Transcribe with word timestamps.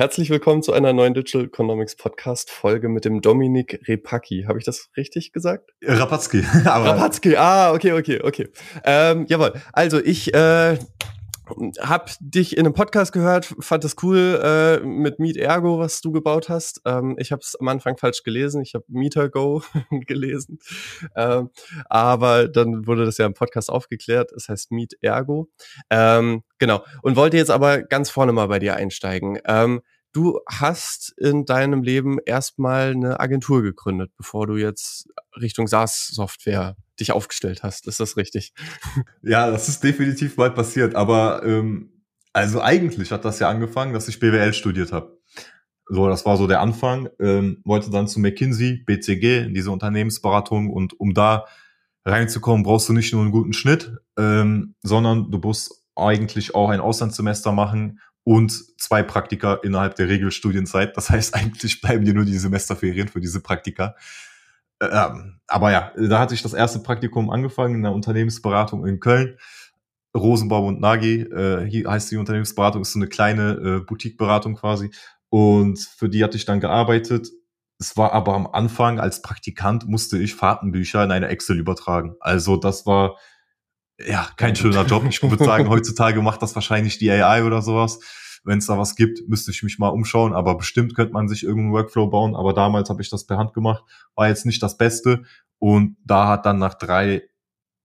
herzlich 0.00 0.30
willkommen 0.30 0.62
zu 0.62 0.72
einer 0.72 0.94
neuen 0.94 1.12
Digital 1.12 1.44
Economics 1.44 1.94
Podcast 1.94 2.50
Folge 2.50 2.88
mit 2.88 3.04
dem 3.04 3.20
Dominik 3.20 3.86
Repacki. 3.86 4.46
Habe 4.48 4.58
ich 4.58 4.64
das 4.64 4.88
richtig 4.96 5.30
gesagt? 5.34 5.72
Rapatzki. 5.82 6.42
Rapatzki, 6.64 7.36
ah, 7.36 7.74
okay, 7.74 7.92
okay, 7.92 8.18
okay. 8.22 8.48
Ähm, 8.82 9.26
jawohl. 9.28 9.52
Also 9.74 10.02
ich 10.02 10.32
äh, 10.32 10.78
hab 11.80 12.10
dich 12.20 12.56
in 12.56 12.66
einem 12.66 12.74
Podcast 12.74 13.12
gehört, 13.12 13.54
fand 13.60 13.84
das 13.84 13.96
cool 14.02 14.40
äh, 14.42 14.80
mit 14.80 15.18
Meet 15.18 15.36
Ergo, 15.36 15.78
was 15.78 16.00
du 16.00 16.12
gebaut 16.12 16.48
hast. 16.48 16.80
Ähm, 16.84 17.16
ich 17.18 17.32
habe 17.32 17.40
es 17.40 17.56
am 17.56 17.68
Anfang 17.68 17.96
falsch 17.96 18.22
gelesen. 18.22 18.62
Ich 18.62 18.74
habe 18.74 18.84
MeterGo 18.88 19.62
gelesen. 19.90 20.58
Ähm, 21.16 21.50
aber 21.86 22.48
dann 22.48 22.86
wurde 22.86 23.04
das 23.04 23.18
ja 23.18 23.26
im 23.26 23.34
Podcast 23.34 23.70
aufgeklärt. 23.70 24.32
Es 24.32 24.48
heißt 24.48 24.72
Meet 24.72 24.98
Ergo. 25.02 25.48
Ähm, 25.90 26.42
genau. 26.58 26.84
Und 27.02 27.16
wollte 27.16 27.36
jetzt 27.36 27.50
aber 27.50 27.82
ganz 27.82 28.10
vorne 28.10 28.32
mal 28.32 28.46
bei 28.46 28.58
dir 28.58 28.76
einsteigen. 28.76 29.38
Ähm, 29.46 29.80
du 30.12 30.40
hast 30.48 31.14
in 31.18 31.44
deinem 31.44 31.82
Leben 31.82 32.18
erstmal 32.24 32.90
eine 32.90 33.20
Agentur 33.20 33.62
gegründet, 33.62 34.10
bevor 34.16 34.46
du 34.46 34.56
jetzt 34.56 35.08
Richtung 35.40 35.66
SaaS-Software 35.66 36.76
dich 36.98 37.12
aufgestellt 37.12 37.62
hast. 37.62 37.86
Ist 37.86 38.00
das 38.00 38.16
richtig? 38.16 38.52
Ja, 39.22 39.50
das 39.50 39.68
ist 39.68 39.82
definitiv 39.82 40.36
mal 40.36 40.50
passiert. 40.50 40.94
Aber 40.94 41.42
ähm, 41.44 42.04
also 42.32 42.60
eigentlich 42.60 43.12
hat 43.12 43.24
das 43.24 43.38
ja 43.38 43.48
angefangen, 43.48 43.92
dass 43.92 44.08
ich 44.08 44.20
BWL 44.20 44.52
studiert 44.52 44.92
habe. 44.92 45.18
So, 45.86 46.08
das 46.08 46.24
war 46.24 46.36
so 46.36 46.46
der 46.46 46.60
Anfang. 46.60 47.08
Ähm, 47.18 47.60
wollte 47.64 47.90
dann 47.90 48.08
zu 48.08 48.20
McKinsey, 48.20 48.84
BCG, 48.84 49.44
in 49.46 49.54
diese 49.54 49.70
Unternehmensberatung. 49.70 50.70
Und 50.70 50.98
um 50.98 51.14
da 51.14 51.46
reinzukommen, 52.04 52.62
brauchst 52.62 52.88
du 52.88 52.92
nicht 52.92 53.12
nur 53.12 53.22
einen 53.22 53.32
guten 53.32 53.52
Schnitt, 53.52 53.92
ähm, 54.16 54.74
sondern 54.82 55.30
du 55.30 55.38
musst 55.38 55.84
eigentlich 55.96 56.54
auch 56.54 56.70
ein 56.70 56.80
Auslandssemester 56.80 57.52
machen 57.52 58.00
und 58.24 58.52
zwei 58.80 59.02
Praktika 59.02 59.54
innerhalb 59.54 59.96
der 59.96 60.08
Regelstudienzeit. 60.08 60.96
Das 60.96 61.10
heißt, 61.10 61.34
eigentlich 61.34 61.80
bleiben 61.80 62.04
dir 62.04 62.14
nur 62.14 62.24
die 62.24 62.38
Semesterferien 62.38 63.08
für 63.08 63.20
diese 63.20 63.40
Praktika. 63.40 63.94
Ähm, 64.80 65.40
aber 65.46 65.72
ja, 65.72 65.92
da 65.96 66.18
hatte 66.18 66.34
ich 66.34 66.42
das 66.42 66.54
erste 66.54 66.78
Praktikum 66.78 67.30
angefangen 67.30 67.76
in 67.76 67.82
der 67.82 67.92
Unternehmensberatung 67.92 68.86
in 68.86 69.00
Köln. 69.00 69.36
Rosenbaum 70.16 70.66
und 70.66 70.80
Nagy, 70.80 71.20
äh, 71.22 71.64
hier 71.66 71.88
heißt 71.88 72.10
die 72.10 72.16
Unternehmensberatung, 72.16 72.82
ist 72.82 72.92
so 72.92 72.98
eine 72.98 73.06
kleine 73.06 73.52
äh, 73.52 73.80
Boutique-Beratung 73.80 74.56
quasi. 74.56 74.90
Und 75.28 75.78
für 75.78 76.08
die 76.08 76.24
hatte 76.24 76.36
ich 76.36 76.44
dann 76.44 76.60
gearbeitet. 76.60 77.28
Es 77.78 77.96
war 77.96 78.12
aber 78.12 78.34
am 78.34 78.46
Anfang 78.46 78.98
als 78.98 79.22
Praktikant 79.22 79.88
musste 79.88 80.18
ich 80.18 80.34
Fahrtenbücher 80.34 81.04
in 81.04 81.12
eine 81.12 81.28
Excel 81.28 81.58
übertragen. 81.58 82.16
Also 82.20 82.56
das 82.56 82.84
war 82.86 83.16
ja 84.06 84.28
kein 84.36 84.56
schöner 84.56 84.84
Job. 84.84 85.04
Ich 85.08 85.22
würde 85.22 85.44
sagen, 85.44 85.68
heutzutage 85.70 86.22
macht 86.22 86.42
das 86.42 86.54
wahrscheinlich 86.54 86.98
die 86.98 87.10
AI 87.10 87.44
oder 87.44 87.62
sowas 87.62 87.98
wenn 88.44 88.58
es 88.58 88.66
da 88.66 88.78
was 88.78 88.96
gibt, 88.96 89.28
müsste 89.28 89.50
ich 89.50 89.62
mich 89.62 89.78
mal 89.78 89.88
umschauen. 89.88 90.32
Aber 90.32 90.56
bestimmt 90.56 90.94
könnte 90.94 91.12
man 91.12 91.28
sich 91.28 91.42
irgendeinen 91.42 91.72
Workflow 91.72 92.08
bauen. 92.08 92.34
Aber 92.34 92.52
damals 92.52 92.88
habe 92.90 93.02
ich 93.02 93.10
das 93.10 93.26
per 93.26 93.36
Hand 93.36 93.52
gemacht. 93.54 93.84
War 94.14 94.28
jetzt 94.28 94.46
nicht 94.46 94.62
das 94.62 94.76
Beste. 94.76 95.24
Und 95.58 95.96
da 96.04 96.28
hat 96.28 96.46
dann 96.46 96.58
nach 96.58 96.74
drei, 96.74 97.22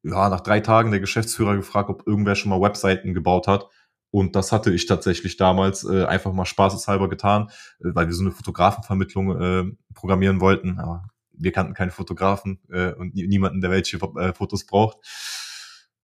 ja, 0.03 0.29
nach 0.29 0.41
drei 0.41 0.61
Tagen 0.61 0.91
der 0.91 0.99
Geschäftsführer 0.99 1.55
gefragt, 1.55 1.89
ob 1.89 2.07
irgendwer 2.07 2.35
schon 2.35 2.49
mal 2.49 2.61
Webseiten 2.61 3.13
gebaut 3.13 3.47
hat. 3.47 3.67
Und 4.11 4.35
das 4.35 4.53
hatte 4.53 4.71
ich 4.71 4.85
tatsächlich 4.85 5.35
damals 5.35 5.83
äh, 5.83 6.05
einfach 6.05 6.31
mal 6.31 6.45
spaßeshalber 6.45 7.09
getan, 7.09 7.49
äh, 7.79 7.89
weil 7.93 8.07
wir 8.07 8.13
so 8.13 8.23
eine 8.23 8.31
Fotografenvermittlung 8.31 9.41
äh, 9.41 9.75
programmieren 9.93 10.39
wollten. 10.39 10.79
Aber 10.79 11.09
wir 11.33 11.51
kannten 11.51 11.73
keine 11.73 11.91
Fotografen 11.91 12.61
äh, 12.69 12.93
und 12.93 13.13
niemanden, 13.13 13.59
der 13.59 13.71
welche 13.71 13.97
äh, 13.97 14.33
Fotos 14.33 14.65
braucht. 14.65 14.99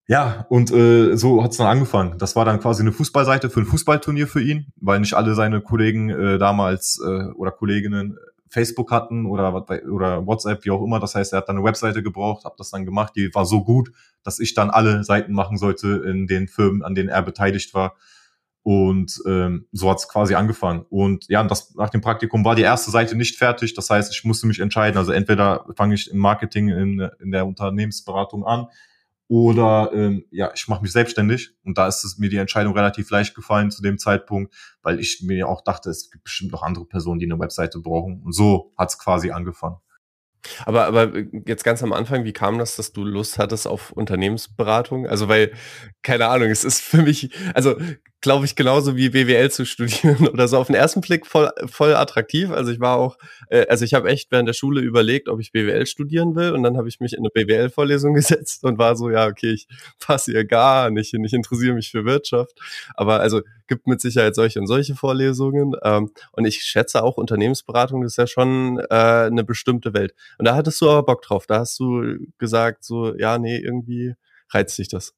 Ja, 0.07 0.45
und 0.49 0.71
äh, 0.71 1.15
so 1.15 1.43
hat's 1.43 1.57
dann 1.57 1.67
angefangen. 1.67 2.17
Das 2.17 2.35
war 2.35 2.43
dann 2.43 2.59
quasi 2.59 2.81
eine 2.81 2.91
Fußballseite 2.91 3.49
für 3.49 3.61
ein 3.61 3.65
Fußballturnier 3.65 4.27
für 4.27 4.41
ihn, 4.41 4.73
weil 4.75 4.99
nicht 4.99 5.13
alle 5.13 5.35
seine 5.35 5.61
Kollegen 5.61 6.09
äh, 6.09 6.37
damals 6.37 6.99
äh, 7.05 7.25
oder 7.35 7.51
Kolleginnen 7.51 8.17
Facebook 8.49 8.91
hatten 8.91 9.25
oder, 9.25 9.53
oder 9.89 10.27
WhatsApp, 10.27 10.65
wie 10.65 10.71
auch 10.71 10.83
immer. 10.83 10.99
Das 10.99 11.15
heißt, 11.15 11.33
er 11.33 11.37
hat 11.37 11.47
dann 11.47 11.55
eine 11.57 11.65
Webseite 11.65 12.03
gebraucht, 12.03 12.43
habe 12.43 12.55
das 12.57 12.69
dann 12.69 12.85
gemacht. 12.85 13.13
Die 13.15 13.33
war 13.33 13.45
so 13.45 13.63
gut, 13.63 13.91
dass 14.23 14.39
ich 14.39 14.53
dann 14.53 14.69
alle 14.69 15.05
Seiten 15.05 15.31
machen 15.31 15.57
sollte 15.57 16.03
in 16.05 16.27
den 16.27 16.49
Firmen, 16.49 16.83
an 16.83 16.93
denen 16.93 17.07
er 17.07 17.21
beteiligt 17.21 17.73
war. 17.73 17.95
Und 18.63 19.21
ähm, 19.25 19.65
so 19.71 19.89
hat's 19.89 20.09
quasi 20.09 20.35
angefangen. 20.35 20.85
Und 20.89 21.25
ja, 21.29 21.41
das, 21.45 21.73
nach 21.75 21.89
dem 21.89 22.01
Praktikum 22.01 22.43
war 22.43 22.55
die 22.55 22.61
erste 22.61 22.91
Seite 22.91 23.15
nicht 23.15 23.37
fertig. 23.37 23.73
Das 23.73 23.89
heißt, 23.89 24.13
ich 24.13 24.25
musste 24.25 24.45
mich 24.45 24.59
entscheiden. 24.59 24.97
Also 24.97 25.13
entweder 25.13 25.65
fange 25.77 25.95
ich 25.95 26.11
im 26.11 26.19
Marketing 26.19 26.67
in, 26.67 27.09
in 27.21 27.31
der 27.31 27.47
Unternehmensberatung 27.47 28.45
an 28.45 28.67
oder 29.31 29.91
ähm, 29.93 30.25
ja, 30.29 30.51
ich 30.53 30.67
mache 30.67 30.81
mich 30.81 30.91
selbstständig 30.91 31.51
und 31.63 31.77
da 31.77 31.87
ist 31.87 32.03
es 32.03 32.17
mir 32.17 32.29
die 32.29 32.35
Entscheidung 32.35 32.73
relativ 32.73 33.09
leicht 33.11 33.33
gefallen 33.33 33.71
zu 33.71 33.81
dem 33.81 33.97
Zeitpunkt, 33.97 34.53
weil 34.81 34.99
ich 34.99 35.21
mir 35.21 35.47
auch 35.47 35.61
dachte, 35.61 35.89
es 35.89 36.11
gibt 36.11 36.25
bestimmt 36.25 36.51
noch 36.51 36.63
andere 36.63 36.85
Personen, 36.85 37.17
die 37.17 37.27
eine 37.27 37.39
Webseite 37.39 37.79
brauchen. 37.79 38.21
Und 38.25 38.33
so 38.33 38.73
hat's 38.77 38.99
quasi 38.99 39.31
angefangen. 39.31 39.77
Aber, 40.65 40.85
aber 40.85 41.17
jetzt 41.45 41.63
ganz 41.63 41.81
am 41.81 41.93
Anfang, 41.93 42.25
wie 42.25 42.33
kam 42.33 42.57
das, 42.57 42.75
dass 42.75 42.91
du 42.91 43.05
Lust 43.05 43.39
hattest 43.39 43.69
auf 43.69 43.93
Unternehmensberatung? 43.93 45.07
Also, 45.07 45.29
weil, 45.29 45.53
keine 46.01 46.27
Ahnung, 46.27 46.49
es 46.49 46.65
ist 46.65 46.81
für 46.81 47.01
mich, 47.01 47.31
also 47.53 47.77
glaube 48.21 48.45
ich, 48.45 48.55
genauso 48.55 48.95
wie 48.95 49.09
BWL 49.09 49.49
zu 49.49 49.65
studieren 49.65 50.27
oder 50.31 50.47
so 50.47 50.57
auf 50.57 50.67
den 50.67 50.75
ersten 50.75 51.01
Blick 51.01 51.25
voll, 51.25 51.51
voll 51.65 51.95
attraktiv. 51.95 52.51
Also 52.51 52.71
ich 52.71 52.79
war 52.79 52.97
auch, 52.97 53.17
äh, 53.49 53.65
also 53.67 53.83
ich 53.83 53.93
habe 53.95 54.09
echt 54.09 54.31
während 54.31 54.47
der 54.47 54.53
Schule 54.53 54.81
überlegt, 54.81 55.27
ob 55.27 55.39
ich 55.39 55.51
BWL 55.51 55.85
studieren 55.87 56.35
will 56.35 56.51
und 56.51 56.63
dann 56.63 56.77
habe 56.77 56.87
ich 56.87 56.99
mich 56.99 57.13
in 57.13 57.19
eine 57.19 57.29
BWL-Vorlesung 57.29 58.13
gesetzt 58.15 58.63
und 58.63 58.77
war 58.77 58.95
so, 58.95 59.09
ja, 59.09 59.27
okay, 59.27 59.51
ich 59.51 59.67
passe 59.99 60.31
hier 60.31 60.45
gar 60.45 60.91
nicht 60.91 61.09
hin, 61.09 61.23
ich 61.25 61.33
interessiere 61.33 61.73
mich 61.73 61.89
für 61.89 62.05
Wirtschaft. 62.05 62.59
Aber 62.95 63.19
also 63.19 63.41
gibt 63.67 63.87
mit 63.87 64.01
Sicherheit 64.01 64.35
solche 64.35 64.59
und 64.59 64.67
solche 64.67 64.95
Vorlesungen. 64.95 65.75
Ähm, 65.83 66.11
und 66.33 66.45
ich 66.45 66.61
schätze 66.61 67.03
auch, 67.03 67.17
Unternehmensberatung 67.17 68.03
ist 68.03 68.17
ja 68.17 68.27
schon 68.27 68.79
äh, 68.89 68.93
eine 68.93 69.43
bestimmte 69.43 69.93
Welt. 69.93 70.13
Und 70.37 70.45
da 70.45 70.55
hattest 70.55 70.79
du 70.81 70.89
aber 70.89 71.03
Bock 71.03 71.21
drauf. 71.23 71.47
Da 71.47 71.59
hast 71.59 71.79
du 71.79 72.17
gesagt, 72.37 72.83
so, 72.83 73.15
ja, 73.17 73.39
nee, 73.39 73.57
irgendwie 73.57 74.13
reizt 74.51 74.75
sich 74.75 74.89
das. 74.89 75.13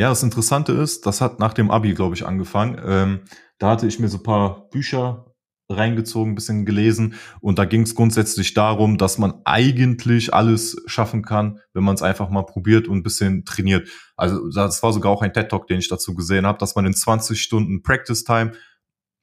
Ja, 0.00 0.08
das 0.08 0.22
Interessante 0.22 0.72
ist, 0.72 1.04
das 1.04 1.20
hat 1.20 1.40
nach 1.40 1.52
dem 1.52 1.70
Abi, 1.70 1.92
glaube 1.92 2.14
ich, 2.14 2.24
angefangen. 2.24 2.80
Ähm, 2.82 3.20
da 3.58 3.72
hatte 3.72 3.86
ich 3.86 3.98
mir 3.98 4.08
so 4.08 4.16
paar 4.16 4.70
Bücher 4.70 5.34
reingezogen, 5.68 6.32
ein 6.32 6.34
bisschen 6.34 6.64
gelesen 6.64 7.16
und 7.42 7.58
da 7.58 7.66
ging 7.66 7.82
es 7.82 7.94
grundsätzlich 7.94 8.54
darum, 8.54 8.96
dass 8.96 9.18
man 9.18 9.42
eigentlich 9.44 10.32
alles 10.32 10.82
schaffen 10.86 11.20
kann, 11.22 11.58
wenn 11.74 11.84
man 11.84 11.96
es 11.96 12.02
einfach 12.02 12.30
mal 12.30 12.46
probiert 12.46 12.88
und 12.88 12.96
ein 12.96 13.02
bisschen 13.02 13.44
trainiert. 13.44 13.90
Also 14.16 14.48
das 14.48 14.82
war 14.82 14.94
sogar 14.94 15.12
auch 15.12 15.20
ein 15.20 15.34
TED 15.34 15.50
Talk, 15.50 15.66
den 15.66 15.80
ich 15.80 15.90
dazu 15.90 16.14
gesehen 16.14 16.46
habe, 16.46 16.56
dass 16.56 16.74
man 16.74 16.86
in 16.86 16.94
20 16.94 17.38
Stunden 17.38 17.82
Practice 17.82 18.24
Time 18.24 18.52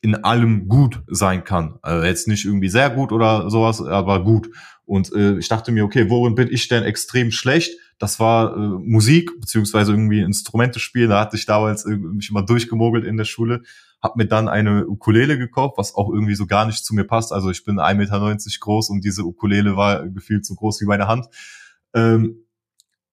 in 0.02 0.14
allem 0.24 0.68
gut 0.68 1.02
sein 1.08 1.44
kann. 1.44 1.80
Also 1.82 2.06
jetzt 2.06 2.28
nicht 2.28 2.46
irgendwie 2.46 2.70
sehr 2.70 2.92
gut 2.92 3.12
oder 3.12 3.50
sowas, 3.50 3.82
aber 3.82 4.24
gut. 4.24 4.52
Und 4.86 5.12
äh, 5.12 5.40
ich 5.40 5.48
dachte 5.48 5.72
mir, 5.72 5.84
okay, 5.84 6.08
worin 6.12 6.36
bin 6.36 6.50
ich 6.52 6.68
denn 6.68 6.84
extrem 6.84 7.32
schlecht? 7.32 7.72
Das 8.00 8.20
war 8.20 8.56
äh, 8.56 8.60
Musik, 8.60 9.40
beziehungsweise 9.40 9.92
irgendwie 9.92 10.22
Instrumente 10.22 10.80
spielen. 10.80 11.10
Da 11.10 11.20
hatte 11.20 11.36
ich 11.36 11.46
damals 11.46 11.86
mich 11.86 12.30
immer 12.30 12.44
durchgemogelt 12.44 13.06
in 13.06 13.18
der 13.18 13.26
Schule. 13.26 13.64
Hab 14.02 14.16
mir 14.16 14.28
dann 14.28 14.48
eine 14.48 14.88
Ukulele 14.88 15.38
gekauft, 15.38 15.78
was 15.78 15.96
auch 15.96 16.12
irgendwie 16.12 16.36
so 16.36 16.46
gar 16.46 16.66
nicht 16.66 16.86
zu 16.86 16.94
mir 16.94 17.06
passt. 17.06 17.34
Also 17.34 17.50
ich 17.50 17.64
bin 17.64 17.80
1,90 17.80 17.96
Meter 17.96 18.38
groß 18.60 18.90
und 18.90 19.04
diese 19.04 19.24
Ukulele 19.24 19.76
war 19.76 20.08
gefühlt 20.08 20.46
so 20.46 20.54
groß 20.56 20.82
wie 20.82 20.86
meine 20.86 21.08
Hand. 21.08 21.28
Ähm, 21.94 22.44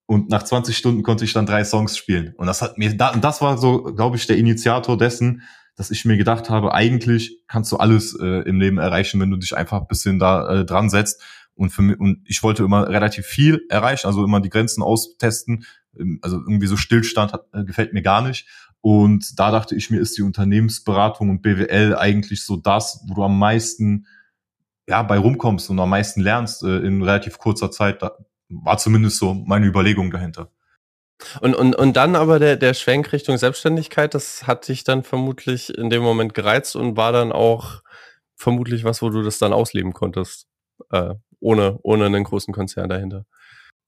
und 0.06 0.28
nach 0.28 0.42
20 0.42 0.76
Stunden 0.76 1.02
konnte 1.02 1.24
ich 1.24 1.32
dann 1.32 1.46
drei 1.46 1.64
Songs 1.64 1.96
spielen. 1.96 2.34
Und 2.36 2.46
das 2.46 2.60
hat 2.60 2.76
mir, 2.76 2.94
das 2.94 3.40
war 3.40 3.56
so, 3.56 3.82
glaube 3.82 4.16
ich, 4.16 4.26
der 4.26 4.36
Initiator 4.36 4.98
dessen, 4.98 5.42
dass 5.76 5.90
ich 5.90 6.04
mir 6.04 6.16
gedacht 6.16 6.50
habe, 6.50 6.72
eigentlich 6.72 7.42
kannst 7.48 7.72
du 7.72 7.78
alles 7.78 8.14
äh, 8.20 8.48
im 8.48 8.60
Leben 8.60 8.78
erreichen, 8.78 9.20
wenn 9.20 9.30
du 9.30 9.36
dich 9.36 9.56
einfach 9.56 9.80
ein 9.80 9.86
bisschen 9.88 10.18
da 10.18 10.60
äh, 10.60 10.64
dran 10.64 10.90
setzt. 10.90 11.22
Und 11.54 11.70
für 11.70 11.82
mich, 11.82 11.98
und 11.98 12.24
ich 12.26 12.42
wollte 12.42 12.64
immer 12.64 12.88
relativ 12.88 13.26
viel 13.26 13.64
erreichen, 13.68 14.06
also 14.06 14.24
immer 14.24 14.40
die 14.40 14.50
Grenzen 14.50 14.82
austesten. 14.82 15.64
Ähm, 15.98 16.18
also 16.22 16.36
irgendwie 16.36 16.66
so 16.66 16.76
Stillstand 16.76 17.32
hat, 17.32 17.46
äh, 17.52 17.64
gefällt 17.64 17.92
mir 17.92 18.02
gar 18.02 18.22
nicht. 18.22 18.46
Und 18.80 19.38
da 19.38 19.50
dachte 19.50 19.74
ich 19.74 19.90
mir, 19.90 20.00
ist 20.00 20.18
die 20.18 20.22
Unternehmensberatung 20.22 21.30
und 21.30 21.42
BWL 21.42 21.96
eigentlich 21.96 22.44
so 22.44 22.56
das, 22.56 23.02
wo 23.08 23.14
du 23.14 23.22
am 23.22 23.38
meisten 23.38 24.06
ja 24.86 25.02
bei 25.02 25.16
rumkommst 25.16 25.70
und 25.70 25.80
am 25.80 25.88
meisten 25.90 26.20
lernst 26.20 26.62
äh, 26.62 26.78
in 26.78 27.02
relativ 27.02 27.38
kurzer 27.38 27.70
Zeit. 27.70 28.02
Da 28.02 28.12
war 28.48 28.76
zumindest 28.76 29.18
so 29.18 29.32
meine 29.32 29.66
Überlegung 29.66 30.10
dahinter. 30.10 30.50
Und, 31.40 31.54
und, 31.54 31.74
und 31.76 31.96
dann 31.96 32.16
aber 32.16 32.38
der, 32.38 32.56
der 32.56 32.74
Schwenk 32.74 33.12
Richtung 33.12 33.38
Selbstständigkeit, 33.38 34.14
das 34.14 34.46
hat 34.46 34.68
dich 34.68 34.84
dann 34.84 35.02
vermutlich 35.02 35.76
in 35.76 35.88
dem 35.88 36.02
Moment 36.02 36.34
gereizt 36.34 36.76
und 36.76 36.96
war 36.96 37.12
dann 37.12 37.32
auch 37.32 37.82
vermutlich 38.36 38.84
was, 38.84 39.00
wo 39.00 39.10
du 39.10 39.22
das 39.22 39.38
dann 39.38 39.52
ausleben 39.52 39.92
konntest, 39.92 40.46
äh, 40.90 41.14
ohne, 41.44 41.78
ohne 41.82 42.06
einen 42.06 42.24
großen 42.24 42.52
Konzern 42.52 42.88
dahinter. 42.88 43.26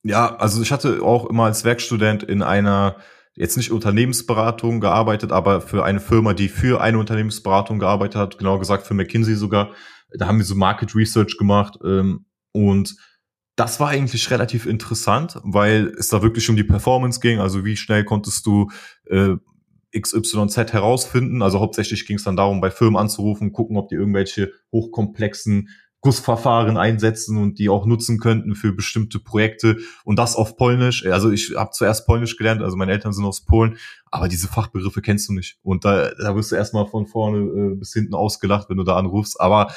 Ja, 0.03 0.35
also 0.35 0.61
ich 0.61 0.71
hatte 0.71 1.01
auch 1.01 1.25
immer 1.25 1.45
als 1.45 1.65
Werkstudent 1.65 2.23
in 2.23 2.41
einer, 2.43 2.97
jetzt 3.35 3.57
nicht 3.57 3.71
Unternehmensberatung 3.71 4.79
gearbeitet, 4.79 5.31
aber 5.31 5.59
für 5.59 5.83
eine 5.83 5.99
Firma, 5.99 6.33
die 6.33 6.49
für 6.49 6.81
eine 6.81 6.99
Unternehmensberatung 6.99 7.79
gearbeitet 7.79 8.15
hat, 8.15 8.37
genau 8.37 8.59
gesagt 8.59 8.85
für 8.85 8.93
McKinsey 8.93 9.35
sogar. 9.35 9.71
Da 10.11 10.27
haben 10.27 10.37
wir 10.37 10.45
so 10.45 10.55
Market 10.55 10.95
Research 10.95 11.37
gemacht 11.37 11.77
ähm, 11.83 12.25
und 12.53 12.95
das 13.55 13.79
war 13.79 13.89
eigentlich 13.89 14.29
relativ 14.29 14.67
interessant, 14.67 15.39
weil 15.43 15.87
es 15.97 16.09
da 16.09 16.21
wirklich 16.21 16.47
um 16.49 16.55
die 16.55 16.63
Performance 16.63 17.19
ging. 17.19 17.39
Also 17.39 17.65
wie 17.65 17.75
schnell 17.75 18.05
konntest 18.05 18.45
du 18.45 18.69
äh, 19.05 19.35
XYZ 19.99 20.73
herausfinden. 20.73 21.41
Also 21.41 21.59
hauptsächlich 21.59 22.05
ging 22.05 22.17
es 22.17 22.23
dann 22.23 22.35
darum, 22.35 22.61
bei 22.61 22.69
Firmen 22.69 22.97
anzurufen, 22.97 23.51
gucken, 23.51 23.77
ob 23.77 23.89
die 23.89 23.95
irgendwelche 23.95 24.51
hochkomplexen 24.71 25.69
Gussverfahren 26.07 26.77
einsetzen 26.77 27.37
und 27.37 27.59
die 27.59 27.67
auch 27.67 27.85
nutzen 27.85 28.17
könnten 28.17 28.55
für 28.55 28.71
bestimmte 28.71 29.19
Projekte 29.19 29.79
und 30.05 30.17
das 30.17 30.37
auf 30.37 30.55
Polnisch. 30.55 31.05
Also 31.05 31.31
ich 31.31 31.55
habe 31.57 31.71
zuerst 31.71 32.07
Polnisch 32.07 32.37
gelernt, 32.37 32.61
also 32.61 32.77
meine 32.77 32.93
Eltern 32.93 33.11
sind 33.11 33.25
aus 33.25 33.43
Polen, 33.43 33.75
aber 34.09 34.29
diese 34.29 34.47
Fachbegriffe 34.47 35.01
kennst 35.01 35.27
du 35.27 35.33
nicht. 35.33 35.57
Und 35.63 35.83
da, 35.83 36.11
da 36.17 36.33
wirst 36.33 36.53
du 36.53 36.55
erstmal 36.55 36.87
von 36.87 37.07
vorne 37.07 37.39
äh, 37.39 37.75
bis 37.75 37.91
hinten 37.91 38.15
ausgelacht, 38.15 38.69
wenn 38.69 38.77
du 38.77 38.85
da 38.85 38.95
anrufst. 38.95 39.41
Aber 39.41 39.67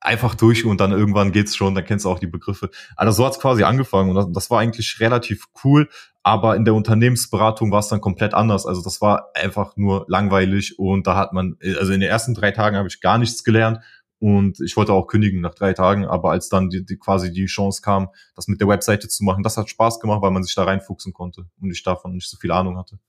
einfach 0.00 0.34
durch 0.34 0.64
und 0.64 0.80
dann 0.80 0.90
irgendwann 0.90 1.32
geht's 1.32 1.54
schon, 1.54 1.74
dann 1.74 1.84
kennst 1.84 2.06
du 2.06 2.08
auch 2.08 2.18
die 2.18 2.26
Begriffe. 2.26 2.70
Also 2.96 3.12
so 3.12 3.26
hat's 3.26 3.38
quasi 3.38 3.62
angefangen 3.62 4.08
und 4.08 4.16
das, 4.16 4.26
das 4.32 4.50
war 4.50 4.60
eigentlich 4.60 5.00
relativ 5.00 5.48
cool, 5.64 5.90
aber 6.22 6.56
in 6.56 6.64
der 6.64 6.72
Unternehmensberatung 6.72 7.70
war 7.70 7.80
es 7.80 7.88
dann 7.88 8.00
komplett 8.00 8.32
anders. 8.32 8.64
Also 8.64 8.82
das 8.82 9.02
war 9.02 9.28
einfach 9.34 9.76
nur 9.76 10.06
langweilig 10.08 10.78
und 10.78 11.06
da 11.06 11.14
hat 11.14 11.34
man, 11.34 11.58
also 11.78 11.92
in 11.92 12.00
den 12.00 12.08
ersten 12.08 12.32
drei 12.32 12.52
Tagen 12.52 12.78
habe 12.78 12.88
ich 12.88 13.02
gar 13.02 13.18
nichts 13.18 13.44
gelernt 13.44 13.80
und 14.22 14.60
ich 14.60 14.76
wollte 14.76 14.92
auch 14.92 15.08
kündigen 15.08 15.40
nach 15.40 15.56
drei 15.56 15.72
Tagen, 15.72 16.06
aber 16.06 16.30
als 16.30 16.48
dann 16.48 16.70
die, 16.70 16.84
die 16.86 16.96
quasi 16.96 17.32
die 17.32 17.46
Chance 17.46 17.82
kam, 17.82 18.08
das 18.36 18.46
mit 18.46 18.60
der 18.60 18.68
Webseite 18.68 19.08
zu 19.08 19.24
machen, 19.24 19.42
das 19.42 19.56
hat 19.56 19.68
Spaß 19.68 19.98
gemacht, 19.98 20.22
weil 20.22 20.30
man 20.30 20.44
sich 20.44 20.54
da 20.54 20.62
reinfuchsen 20.62 21.12
konnte 21.12 21.46
und 21.60 21.72
ich 21.72 21.82
davon 21.82 22.12
nicht 22.12 22.30
so 22.30 22.36
viel 22.36 22.52
Ahnung 22.52 22.78
hatte. 22.78 23.00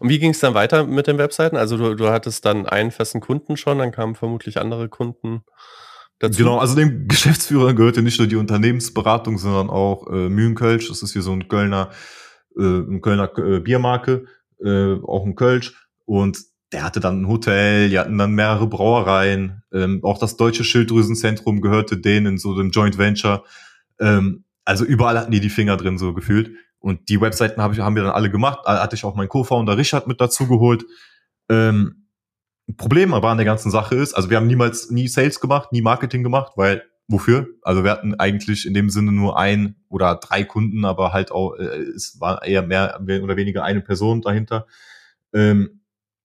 Und 0.00 0.08
wie 0.08 0.18
ging 0.18 0.30
es 0.30 0.40
dann 0.40 0.54
weiter 0.54 0.86
mit 0.86 1.06
den 1.06 1.18
Webseiten? 1.18 1.58
Also 1.58 1.76
du, 1.76 1.94
du 1.94 2.08
hattest 2.08 2.46
dann 2.46 2.64
einen 2.64 2.92
festen 2.92 3.20
Kunden 3.20 3.58
schon, 3.58 3.76
dann 3.76 3.92
kamen 3.92 4.14
vermutlich 4.14 4.58
andere 4.58 4.88
Kunden 4.88 5.44
dazu. 6.18 6.38
Genau, 6.38 6.56
also 6.56 6.74
dem 6.74 7.06
Geschäftsführer 7.08 7.74
gehörte 7.74 8.00
nicht 8.00 8.18
nur 8.18 8.26
die 8.26 8.36
Unternehmensberatung, 8.36 9.36
sondern 9.36 9.68
auch 9.68 10.06
äh, 10.06 10.30
Mühlenkölsch. 10.30 10.88
Das 10.88 11.02
ist 11.02 11.12
hier 11.12 11.20
so 11.20 11.32
ein 11.32 11.48
Kölner, 11.48 11.90
äh, 12.56 12.62
ein 12.62 13.02
Kölner 13.02 13.30
äh, 13.36 13.60
Biermarke, 13.60 14.24
äh, 14.64 14.94
auch 14.94 15.26
ein 15.26 15.34
Kölsch. 15.34 15.74
Und 16.06 16.38
der 16.72 16.84
hatte 16.84 17.00
dann 17.00 17.22
ein 17.22 17.28
Hotel, 17.28 17.88
die 17.88 17.98
hatten 17.98 18.18
dann 18.18 18.32
mehrere 18.32 18.66
Brauereien. 18.66 19.62
Ähm, 19.72 20.00
auch 20.02 20.18
das 20.18 20.36
Deutsche 20.36 20.64
Schilddrüsenzentrum 20.64 21.60
gehörte 21.60 21.96
denen 21.96 22.26
in 22.26 22.38
so 22.38 22.52
einem 22.52 22.70
Joint 22.70 22.98
Venture. 22.98 23.44
Ähm, 23.98 24.44
also 24.64 24.84
überall 24.84 25.18
hatten 25.18 25.32
die 25.32 25.40
die 25.40 25.48
Finger 25.48 25.76
drin, 25.76 25.96
so 25.98 26.12
gefühlt. 26.12 26.50
Und 26.78 27.08
die 27.08 27.20
Webseiten 27.20 27.62
hab 27.62 27.72
ich, 27.72 27.80
haben 27.80 27.96
wir 27.96 28.02
dann 28.02 28.12
alle 28.12 28.30
gemacht. 28.30 28.66
Hatte 28.66 28.96
ich 28.96 29.04
auch 29.04 29.14
meinen 29.14 29.28
Co-Founder 29.28 29.76
Richard 29.76 30.06
mit 30.06 30.20
dazu 30.20 30.46
geholt. 30.46 30.84
Ähm, 31.48 32.06
Problem 32.76 33.14
aber 33.14 33.30
an 33.30 33.38
der 33.38 33.46
ganzen 33.46 33.70
Sache 33.70 33.94
ist, 33.94 34.12
also 34.12 34.28
wir 34.28 34.36
haben 34.36 34.46
niemals 34.46 34.90
nie 34.90 35.08
Sales 35.08 35.40
gemacht, 35.40 35.72
nie 35.72 35.80
Marketing 35.80 36.22
gemacht, 36.22 36.52
weil 36.56 36.82
wofür? 37.08 37.48
Also 37.62 37.82
wir 37.82 37.90
hatten 37.90 38.14
eigentlich 38.16 38.66
in 38.66 38.74
dem 38.74 38.90
Sinne 38.90 39.12
nur 39.12 39.38
ein 39.38 39.76
oder 39.88 40.16
drei 40.16 40.44
Kunden, 40.44 40.84
aber 40.84 41.14
halt 41.14 41.32
auch, 41.32 41.54
äh, 41.54 41.64
es 41.64 42.20
war 42.20 42.44
eher 42.44 42.62
mehr 42.62 43.00
oder 43.00 43.36
weniger 43.36 43.64
eine 43.64 43.80
Person 43.80 44.20
dahinter. 44.20 44.66
Ähm, 45.32 45.77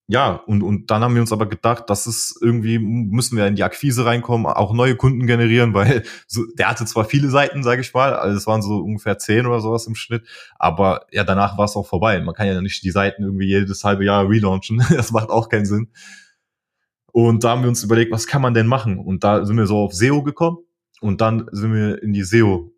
ja, 0.06 0.34
und, 0.34 0.62
und 0.62 0.90
dann 0.90 1.02
haben 1.02 1.14
wir 1.14 1.22
uns 1.22 1.32
aber 1.32 1.46
gedacht, 1.46 1.88
dass 1.88 2.06
es 2.06 2.38
irgendwie, 2.42 2.78
müssen 2.78 3.38
wir 3.38 3.46
in 3.46 3.56
die 3.56 3.62
Akquise 3.62 4.04
reinkommen, 4.04 4.46
auch 4.46 4.74
neue 4.74 4.96
Kunden 4.96 5.26
generieren, 5.26 5.72
weil 5.72 6.04
so, 6.26 6.42
der 6.58 6.68
hatte 6.68 6.84
zwar 6.84 7.06
viele 7.06 7.30
Seiten, 7.30 7.62
sage 7.62 7.80
ich 7.80 7.94
mal, 7.94 8.14
also 8.14 8.36
es 8.36 8.46
waren 8.46 8.60
so 8.60 8.78
ungefähr 8.78 9.16
zehn 9.18 9.46
oder 9.46 9.60
sowas 9.60 9.86
im 9.86 9.94
Schnitt, 9.94 10.26
aber 10.58 11.06
ja, 11.10 11.24
danach 11.24 11.56
war 11.56 11.64
es 11.64 11.76
auch 11.76 11.86
vorbei. 11.86 12.20
Man 12.20 12.34
kann 12.34 12.46
ja 12.46 12.60
nicht 12.60 12.82
die 12.82 12.90
Seiten 12.90 13.22
irgendwie 13.22 13.46
jedes 13.46 13.82
halbe 13.82 14.04
Jahr 14.04 14.28
relaunchen, 14.28 14.84
das 14.90 15.10
macht 15.10 15.30
auch 15.30 15.48
keinen 15.48 15.66
Sinn. 15.66 15.88
Und 17.12 17.44
da 17.44 17.50
haben 17.50 17.62
wir 17.62 17.68
uns 17.68 17.82
überlegt, 17.82 18.12
was 18.12 18.26
kann 18.26 18.42
man 18.42 18.54
denn 18.54 18.66
machen? 18.66 18.98
Und 18.98 19.24
da 19.24 19.44
sind 19.46 19.56
wir 19.56 19.66
so 19.66 19.78
auf 19.78 19.94
SEO 19.94 20.22
gekommen 20.22 20.58
und 21.00 21.20
dann 21.20 21.46
sind 21.52 21.72
wir 21.72 22.02
in 22.02 22.12
die 22.12 22.24
SEO 22.24 22.74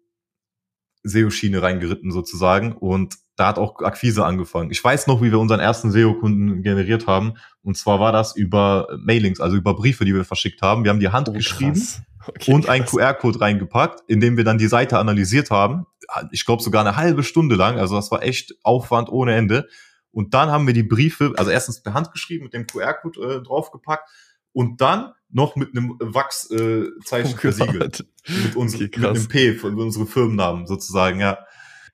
SEO-Schiene 1.02 1.62
reingeritten 1.62 2.10
sozusagen 2.10 2.72
und 2.72 3.16
da 3.36 3.48
hat 3.48 3.58
auch 3.58 3.80
Akquise 3.82 4.24
angefangen. 4.24 4.70
Ich 4.70 4.82
weiß 4.82 5.06
noch, 5.06 5.22
wie 5.22 5.30
wir 5.30 5.38
unseren 5.38 5.60
ersten 5.60 5.90
SEO-Kunden 5.90 6.62
generiert 6.62 7.06
haben. 7.06 7.34
Und 7.62 7.76
zwar 7.76 8.00
war 8.00 8.10
das 8.10 8.34
über 8.34 8.88
Mailings, 8.98 9.40
also 9.40 9.56
über 9.56 9.74
Briefe, 9.74 10.04
die 10.04 10.14
wir 10.14 10.24
verschickt 10.24 10.62
haben. 10.62 10.84
Wir 10.84 10.90
haben 10.90 11.00
die 11.00 11.10
Hand 11.10 11.28
oh, 11.28 11.32
geschrieben 11.32 11.82
okay, 12.26 12.52
und 12.52 12.68
einen 12.68 12.86
QR-Code 12.86 13.40
reingepackt, 13.40 14.00
in 14.08 14.20
dem 14.20 14.36
wir 14.38 14.44
dann 14.44 14.56
die 14.56 14.68
Seite 14.68 14.98
analysiert 14.98 15.50
haben. 15.50 15.86
Ich 16.32 16.46
glaube 16.46 16.62
sogar 16.62 16.80
eine 16.80 16.96
halbe 16.96 17.22
Stunde 17.22 17.56
lang. 17.56 17.78
Also 17.78 17.94
das 17.94 18.10
war 18.10 18.22
echt 18.22 18.54
Aufwand 18.62 19.10
ohne 19.10 19.34
Ende. 19.34 19.68
Und 20.12 20.32
dann 20.32 20.50
haben 20.50 20.66
wir 20.66 20.72
die 20.72 20.82
Briefe, 20.82 21.34
also 21.36 21.50
erstens 21.50 21.82
per 21.82 21.92
Hand 21.92 22.10
geschrieben, 22.12 22.44
mit 22.44 22.54
dem 22.54 22.66
QR-Code 22.66 23.20
äh, 23.20 23.42
draufgepackt 23.42 24.08
und 24.52 24.80
dann 24.80 25.12
noch 25.28 25.56
mit 25.56 25.76
einem 25.76 25.96
Wachszeichen 25.98 27.32
äh, 27.32 27.34
oh 27.34 27.36
versiegelt. 27.36 28.06
Mit, 28.26 28.56
uns, 28.56 28.74
okay, 28.76 28.90
mit 28.96 29.04
einem 29.04 29.28
P 29.28 29.54
von 29.54 29.78
unserem 29.78 30.06
Firmennamen 30.06 30.66
sozusagen, 30.66 31.20
ja. 31.20 31.36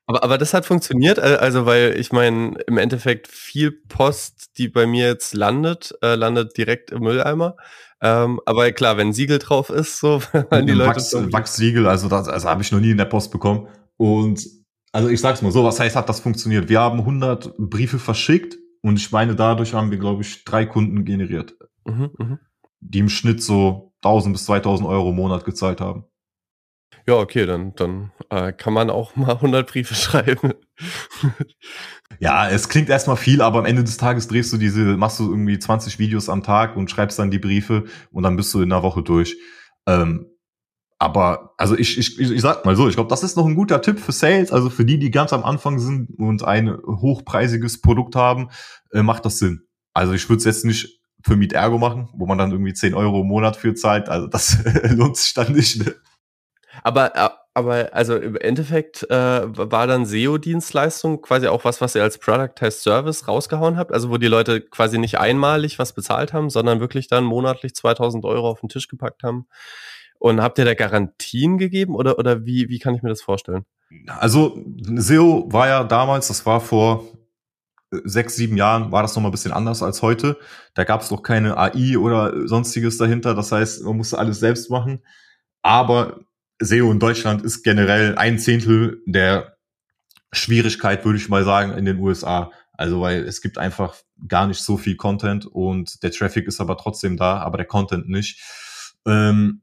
Aber, 0.07 0.25
aber 0.25 0.39
das 0.39 0.53
hat 0.53 0.67
funktioniert, 0.67 1.19
also 1.19 1.65
weil 1.65 1.99
ich 1.99 2.13
meine, 2.13 2.57
im 2.67 2.77
Endeffekt 2.77 3.29
viel 3.29 3.71
Post, 3.71 4.59
die 4.59 4.69
bei 4.69 4.87
mir 4.87 5.07
jetzt 5.07 5.35
landet, 5.35 5.95
äh, 6.03 6.17
landet 6.17 6.57
direkt 6.57 6.91
im 6.91 7.03
Mülleimer. 7.03 7.57
Ähm, 8.01 8.41
aber 8.47 8.73
klar, 8.73 8.97
wenn 8.97 9.13
Siegel 9.13 9.39
drauf 9.39 9.71
ist, 9.71 10.01
so 10.01 10.21
wenn 10.51 10.67
die 10.67 10.73
Leute. 10.73 10.91
Wachs, 10.91 11.15
Wachssiegel, 11.15 11.87
also 11.87 12.09
das 12.09 12.29
also 12.29 12.49
habe 12.49 12.63
ich 12.63 12.73
noch 12.73 12.81
nie 12.81 12.91
in 12.91 12.99
der 12.99 13.05
Post 13.05 13.31
bekommen. 13.31 13.69
Und 13.97 14.45
also 14.91 15.09
ich 15.09 15.21
sag's 15.21 15.41
mal 15.41 15.53
so, 15.53 15.65
was 15.65 15.79
heißt, 15.79 15.95
hat 15.95 16.09
das 16.09 16.21
funktioniert? 16.21 16.69
Wir 16.69 16.81
haben 16.81 16.99
100 16.99 17.57
Briefe 17.59 17.99
verschickt 17.99 18.57
und 18.83 18.97
ich 18.97 19.13
meine, 19.13 19.37
dadurch 19.37 19.73
haben 19.73 19.91
wir, 19.91 19.99
glaube 19.99 20.23
ich, 20.23 20.45
drei 20.45 20.67
Kunden 20.67 21.05
generiert. 21.05 21.55
Mhm, 21.85 22.11
mh 22.19 22.39
die 22.83 22.99
im 22.99 23.09
Schnitt 23.09 23.43
so 23.43 23.95
1000 24.03 24.35
bis 24.35 24.45
2000 24.47 24.89
Euro 24.89 25.11
im 25.11 25.17
Monat 25.17 25.45
gezahlt 25.45 25.81
haben. 25.81 26.05
Ja, 27.07 27.15
okay, 27.17 27.47
dann, 27.47 27.75
dann 27.75 28.13
äh, 28.31 28.53
kann 28.53 28.73
man 28.73 28.91
auch 28.91 29.17
mal 29.17 29.33
100 29.33 29.71
Briefe 29.71 29.95
schreiben. 29.97 30.53
ja, 32.21 32.49
es 32.49 32.69
klingt 32.69 32.89
erstmal 32.89 33.17
viel, 33.17 33.43
aber 33.43 33.59
am 33.59 33.67
Ende 33.67 33.83
des 33.83 33.97
Tages 33.97 34.29
drehst 34.29 34.53
du 34.53 34.57
diese, 34.57 34.97
machst 34.97 35.19
du 35.19 35.29
irgendwie 35.29 35.59
20 35.59 35.99
Videos 35.99 36.29
am 36.29 36.43
Tag 36.43 36.77
und 36.77 36.91
schreibst 36.91 37.19
dann 37.19 37.31
die 37.31 37.39
Briefe 37.39 37.85
und 38.11 38.23
dann 38.23 38.37
bist 38.37 38.55
du 38.55 38.61
in 38.61 38.73
einer 38.73 38.83
Woche 38.83 39.03
durch. 39.03 39.37
Ähm, 39.87 40.27
aber 41.03 41.55
also 41.59 41.77
ich, 41.77 41.99
ich, 41.99 42.21
ich 42.21 42.41
sag 42.41 42.65
mal 42.65 42.77
so, 42.77 42.89
ich 42.89 42.95
glaube, 42.95 43.11
das 43.11 43.25
ist 43.25 43.37
noch 43.37 43.47
ein 43.47 43.57
guter 43.57 43.83
Tipp 43.83 43.99
für 43.99 44.13
Sales, 44.13 44.53
also 44.53 44.71
für 44.71 44.85
die, 44.85 45.01
die 45.01 45.11
ganz 45.11 45.33
am 45.33 45.43
Anfang 45.43 45.81
sind 45.81 46.17
und 46.17 46.45
ein 46.45 46.77
hochpreisiges 46.87 47.81
Produkt 47.81 48.15
haben, 48.15 48.51
äh, 48.93 49.03
macht 49.03 49.25
das 49.25 49.39
Sinn. 49.39 49.63
Also 49.95 50.13
ich 50.13 50.29
würde 50.29 50.39
es 50.39 50.45
jetzt 50.45 50.65
nicht 50.65 51.01
für 51.25 51.35
Meet 51.35 51.55
Ergo 51.55 51.79
machen, 51.79 52.09
wo 52.15 52.27
man 52.27 52.39
dann 52.39 52.53
irgendwie 52.53 52.73
10 52.73 52.95
Euro 52.95 53.23
im 53.23 53.27
Monat 53.27 53.57
für 53.57 53.75
zahlt. 53.75 54.09
Also 54.09 54.29
das 54.29 54.59
lohnt 54.91 55.17
sich 55.17 55.35
dann 55.35 55.53
nicht. 55.53 55.85
Ne? 55.85 55.95
Aber, 56.83 57.15
äh, 57.17 57.29
aber 57.55 57.91
also 57.93 58.17
im 58.17 58.37
Endeffekt 58.37 59.09
äh, 59.11 59.43
war 59.47 59.87
dann 59.87 60.07
SEO-Dienstleistung 60.07 61.21
quasi 61.23 61.49
auch 61.49 61.65
was, 61.65 61.81
was 61.81 61.95
ihr 61.95 62.03
als 62.03 62.19
Product 62.19 62.55
Test 62.55 62.83
Service 62.83 63.29
rausgehauen 63.29 63.77
habt, 63.77 63.93
also 63.93 64.11
wo 64.11 64.17
die 64.17 64.27
Leute 64.27 64.61
quasi 64.61 64.99
nicht 64.99 65.19
einmalig 65.19 65.79
was 65.79 65.95
bezahlt 65.95 66.33
haben, 66.33 66.51
sondern 66.51 66.81
wirklich 66.81 67.09
dann 67.09 67.25
monatlich 67.25 67.75
2000 67.75 68.25
Euro 68.25 68.49
auf 68.49 68.61
den 68.61 68.69
Tisch 68.69 68.89
gepackt 68.89 69.23
haben. 69.23 69.47
Und 70.19 70.41
habt 70.41 70.59
ihr 70.59 70.65
da 70.65 70.75
Garantien 70.75 71.59
gegeben 71.59 71.97
oder, 71.97 72.19
oder 72.19 72.47
wie, 72.47 72.69
wie 72.69 72.79
kann 72.79 72.95
ich 72.95 73.03
mir 73.03 73.09
das 73.09 73.23
vorstellen? 73.23 73.65
Also 74.07 74.57
SEO 74.95 75.49
war 75.53 75.67
ja 75.67 75.85
damals, 75.85 76.29
das 76.29 76.47
war 76.47 76.61
vor 76.61 77.05
sechs, 78.05 78.37
sieben 78.37 78.57
Jahren 78.57 78.91
war 78.91 79.03
das 79.03 79.15
noch 79.15 79.23
mal 79.23 79.29
ein 79.29 79.33
bisschen 79.33 79.53
anders 79.53 79.83
als 79.83 80.01
heute. 80.01 80.39
Da 80.75 80.85
gab 80.85 81.03
es 81.03 81.11
noch 81.11 81.23
keine 81.23 81.59
AI 81.59 81.99
oder 81.99 82.47
sonstiges 82.49 82.97
dahinter. 82.97 83.35
Das 83.35 83.53
heißt, 83.53 83.85
man 83.85 83.97
musste 83.97 84.19
alles 84.19 84.41
selbst 84.41 84.71
machen. 84.71 85.03
Aber 85.63 86.21
SEO 86.65 86.91
in 86.91 86.99
Deutschland 86.99 87.43
ist 87.43 87.63
generell 87.63 88.17
ein 88.17 88.39
Zehntel 88.39 89.03
der 89.07 89.57
Schwierigkeit, 90.33 91.05
würde 91.05 91.19
ich 91.19 91.29
mal 91.29 91.45
sagen, 91.45 91.77
in 91.77 91.85
den 91.85 91.99
USA. 91.99 92.51
Also, 92.73 93.01
weil 93.01 93.25
es 93.25 93.43
gibt 93.43 93.59
einfach 93.59 93.97
gar 94.27 94.47
nicht 94.47 94.63
so 94.63 94.77
viel 94.77 94.97
Content 94.97 95.47
und 95.47 96.03
der 96.03 96.11
Traffic 96.11 96.47
ist 96.47 96.61
aber 96.61 96.77
trotzdem 96.77 97.17
da, 97.17 97.39
aber 97.39 97.59
der 97.59 97.67
Content 97.67 98.09
nicht. 98.09 98.41
Ähm, 99.07 99.63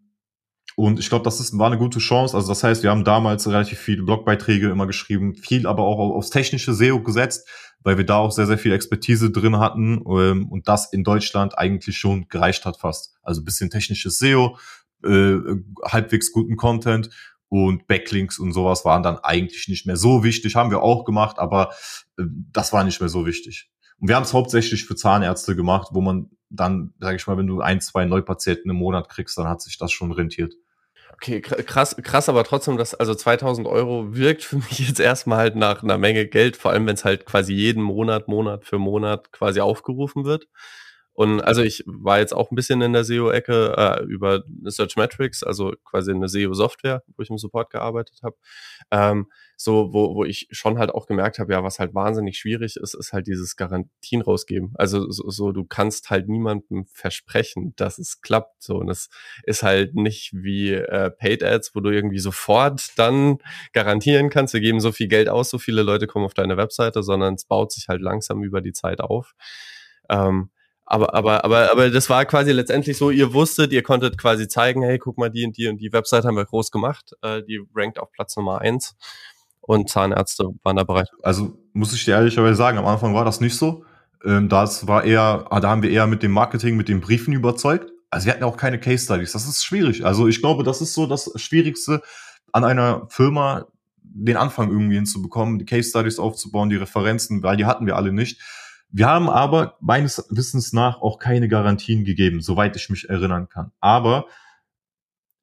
und 0.76 1.00
ich 1.00 1.10
glaube, 1.10 1.26
das 1.26 1.40
ist, 1.40 1.58
war 1.58 1.68
eine 1.68 1.78
gute 1.78 2.00
Chance. 2.00 2.38
Also 2.38 2.48
das 2.48 2.64
heißt, 2.64 2.84
wir 2.84 2.92
haben 2.92 3.04
damals 3.04 3.48
relativ 3.48 3.80
viele 3.80 4.04
Blogbeiträge 4.04 4.70
immer 4.70 4.88
geschrieben, 4.88 5.36
viel 5.36 5.68
aber 5.68 5.84
auch 5.84 5.98
aufs 5.98 6.30
technische 6.30 6.74
SEO 6.74 7.02
gesetzt 7.02 7.50
weil 7.84 7.98
wir 7.98 8.06
da 8.06 8.18
auch 8.18 8.32
sehr, 8.32 8.48
sehr 8.48 8.58
viel 8.58 8.74
Expertise 8.74 9.32
drin 9.32 9.58
hatten 9.58 10.04
ähm, 10.08 10.48
und 10.50 10.68
das 10.68 10.92
in 10.92 11.04
Deutschland 11.04 11.58
eigentlich 11.58 11.98
schon 11.98 12.28
gereicht 12.28 12.66
hat 12.66 12.80
fast. 12.80 13.16
Also 13.22 13.44
bisschen 13.44 13.70
technisches 13.70 14.20
SEO, 14.20 14.58
äh, 15.04 15.38
halbwegs 15.84 16.32
guten 16.32 16.56
Content 16.56 17.10
und 17.50 17.88
Backlinks 17.88 18.40
und 18.40 18.54
sowas 18.54 18.86
waren 18.86 19.04
dann 19.04 19.18
eigentlich 19.18 19.68
nicht 19.68 19.86
mehr 19.86 19.98
so 19.98 20.24
wichtig. 20.24 20.56
Haben 20.56 20.72
wir 20.72 20.82
auch 20.82 21.04
gemacht, 21.04 21.40
aber 21.40 21.74
äh, 22.18 22.24
das 22.52 22.74
war 22.74 22.84
nicht 22.84 23.00
mehr 23.00 23.10
so 23.10 23.26
wichtig. 23.26 23.70
Und 24.00 24.08
wir 24.08 24.16
haben 24.16 24.24
es 24.24 24.34
hauptsächlich 24.34 24.86
für 24.86 24.96
Zahnärzte 24.96 25.56
gemacht, 25.56 25.90
wo 25.92 26.02
man 26.02 26.30
dann, 26.50 26.94
sage 27.00 27.18
ich 27.18 27.28
mal, 27.28 27.38
wenn 27.38 27.48
du 27.48 27.62
ein, 27.62 27.82
zwei 27.82 28.06
Neupatienten 28.06 28.72
im 28.72 28.78
Monat 28.78 29.10
kriegst, 29.10 29.38
dann 29.38 29.48
hat 29.48 29.62
sich 29.62 29.78
das 29.78 29.92
schon 29.92 30.12
rentiert. 30.12 30.54
Okay, 31.14 31.42
krass, 31.42 31.98
krass, 32.02 32.30
aber 32.30 32.46
trotzdem, 32.46 32.78
dass 32.78 32.96
also 32.96 33.14
2000 33.14 33.68
Euro 33.68 34.16
wirkt 34.16 34.44
für 34.44 34.56
mich 34.70 34.80
jetzt 34.80 35.00
erstmal 35.00 35.40
halt 35.40 35.56
nach 35.56 35.84
einer 35.84 35.98
Menge 35.98 36.26
Geld, 36.28 36.56
vor 36.56 36.72
allem 36.72 36.88
wenn 36.88 36.96
es 36.96 37.04
halt 37.04 37.26
quasi 37.26 37.54
jeden 37.54 37.84
Monat, 37.84 38.28
Monat 38.28 38.66
für 38.66 38.80
Monat 38.80 39.32
quasi 39.32 39.60
aufgerufen 39.60 40.24
wird. 40.24 40.48
Und 41.14 41.42
also 41.42 41.62
ich 41.62 41.84
war 41.86 42.20
jetzt 42.20 42.34
auch 42.34 42.50
ein 42.50 42.56
bisschen 42.56 42.82
in 42.82 42.94
der 42.94 43.04
SEO-Ecke 43.04 43.76
äh, 43.78 44.04
über 44.06 44.44
Search 44.64 44.96
Metrics, 44.96 45.44
also 45.44 45.74
quasi 45.84 46.12
eine 46.12 46.30
SEO-Software, 46.30 47.04
wo 47.18 47.22
ich 47.22 47.30
im 47.30 47.38
Support 47.38 47.72
gearbeitet 47.72 48.20
habe. 48.24 48.38
Ähm, 48.92 49.28
so, 49.58 49.92
wo, 49.92 50.16
wo 50.16 50.24
ich 50.24 50.48
schon 50.52 50.80
halt 50.80 50.92
auch 50.92 51.06
gemerkt 51.06 51.38
habe, 51.38 51.52
ja, 51.52 51.62
was 51.62 51.80
halt 51.80 51.94
wahnsinnig 51.94 52.38
schwierig 52.38 52.78
ist, 52.78 52.94
ist 52.94 53.12
halt 53.12 53.28
dieses 53.28 53.58
Garantien 53.58 54.22
rausgeben. 54.22 54.72
Also 54.76 55.12
so, 55.12 55.30
so 55.30 55.52
du 55.52 55.66
kannst 55.66 56.10
halt 56.10 56.30
niemandem 56.30 56.86
versprechen, 56.86 57.74
dass 57.76 58.00
es 58.00 58.22
klappt. 58.22 58.64
So, 58.64 58.78
und 58.78 58.88
es 58.90 59.10
ist 59.44 59.62
halt 59.62 59.96
nicht 59.96 60.32
wie 60.34 60.72
äh, 60.72 61.12
Paid 61.12 61.44
Ads, 61.44 61.76
wo 61.76 61.82
du 61.82 61.90
irgendwie 61.90 62.20
sofort 62.20 62.98
dann 62.98 63.40
garantieren 63.74 64.30
kannst, 64.30 64.54
wir 64.54 64.62
geben 64.62 64.80
so 64.80 64.94
viel 64.94 65.10
Geld 65.10 65.28
aus, 65.28 65.50
so 65.50 65.58
viele 65.58 65.82
Leute 65.82 66.08
kommen 66.08 66.24
auf 66.24 66.34
deine 66.34 66.56
Webseite, 66.56 67.04
sondern 67.04 67.34
es 67.34 67.44
baut 67.44 67.74
sich 67.74 67.90
halt 67.90 68.02
langsam 68.02 68.42
über 68.44 68.62
die 68.62 68.72
Zeit 68.72 69.02
auf. 69.02 69.34
Ähm, 70.10 70.50
aber, 70.90 71.14
aber, 71.14 71.46
aber, 71.46 71.72
aber 71.72 71.90
das 71.92 72.10
war 72.10 72.26
quasi 72.26 72.52
letztendlich 72.52 72.98
so, 72.98 73.12
ihr 73.12 73.32
wusstet, 73.32 73.72
ihr 73.72 73.84
konntet 73.84 74.18
quasi 74.18 74.48
zeigen, 74.48 74.82
hey, 74.82 74.98
guck 74.98 75.20
mal, 75.20 75.30
die 75.30 75.46
und 75.46 75.56
die 75.56 75.68
und 75.68 75.78
die 75.78 75.94
Website 75.94 76.26
haben 76.26 76.36
wir 76.36 76.46
groß 76.46 76.72
gemacht. 76.72 77.14
Äh, 77.22 77.44
die 77.44 77.62
rankt 77.76 78.00
auf 78.00 78.12
Platz 78.12 78.36
Nummer 78.36 78.62
eins 78.62 78.96
und 79.62 79.88
Zahnärzte 79.88 80.50
waren 80.64 80.78
da 80.78 80.84
bereit. 80.84 81.10
Also 81.22 81.60
muss 81.74 81.94
ich 81.94 82.06
dir 82.06 82.16
ehrlicherweise 82.16 82.56
sagen, 82.56 82.80
am 82.80 82.88
Anfang 82.88 83.14
war 83.14 83.24
das 83.24 83.40
nicht 83.40 83.56
so. 83.56 83.86
Ähm, 84.26 84.50
das 84.50 84.88
war 84.88 85.04
eher, 85.04 85.46
ah, 85.52 85.60
da 85.60 85.70
haben 85.70 85.84
wir 85.84 85.92
eher 85.92 86.08
mit 86.08 86.24
dem 86.24 86.32
Marketing, 86.32 86.76
mit 86.76 86.90
den 86.90 87.02
Briefen 87.02 87.34
überzeugt. 87.34 87.92
Also 88.10 88.26
wir 88.26 88.34
hatten 88.34 88.44
auch 88.44 88.58
keine 88.58 88.80
Case 88.80 89.06
Studies. 89.06 89.34
Das 89.34 89.48
ist 89.48 89.64
schwierig. 89.64 90.04
Also 90.04 90.28
ich 90.28 90.42
glaube, 90.42 90.64
das 90.64 90.82
ist 90.82 90.96
so 90.96 91.06
das 91.06 91.32
Schwierigste 91.36 92.02
an 92.52 92.64
einer 92.64 93.06
Firma, 93.10 93.68
den 94.02 94.38
Anfang 94.38 94.72
irgendwie 94.72 94.96
hinzubekommen, 94.96 95.60
die 95.60 95.66
Case 95.66 95.90
Studies 95.90 96.18
aufzubauen, 96.18 96.72
die 96.72 96.78
Referenzen, 96.78 97.44
weil 97.44 97.58
die 97.58 97.66
hatten 97.66 97.86
wir 97.86 97.96
alle 97.96 98.12
nicht. 98.12 98.42
Wir 98.92 99.08
haben 99.08 99.30
aber 99.30 99.78
meines 99.82 100.26
Wissens 100.30 100.74
nach 100.74 101.02
auch 101.02 101.20
keine 101.20 101.48
Garantien 101.48 102.06
gegeben, 102.06 102.42
soweit 102.42 102.76
ich 102.76 102.90
mich 102.90 103.10
erinnern 103.10 103.48
kann. 103.48 103.72
Aber 103.80 104.26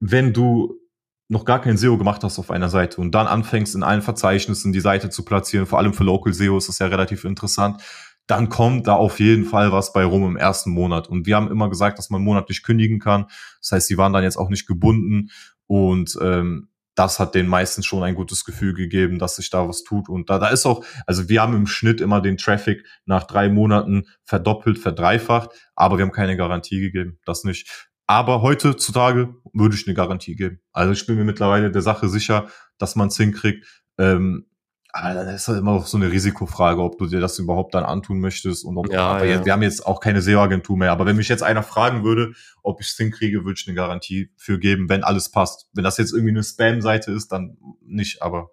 wenn 0.00 0.32
du 0.32 0.80
noch 1.28 1.44
gar 1.44 1.60
kein 1.60 1.76
SEO 1.76 1.98
gemacht 1.98 2.22
hast 2.22 2.38
auf 2.38 2.50
einer 2.50 2.68
Seite 2.68 3.00
und 3.00 3.12
dann 3.12 3.26
anfängst 3.26 3.74
in 3.74 3.82
allen 3.82 4.02
Verzeichnissen 4.02 4.72
die 4.72 4.80
Seite 4.80 5.10
zu 5.10 5.24
platzieren, 5.24 5.66
vor 5.66 5.78
allem 5.78 5.94
für 5.94 6.04
Local 6.04 6.32
SEO 6.32 6.58
ist 6.58 6.68
das 6.68 6.78
ja 6.78 6.86
relativ 6.86 7.24
interessant, 7.24 7.82
dann 8.26 8.48
kommt 8.48 8.86
da 8.86 8.94
auf 8.94 9.20
jeden 9.20 9.44
Fall 9.44 9.72
was 9.72 9.92
bei 9.92 10.04
rum 10.04 10.24
im 10.24 10.36
ersten 10.36 10.70
Monat. 10.70 11.08
Und 11.08 11.26
wir 11.26 11.36
haben 11.36 11.50
immer 11.50 11.70
gesagt, 11.70 11.98
dass 11.98 12.10
man 12.10 12.22
monatlich 12.22 12.62
kündigen 12.62 12.98
kann. 12.98 13.26
Das 13.60 13.72
heißt, 13.72 13.86
sie 13.86 13.98
waren 13.98 14.12
dann 14.12 14.24
jetzt 14.24 14.36
auch 14.36 14.48
nicht 14.48 14.66
gebunden 14.66 15.30
und 15.66 16.18
ähm, 16.20 16.68
das 16.96 17.20
hat 17.20 17.34
den 17.34 17.46
meisten 17.46 17.82
schon 17.82 18.02
ein 18.02 18.14
gutes 18.14 18.44
Gefühl 18.44 18.74
gegeben, 18.74 19.18
dass 19.18 19.36
sich 19.36 19.50
da 19.50 19.68
was 19.68 19.84
tut. 19.84 20.08
Und 20.08 20.30
da, 20.30 20.38
da 20.38 20.48
ist 20.48 20.66
auch, 20.66 20.84
also 21.06 21.28
wir 21.28 21.42
haben 21.42 21.54
im 21.54 21.66
Schnitt 21.66 22.00
immer 22.00 22.20
den 22.20 22.38
Traffic 22.38 22.84
nach 23.04 23.24
drei 23.24 23.48
Monaten 23.48 24.06
verdoppelt, 24.24 24.78
verdreifacht, 24.78 25.50
aber 25.74 25.98
wir 25.98 26.04
haben 26.04 26.12
keine 26.12 26.36
Garantie 26.36 26.80
gegeben, 26.80 27.18
das 27.24 27.44
nicht. 27.44 27.90
Aber 28.06 28.40
heutzutage 28.40 29.34
würde 29.52 29.76
ich 29.76 29.86
eine 29.86 29.94
Garantie 29.94 30.36
geben. 30.36 30.60
Also 30.72 30.92
ich 30.92 31.06
bin 31.06 31.16
mir 31.16 31.24
mittlerweile 31.24 31.70
der 31.70 31.82
Sache 31.82 32.08
sicher, 32.08 32.48
dass 32.78 32.96
man 32.96 33.08
es 33.08 33.16
hinkriegt. 33.16 33.66
Ähm, 33.98 34.46
aber 34.93 35.14
dann 35.14 35.28
ist 35.28 35.47
halt 35.47 35.59
immer 35.59 35.73
auch 35.73 35.87
so 35.87 35.97
eine 35.97 36.11
Risikofrage, 36.11 36.83
ob 36.83 36.99
du 36.99 37.07
dir 37.07 37.21
das 37.21 37.38
überhaupt 37.38 37.75
dann 37.75 37.85
antun 37.85 38.19
möchtest. 38.21 38.64
Und 38.64 38.78
ob, 38.78 38.90
ja, 38.90 39.23
ja. 39.23 39.45
wir 39.45 39.52
haben 39.52 39.62
jetzt 39.62 39.87
auch 39.87 40.00
keine 40.00 40.23
SEO-Agentur 40.23 40.76
mehr. 40.76 40.93
Aber 40.93 41.07
wenn 41.07 41.16
mich 41.16 41.28
jetzt 41.28 41.43
einer 41.43 41.62
fragen 41.62 42.02
würde, 42.05 42.33
ob 42.62 42.81
ich 42.81 42.88
es 42.88 42.97
hinkriege, 42.97 43.45
würde 43.45 43.59
ich 43.61 43.69
eine 43.69 43.76
Garantie 43.76 44.31
für 44.37 44.59
geben, 44.59 44.88
wenn 44.88 45.05
alles 45.05 45.31
passt. 45.31 45.69
Wenn 45.75 45.85
das 45.85 45.99
jetzt 45.99 46.12
irgendwie 46.12 46.31
eine 46.31 46.43
Spam-Seite 46.43 47.12
ist, 47.12 47.33
dann 47.33 47.59
nicht. 47.83 48.23
Aber 48.23 48.50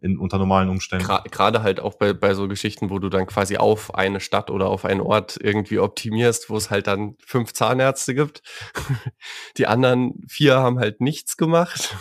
in, 0.00 0.18
unter 0.18 0.38
normalen 0.38 0.68
Umständen. 0.68 1.06
Gerade 1.30 1.62
halt 1.62 1.80
auch 1.80 1.94
bei, 1.94 2.12
bei 2.12 2.34
so 2.34 2.48
Geschichten, 2.48 2.90
wo 2.90 2.98
du 2.98 3.08
dann 3.08 3.26
quasi 3.26 3.56
auf 3.56 3.94
eine 3.94 4.20
Stadt 4.20 4.50
oder 4.50 4.68
auf 4.68 4.84
einen 4.84 5.00
Ort 5.00 5.38
irgendwie 5.40 5.78
optimierst, 5.78 6.50
wo 6.50 6.56
es 6.56 6.70
halt 6.70 6.86
dann 6.86 7.16
fünf 7.24 7.52
Zahnärzte 7.52 8.14
gibt. 8.14 8.42
Die 9.56 9.66
anderen 9.66 10.14
vier 10.28 10.56
haben 10.56 10.78
halt 10.78 11.00
nichts 11.00 11.36
gemacht. 11.36 11.96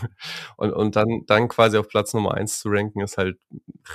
Und, 0.58 0.74
und 0.74 0.96
dann, 0.96 1.24
dann 1.28 1.48
quasi 1.48 1.78
auf 1.78 1.88
Platz 1.88 2.14
Nummer 2.14 2.34
eins 2.34 2.60
zu 2.60 2.70
ranken, 2.70 3.02
ist 3.02 3.18
halt 3.18 3.38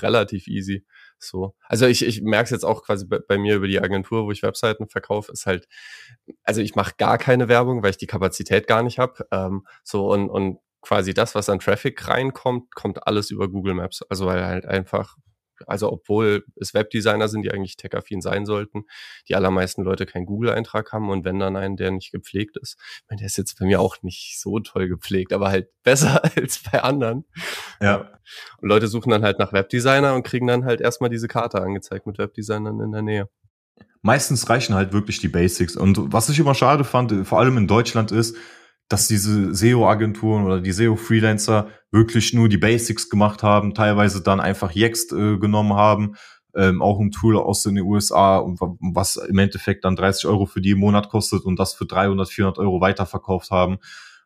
relativ 0.00 0.46
easy. 0.48 0.84
So. 1.18 1.54
Also 1.66 1.86
ich, 1.86 2.04
ich 2.04 2.22
merke 2.22 2.44
es 2.44 2.50
jetzt 2.50 2.64
auch 2.64 2.82
quasi 2.84 3.06
bei, 3.06 3.18
bei, 3.18 3.38
mir 3.38 3.56
über 3.56 3.66
die 3.66 3.80
Agentur, 3.80 4.24
wo 4.24 4.30
ich 4.30 4.42
Webseiten 4.42 4.88
verkaufe, 4.88 5.32
ist 5.32 5.46
halt, 5.46 5.66
also 6.42 6.60
ich 6.60 6.74
mache 6.74 6.94
gar 6.98 7.18
keine 7.18 7.48
Werbung, 7.48 7.82
weil 7.82 7.90
ich 7.90 7.96
die 7.96 8.06
Kapazität 8.06 8.66
gar 8.66 8.82
nicht 8.82 8.98
habe. 8.98 9.26
Ähm, 9.30 9.66
so 9.82 10.10
und, 10.12 10.28
und 10.28 10.58
quasi 10.84 11.14
das, 11.14 11.34
was 11.34 11.48
an 11.48 11.60
Traffic 11.60 12.06
reinkommt, 12.08 12.74
kommt 12.74 13.06
alles 13.06 13.30
über 13.30 13.48
Google 13.48 13.74
Maps. 13.74 14.02
Also 14.08 14.26
weil 14.26 14.44
halt 14.44 14.66
einfach, 14.66 15.16
also 15.66 15.90
obwohl 15.90 16.44
es 16.56 16.74
Webdesigner 16.74 17.28
sind, 17.28 17.42
die 17.42 17.50
eigentlich 17.50 17.76
tech-affin 17.76 18.20
sein 18.20 18.44
sollten, 18.44 18.84
die 19.28 19.34
allermeisten 19.34 19.82
Leute 19.82 20.04
keinen 20.04 20.26
Google-Eintrag 20.26 20.92
haben 20.92 21.08
und 21.08 21.24
wenn 21.24 21.38
dann 21.38 21.56
einen, 21.56 21.76
der 21.76 21.90
nicht 21.90 22.12
gepflegt 22.12 22.58
ist. 22.58 22.76
Ich 22.96 23.04
meine, 23.08 23.20
der 23.20 23.26
ist 23.26 23.38
jetzt 23.38 23.58
bei 23.58 23.64
mir 23.64 23.80
auch 23.80 23.96
nicht 24.02 24.38
so 24.38 24.60
toll 24.60 24.88
gepflegt, 24.88 25.32
aber 25.32 25.48
halt 25.48 25.68
besser 25.82 26.22
als 26.36 26.62
bei 26.70 26.82
anderen. 26.82 27.24
Ja. 27.80 28.12
Und 28.60 28.68
Leute 28.68 28.88
suchen 28.88 29.10
dann 29.10 29.22
halt 29.22 29.38
nach 29.38 29.52
Webdesigner 29.52 30.14
und 30.14 30.22
kriegen 30.22 30.46
dann 30.46 30.66
halt 30.66 30.82
erstmal 30.82 31.08
diese 31.08 31.28
Karte 31.28 31.62
angezeigt 31.62 32.06
mit 32.06 32.18
Webdesignern 32.18 32.80
in 32.80 32.92
der 32.92 33.02
Nähe 33.02 33.28
meistens 34.02 34.50
reichen 34.50 34.74
halt 34.74 34.92
wirklich 34.92 35.18
die 35.18 35.28
Basics. 35.28 35.76
Und 35.76 36.12
was 36.12 36.28
ich 36.28 36.38
immer 36.38 36.54
schade 36.54 36.84
fand, 36.84 37.26
vor 37.26 37.40
allem 37.40 37.56
in 37.56 37.66
Deutschland 37.66 38.12
ist, 38.12 38.36
dass 38.88 39.08
diese 39.08 39.54
SEO-Agenturen 39.54 40.44
oder 40.44 40.60
die 40.60 40.72
SEO-Freelancer 40.72 41.68
wirklich 41.90 42.34
nur 42.34 42.48
die 42.48 42.58
Basics 42.58 43.08
gemacht 43.08 43.42
haben, 43.42 43.74
teilweise 43.74 44.22
dann 44.22 44.40
einfach 44.40 44.74
Yext 44.74 45.12
äh, 45.12 45.38
genommen 45.38 45.74
haben, 45.74 46.16
ähm, 46.54 46.82
auch 46.82 47.00
ein 47.00 47.10
Tool 47.10 47.36
aus 47.36 47.62
den 47.62 47.78
USA, 47.80 48.44
was 48.80 49.16
im 49.16 49.38
Endeffekt 49.38 49.84
dann 49.84 49.96
30 49.96 50.26
Euro 50.26 50.46
für 50.46 50.60
die 50.60 50.70
im 50.70 50.78
Monat 50.78 51.08
kostet 51.08 51.44
und 51.44 51.58
das 51.58 51.74
für 51.74 51.86
300, 51.86 52.28
400 52.28 52.58
Euro 52.58 52.80
weiterverkauft 52.80 53.50
haben. 53.50 53.78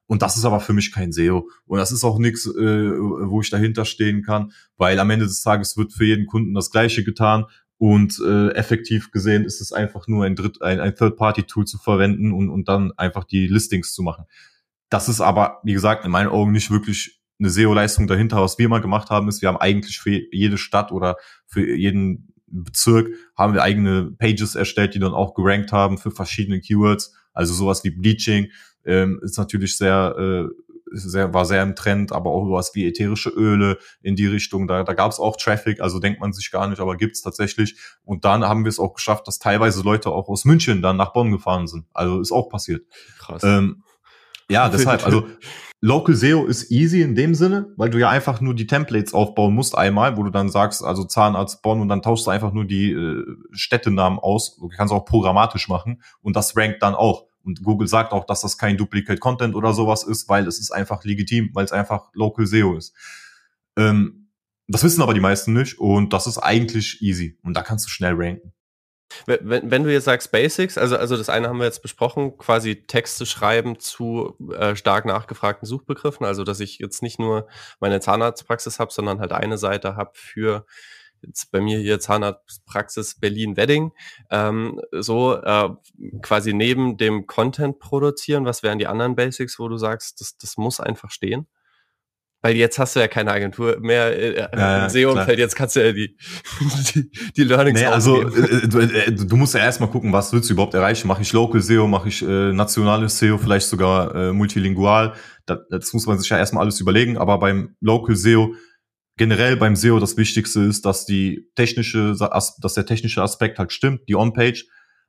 Und 0.07 0.23
das 0.23 0.37
ist 0.37 0.45
aber 0.45 0.61
für 0.61 0.73
mich 0.73 0.91
kein 0.91 1.12
SEO. 1.12 1.50
Und 1.67 1.79
das 1.79 1.93
ist 1.93 2.03
auch 2.03 2.19
nichts, 2.19 2.47
äh, 2.47 2.50
wo 2.99 3.41
ich 3.43 3.50
dahinter 3.50 3.85
stehen 3.85 4.23
kann, 4.23 4.53
weil 4.77 4.99
am 4.99 5.11
Ende 5.11 5.27
des 5.27 5.43
Tages 5.43 5.77
wird 5.77 5.93
für 5.93 6.05
jeden 6.05 6.27
Kunden 6.27 6.55
das 6.55 6.71
Gleiche 6.71 7.05
getan. 7.05 7.45
Und 7.77 8.19
äh, 8.27 8.49
effektiv 8.55 9.12
gesehen 9.12 9.45
ist 9.45 9.61
es 9.61 9.73
einfach 9.73 10.09
nur 10.09 10.25
ein, 10.25 10.35
Dritt, 10.35 10.62
ein, 10.62 10.81
ein 10.81 10.97
Third-Party-Tool 10.97 11.67
zu 11.67 11.79
verwenden 11.79 12.33
und, 12.33 12.49
und 12.49 12.69
dann 12.69 12.93
einfach 12.97 13.25
die 13.25 13.47
Listings 13.47 13.93
zu 13.93 14.03
machen. 14.03 14.25
Das 14.88 15.09
ist 15.09 15.21
aber, 15.21 15.61
wie 15.64 15.75
gesagt, 15.75 16.04
in 16.04 16.11
meinen 16.11 16.28
Augen 16.28 16.52
nicht 16.52 16.71
wirklich 16.71 17.21
eine 17.38 17.50
SEO-Leistung 17.50 18.07
dahinter. 18.07 18.42
Was 18.42 18.59
wir 18.59 18.68
mal 18.68 18.80
gemacht 18.80 19.11
haben, 19.11 19.28
ist, 19.28 19.42
wir 19.42 19.49
haben 19.49 19.59
eigentlich 19.59 19.99
für 19.99 20.21
jede 20.33 20.59
Stadt 20.59 20.92
oder 20.92 21.16
für 21.47 21.75
jeden 21.76 22.33
Bezirk 22.47 23.09
haben 23.37 23.52
wir 23.52 23.62
eigene 23.62 24.11
Pages 24.18 24.54
erstellt, 24.54 24.95
die 24.95 24.99
dann 24.99 25.12
auch 25.12 25.35
gerankt 25.35 25.73
haben 25.73 25.99
für 25.99 26.11
verschiedene 26.11 26.61
Keywords. 26.61 27.14
Also 27.33 27.52
sowas 27.52 27.85
wie 27.85 27.90
Bleaching 27.90 28.50
ähm, 28.85 29.21
ist 29.23 29.37
natürlich 29.37 29.76
sehr 29.76 30.16
äh, 30.18 30.49
sehr, 30.92 31.35
war 31.35 31.45
sehr 31.45 31.62
im 31.62 31.75
Trend, 31.75 32.12
aber 32.12 32.30
auch 32.30 32.50
was 32.50 32.75
wie 32.75 32.87
ätherische 32.87 33.30
Öle 33.30 33.78
in 34.02 34.16
die 34.16 34.26
Richtung. 34.26 34.66
Da, 34.66 34.85
da 34.85 34.95
gab 34.95 35.11
es 35.11 35.18
auch 35.18 35.37
Traffic, 35.37 35.80
also 35.80 35.99
denkt 35.99 36.21
man 36.21 36.33
sich 36.33 36.50
gar 36.50 36.68
nicht, 36.68 36.80
aber 36.80 36.97
gibt's 36.97 37.23
tatsächlich. 37.23 37.76
Und 38.04 38.25
dann 38.25 38.45
haben 38.45 38.64
wir 38.64 38.71
es 38.71 38.78
auch 38.78 38.95
geschafft, 38.95 39.26
dass 39.28 39.38
teilweise 39.38 39.83
Leute 39.83 40.11
auch 40.11 40.28
aus 40.28 40.45
München 40.45 40.83
dann 40.83 40.97
nach 40.97 41.12
Bonn 41.12 41.30
gefahren 41.30 41.66
sind. 41.66 41.87
Also 41.92 42.21
ist 42.21 42.33
auch 42.33 42.49
passiert. 42.49 42.87
Krass. 43.18 43.42
Ähm, 43.45 43.83
ja, 44.50 44.69
deshalb, 44.69 45.05
also 45.05 45.28
Local 45.81 46.14
SEO 46.14 46.47
ist 46.47 46.73
easy 46.73 47.02
in 47.02 47.14
dem 47.14 47.37
Sinne, 47.37 47.73
weil 47.76 47.90
du 47.90 47.99
ja 47.99 48.11
einfach 48.11 48.40
nur 48.40 48.55
die 48.55 48.67
Templates 48.67 49.14
aufbauen 49.14 49.55
musst 49.55 49.78
einmal, 49.78 50.17
wo 50.17 50.25
du 50.25 50.31
dann 50.31 50.49
sagst, 50.49 50.83
also 50.83 51.05
Zahnarzt 51.05 51.62
Bonn 51.62 51.81
und 51.81 51.88
dann 51.88 52.02
tauschst 52.02 52.26
du 52.26 52.31
einfach 52.33 52.52
nur 52.52 52.64
die 52.64 52.90
äh, 52.90 53.25
Städtenamen 53.52 54.19
aus. 54.19 54.57
Du 54.57 54.69
kannst 54.69 54.93
auch 54.93 55.05
programmatisch 55.05 55.69
machen 55.69 56.02
und 56.21 56.35
das 56.35 56.57
rankt 56.57 56.83
dann 56.83 56.95
auch. 56.95 57.26
Und 57.45 57.62
Google 57.62 57.87
sagt 57.87 58.12
auch, 58.12 58.25
dass 58.25 58.40
das 58.40 58.59
kein 58.59 58.76
Duplicate 58.76 59.21
Content 59.21 59.55
oder 59.55 59.73
sowas 59.73 60.02
ist, 60.02 60.28
weil 60.28 60.49
es 60.49 60.59
ist 60.59 60.73
einfach 60.73 61.05
legitim, 61.05 61.50
weil 61.55 61.64
es 61.64 61.73
einfach 61.73 62.11
Local 62.12 62.45
SEO 62.45 62.76
ist. 62.76 62.95
Ähm, 63.76 64.31
das 64.67 64.83
wissen 64.83 65.00
aber 65.00 65.14
die 65.14 65.21
meisten 65.21 65.52
nicht 65.52 65.78
und 65.78 66.12
das 66.12 66.26
ist 66.26 66.38
eigentlich 66.38 67.00
easy 67.00 67.38
und 67.43 67.57
da 67.57 67.62
kannst 67.62 67.87
du 67.87 67.90
schnell 67.90 68.14
ranken. 68.17 68.52
Wenn, 69.27 69.71
wenn 69.71 69.85
du 69.85 69.93
jetzt 69.93 70.05
sagst 70.05 70.33
Basics, 70.33 70.77
also, 70.77 70.97
also 70.97 71.17
das 71.17 71.29
eine 71.29 71.49
haben 71.49 71.59
wir 71.59 71.65
jetzt 71.65 71.83
besprochen, 71.83 72.37
quasi 72.37 72.85
Texte 72.87 73.27
schreiben 73.27 73.79
zu 73.79 74.37
äh, 74.53 74.77
stark 74.77 75.07
nachgefragten 75.07 75.67
Suchbegriffen, 75.67 76.27
also 76.27 76.45
dass 76.45 76.61
ich 76.61 76.79
jetzt 76.79 77.03
nicht 77.03 77.19
nur 77.19 77.49
meine 77.81 78.00
Zahnarztpraxis 78.00 78.79
habe, 78.79 78.93
sondern 78.93 79.21
halt 79.21 79.33
eine 79.33 79.59
Seite 79.59 79.97
habe 79.97 80.11
für 80.15 80.67
jetzt 81.23 81.50
bei 81.50 81.61
mir 81.61 81.79
hier 81.79 82.00
Zahnarztpraxis 82.00 83.19
Berlin-Wedding, 83.19 83.93
ähm, 84.31 84.81
so 84.93 85.35
äh, 85.35 85.71
quasi 86.23 86.53
neben 86.53 86.97
dem 86.97 87.27
Content 87.27 87.79
produzieren, 87.79 88.45
was 88.45 88.62
wären 88.62 88.79
die 88.79 88.87
anderen 88.87 89.17
Basics, 89.17 89.59
wo 89.59 89.69
du 89.69 89.77
sagst, 89.79 90.21
das, 90.21 90.37
das 90.38 90.57
muss 90.57 90.81
einfach 90.81 91.11
stehen? 91.11 91.47
Weil 92.40 92.57
jetzt 92.57 92.78
hast 92.78 92.95
du 92.95 93.00
ja 93.00 93.09
keine 93.09 93.33
Agentur 93.33 93.78
mehr 93.80 94.16
äh, 94.16 94.30
äh 94.30 94.49
ja, 94.57 94.85
im 94.85 94.90
SEO-Umfeld, 94.90 95.38
jetzt 95.40 95.57
kannst 95.57 95.75
du 95.75 95.85
ja 95.85 95.92
die, 95.92 96.16
die, 96.95 97.11
die 97.37 97.42
Learnings 97.42 97.80
nee, 97.80 97.87
also 97.87 98.23
äh, 98.23 98.68
du, 98.68 98.78
äh, 98.78 99.12
du 99.12 99.37
musst 99.37 99.54
ja 99.54 99.61
erstmal 99.61 99.90
gucken, 99.90 100.12
was 100.12 100.33
willst 100.33 100.49
du 100.49 100.54
überhaupt 100.54 100.75
erreichen? 100.75 101.09
Mache 101.09 101.23
ich 101.23 101.33
Local 101.33 101.61
SEO, 101.61 101.88
mache 101.88 102.09
ich 102.09 102.23
äh, 102.23 102.52
nationales 102.52 103.18
SEO, 103.18 103.38
vielleicht 103.38 103.66
sogar 103.66 104.14
äh, 104.14 104.33
multilingual? 104.33 105.14
Das, 105.47 105.59
das 105.68 105.92
muss 105.92 106.07
man 106.07 106.18
sich 106.18 106.28
ja 106.28 106.38
erstmal 106.38 106.62
alles 106.62 106.78
überlegen, 106.80 107.18
aber 107.18 107.38
beim 107.38 107.75
Local 107.80 108.14
SEO 108.14 108.54
generell 109.18 109.57
beim 109.57 109.76
SEO 109.76 109.99
das 109.99 110.16
Wichtigste 110.16 110.61
ist, 110.61 110.87
dass 110.87 111.04
die 111.04 111.50
technische, 111.57 112.14
dass 112.16 112.75
der 112.75 112.87
technische 112.87 113.21
Aspekt 113.21 113.59
halt 113.59 113.73
stimmt, 113.73 114.09
die 114.09 114.14
On-Page. 114.14 114.64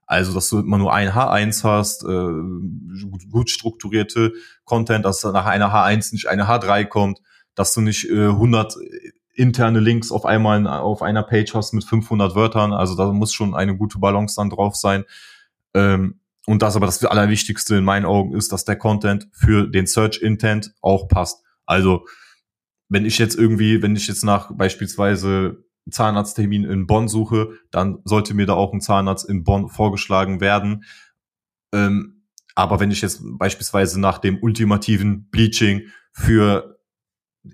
Also, 0.09 0.33
dass 0.33 0.49
du 0.49 0.57
immer 0.57 0.79
nur 0.79 0.91
ein 0.91 1.11
H1 1.11 1.63
hast, 1.63 2.03
äh, 2.03 3.29
gut 3.29 3.51
strukturierte 3.51 4.33
Content, 4.65 5.05
dass 5.05 5.23
nach 5.23 5.45
einer 5.45 5.71
H1 5.71 6.13
nicht 6.13 6.27
eine 6.27 6.47
H3 6.47 6.85
kommt, 6.85 7.19
dass 7.53 7.75
du 7.75 7.81
nicht 7.81 8.09
äh, 8.09 8.29
100 8.29 8.75
interne 9.35 9.79
Links 9.79 10.11
auf 10.11 10.25
einmal 10.25 10.65
auf 10.65 11.03
einer 11.03 11.21
Page 11.21 11.53
hast 11.53 11.73
mit 11.73 11.83
500 11.83 12.33
Wörtern. 12.33 12.73
Also 12.73 12.95
da 12.95 13.13
muss 13.13 13.33
schon 13.33 13.53
eine 13.53 13.77
gute 13.77 13.99
Balance 13.99 14.35
dann 14.35 14.49
drauf 14.49 14.75
sein. 14.75 15.05
Ähm, 15.75 16.19
und 16.47 16.63
das 16.63 16.75
aber 16.75 16.87
das 16.87 17.05
Allerwichtigste 17.05 17.75
in 17.75 17.83
meinen 17.83 18.05
Augen 18.05 18.35
ist, 18.35 18.51
dass 18.51 18.65
der 18.65 18.77
Content 18.77 19.27
für 19.31 19.67
den 19.67 19.85
Search 19.85 20.23
Intent 20.23 20.73
auch 20.81 21.07
passt. 21.07 21.43
Also 21.67 22.07
wenn 22.87 23.05
ich 23.05 23.19
jetzt 23.19 23.37
irgendwie, 23.37 23.83
wenn 23.83 23.95
ich 23.95 24.07
jetzt 24.07 24.23
nach 24.23 24.51
beispielsweise 24.51 25.63
Zahnarzttermin 25.91 26.63
in 26.63 26.87
Bonn 26.87 27.07
suche, 27.07 27.51
dann 27.71 27.99
sollte 28.05 28.33
mir 28.33 28.45
da 28.45 28.53
auch 28.53 28.73
ein 28.73 28.81
Zahnarzt 28.81 29.27
in 29.29 29.43
Bonn 29.43 29.69
vorgeschlagen 29.69 30.41
werden. 30.41 30.83
Ähm, 31.73 32.23
aber 32.55 32.79
wenn 32.79 32.91
ich 32.91 33.01
jetzt 33.01 33.21
beispielsweise 33.23 33.99
nach 33.99 34.17
dem 34.17 34.41
ultimativen 34.41 35.29
Bleaching 35.29 35.89
für 36.11 36.79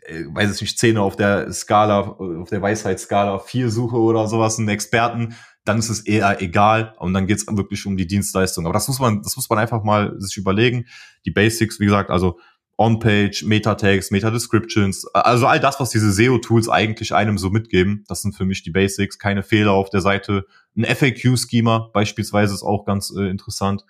äh, 0.08 0.26
weiß 0.28 0.56
ich 0.56 0.62
nicht, 0.62 0.80
Zähne 0.80 1.02
auf 1.02 1.16
der 1.16 1.52
Skala, 1.54 2.00
auf 2.00 2.50
der 2.50 2.62
Weisheitsskala 2.62 3.40
vier 3.40 3.70
suche 3.70 3.98
oder 3.98 4.28
sowas, 4.28 4.58
einen 4.58 4.70
Experten, 4.70 5.36
dann 5.64 5.80
ist 5.80 5.90
es 5.90 6.02
eher 6.02 6.42
egal 6.42 6.94
und 7.00 7.14
dann 7.14 7.28
geht's 7.28 7.46
wirklich 7.48 7.86
um 7.86 7.98
die 7.98 8.08
Dienstleistung. 8.08 8.66
Aber 8.66 8.74
das 8.74 8.88
muss 8.88 9.00
man, 9.00 9.22
das 9.24 9.36
muss 9.36 9.50
man 9.50 9.60
einfach 9.60 9.84
mal 9.84 10.14
sich 10.20 10.38
überlegen. 10.38 10.86
Die 11.26 11.32
Basics, 11.32 11.80
wie 11.80 11.86
gesagt, 11.86 12.12
also 12.12 12.40
On-Page, 12.78 13.44
Meta-Tags, 13.44 14.12
Meta-Descriptions, 14.12 15.06
also 15.14 15.48
all 15.48 15.60
das, 15.60 15.80
was 15.80 15.92
diese 15.92 16.12
SEO-Tools 16.12 16.68
eigentlich 16.68 17.14
einem 17.14 17.38
so 17.38 17.50
mitgeben, 17.50 18.04
das 18.08 18.22
sind 18.22 18.36
für 18.36 18.46
mich 18.46 18.64
die 18.64 18.72
Basics. 18.72 19.18
Keine 19.18 19.44
Fehler 19.44 19.72
auf 19.72 19.90
der 19.90 20.02
Seite. 20.02 20.46
Ein 20.76 20.84
FAQ-Schema 20.84 21.90
beispielsweise 21.94 22.54
ist 22.54 22.64
auch 22.64 22.86
ganz 22.86 23.14
äh, 23.16 23.30
interessant. 23.30 23.86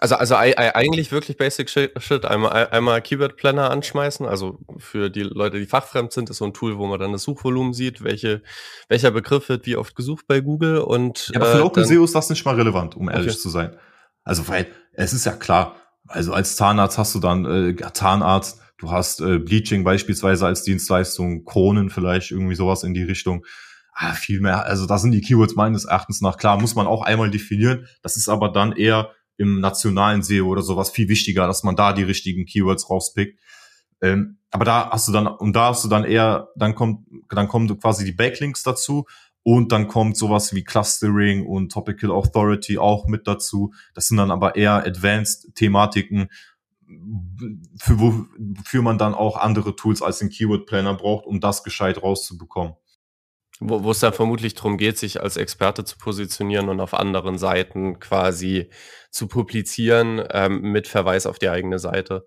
Also, 0.00 0.14
also 0.14 0.36
eigentlich 0.36 1.10
wirklich 1.10 1.36
Basic 1.36 1.68
Shit. 1.68 2.24
Einmal, 2.24 2.68
einmal 2.68 3.02
Keyword 3.02 3.36
Planner 3.36 3.70
anschmeißen. 3.70 4.26
Also 4.26 4.60
für 4.78 5.10
die 5.10 5.22
Leute, 5.22 5.58
die 5.58 5.66
fachfremd 5.66 6.12
sind, 6.12 6.30
ist 6.30 6.36
so 6.38 6.44
ein 6.44 6.54
Tool, 6.54 6.78
wo 6.78 6.86
man 6.86 7.00
dann 7.00 7.10
das 7.10 7.24
Suchvolumen 7.24 7.72
sieht, 7.72 8.04
welche, 8.04 8.42
welcher 8.88 9.10
Begriff 9.10 9.48
wird 9.48 9.66
wie 9.66 9.76
oft 9.76 9.96
gesucht 9.96 10.26
bei 10.28 10.40
Google 10.40 10.78
und. 10.78 11.30
Ja, 11.34 11.40
aber 11.40 11.50
für 11.50 11.58
äh, 11.58 11.60
Local 11.60 11.84
SEO 11.84 12.04
ist 12.04 12.14
das 12.14 12.30
nicht 12.30 12.44
mal 12.44 12.54
relevant, 12.54 12.96
um 12.96 13.08
ehrlich 13.08 13.32
okay. 13.32 13.38
zu 13.38 13.48
sein. 13.48 13.76
Also, 14.22 14.46
weil 14.46 14.68
es 14.92 15.12
ist 15.12 15.26
ja 15.26 15.32
klar, 15.32 15.74
also 16.08 16.32
als 16.32 16.56
Zahnarzt 16.56 16.98
hast 16.98 17.14
du 17.14 17.20
dann 17.20 17.44
äh, 17.44 17.76
Zahnarzt, 17.92 18.60
du 18.78 18.90
hast 18.90 19.20
äh, 19.20 19.38
Bleaching 19.38 19.84
beispielsweise 19.84 20.46
als 20.46 20.62
Dienstleistung, 20.62 21.44
Kronen 21.44 21.90
vielleicht, 21.90 22.30
irgendwie 22.30 22.54
sowas 22.54 22.82
in 22.82 22.94
die 22.94 23.02
Richtung. 23.02 23.44
Ah, 23.92 24.14
viel 24.14 24.40
mehr, 24.40 24.64
also 24.64 24.86
da 24.86 24.98
sind 24.98 25.10
die 25.10 25.20
Keywords 25.20 25.56
meines 25.56 25.84
Erachtens 25.84 26.20
nach 26.20 26.36
klar, 26.36 26.60
muss 26.60 26.76
man 26.76 26.86
auch 26.86 27.02
einmal 27.02 27.30
definieren. 27.30 27.86
Das 28.02 28.16
ist 28.16 28.28
aber 28.28 28.50
dann 28.50 28.72
eher 28.72 29.10
im 29.36 29.60
nationalen 29.60 30.22
SEO 30.22 30.46
oder 30.46 30.62
sowas 30.62 30.90
viel 30.90 31.08
wichtiger, 31.08 31.46
dass 31.46 31.62
man 31.62 31.76
da 31.76 31.92
die 31.92 32.04
richtigen 32.04 32.44
Keywords 32.44 32.90
rauspickt. 32.90 33.40
Ähm, 34.00 34.38
aber 34.50 34.64
da 34.64 34.90
hast 34.90 35.08
du 35.08 35.12
dann, 35.12 35.26
und 35.26 35.54
da 35.54 35.70
hast 35.70 35.84
du 35.84 35.88
dann 35.88 36.04
eher, 36.04 36.48
dann 36.56 36.74
kommt, 36.74 37.06
dann 37.28 37.48
kommen 37.48 37.78
quasi 37.80 38.04
die 38.04 38.12
Backlinks 38.12 38.62
dazu 38.62 39.06
und 39.42 39.72
dann 39.72 39.88
kommt 39.88 40.16
sowas 40.16 40.54
wie 40.54 40.64
Clustering 40.64 41.46
und 41.46 41.72
Topical 41.72 42.10
Authority 42.10 42.78
auch 42.78 43.06
mit 43.06 43.26
dazu. 43.26 43.72
Das 43.94 44.08
sind 44.08 44.18
dann 44.18 44.30
aber 44.30 44.56
eher 44.56 44.84
Advanced 44.84 45.54
Thematiken, 45.54 46.28
für 47.78 47.98
wofür 47.98 48.82
man 48.82 48.98
dann 48.98 49.14
auch 49.14 49.36
andere 49.36 49.76
Tools 49.76 50.02
als 50.02 50.18
den 50.18 50.30
Keyword 50.30 50.66
Planner 50.66 50.94
braucht, 50.94 51.26
um 51.26 51.40
das 51.40 51.62
gescheit 51.62 52.02
rauszubekommen. 52.02 52.74
Wo, 53.60 53.82
wo 53.82 53.90
es 53.90 54.00
dann 54.00 54.12
vermutlich 54.12 54.54
darum 54.54 54.76
geht, 54.76 54.98
sich 54.98 55.20
als 55.20 55.36
Experte 55.36 55.84
zu 55.84 55.98
positionieren 55.98 56.68
und 56.68 56.80
auf 56.80 56.94
anderen 56.94 57.38
Seiten 57.38 57.98
quasi 57.98 58.70
zu 59.10 59.26
publizieren 59.26 60.22
ähm, 60.30 60.60
mit 60.60 60.86
Verweis 60.86 61.26
auf 61.26 61.38
die 61.38 61.48
eigene 61.48 61.78
Seite. 61.78 62.26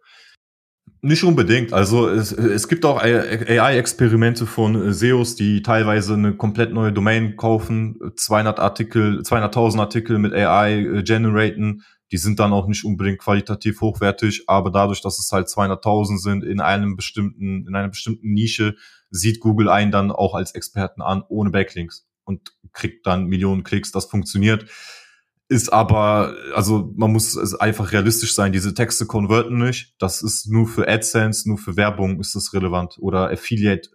Nicht 1.03 1.23
unbedingt. 1.23 1.73
Also 1.73 2.07
es, 2.09 2.31
es 2.31 2.67
gibt 2.67 2.85
auch 2.85 3.01
AI-Experimente 3.01 4.45
von 4.45 4.93
SEOs, 4.93 5.35
die 5.35 5.63
teilweise 5.63 6.13
eine 6.13 6.35
komplett 6.35 6.73
neue 6.73 6.93
Domain 6.93 7.38
kaufen, 7.38 8.00
200 8.15 8.59
Artikel, 8.59 9.21
200.000 9.21 9.79
Artikel 9.79 10.19
mit 10.19 10.31
AI 10.31 10.73
äh, 10.73 11.03
generaten. 11.03 11.83
Die 12.11 12.17
sind 12.17 12.39
dann 12.39 12.53
auch 12.53 12.67
nicht 12.67 12.85
unbedingt 12.85 13.17
qualitativ 13.17 13.81
hochwertig, 13.81 14.43
aber 14.45 14.69
dadurch, 14.69 15.01
dass 15.01 15.17
es 15.17 15.31
halt 15.31 15.47
200.000 15.47 16.19
sind 16.19 16.43
in 16.43 16.59
einem 16.59 16.95
bestimmten, 16.95 17.65
in 17.67 17.75
einer 17.75 17.89
bestimmten 17.89 18.31
Nische, 18.33 18.75
sieht 19.09 19.39
Google 19.39 19.70
einen 19.70 19.91
dann 19.91 20.11
auch 20.11 20.35
als 20.35 20.53
Experten 20.53 21.01
an, 21.01 21.24
ohne 21.29 21.50
Backlinks 21.50 22.05
und 22.25 22.53
kriegt 22.74 23.07
dann 23.07 23.25
Millionen 23.25 23.63
Klicks. 23.63 23.91
Das 23.91 24.05
funktioniert. 24.05 24.65
Ist 25.51 25.74
aber, 25.74 26.33
also 26.55 26.94
man 26.96 27.11
muss 27.11 27.55
einfach 27.55 27.92
realistisch 27.92 28.33
sein, 28.35 28.53
diese 28.53 28.74
Texte 28.74 29.05
konverten 29.05 29.57
nicht. 29.57 29.94
Das 30.00 30.22
ist 30.22 30.48
nur 30.48 30.66
für 30.66 30.87
AdSense, 30.87 31.50
nur 31.50 31.57
für 31.57 31.75
Werbung 31.75 32.22
ist 32.22 32.35
das 32.35 32.53
relevant 32.53 32.96
oder 33.00 33.29
Affiliate. 33.29 33.90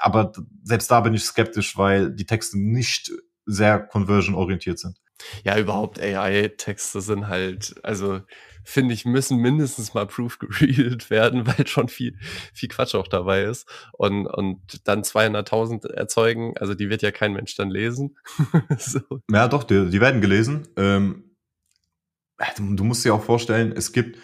Aber 0.00 0.32
selbst 0.62 0.90
da 0.90 1.00
bin 1.02 1.12
ich 1.12 1.24
skeptisch, 1.24 1.76
weil 1.76 2.14
die 2.14 2.24
Texte 2.24 2.58
nicht 2.58 3.12
sehr 3.44 3.78
conversion-orientiert 3.78 4.78
sind. 4.78 4.96
Ja, 5.44 5.58
überhaupt 5.58 6.00
AI-Texte 6.00 7.02
sind 7.02 7.28
halt, 7.28 7.74
also 7.82 8.22
finde 8.68 8.92
ich, 8.92 9.06
müssen 9.06 9.38
mindestens 9.38 9.94
mal 9.94 10.06
proof 10.06 10.38
geredet 10.38 11.08
werden, 11.08 11.46
weil 11.46 11.66
schon 11.66 11.88
viel, 11.88 12.18
viel 12.52 12.68
Quatsch 12.68 12.94
auch 12.94 13.08
dabei 13.08 13.44
ist. 13.44 13.66
Und, 13.92 14.26
und 14.26 14.86
dann 14.86 15.02
200.000 15.02 15.90
erzeugen, 15.90 16.54
also 16.58 16.74
die 16.74 16.90
wird 16.90 17.00
ja 17.00 17.10
kein 17.10 17.32
Mensch 17.32 17.56
dann 17.56 17.70
lesen. 17.70 18.18
so. 18.78 19.00
Ja, 19.30 19.48
doch, 19.48 19.64
die, 19.64 19.88
die 19.88 20.00
werden 20.02 20.20
gelesen. 20.20 20.68
Ähm, 20.76 21.34
du 22.58 22.84
musst 22.84 23.04
dir 23.06 23.14
auch 23.14 23.24
vorstellen, 23.24 23.72
es 23.74 23.92
gibt 23.92 24.18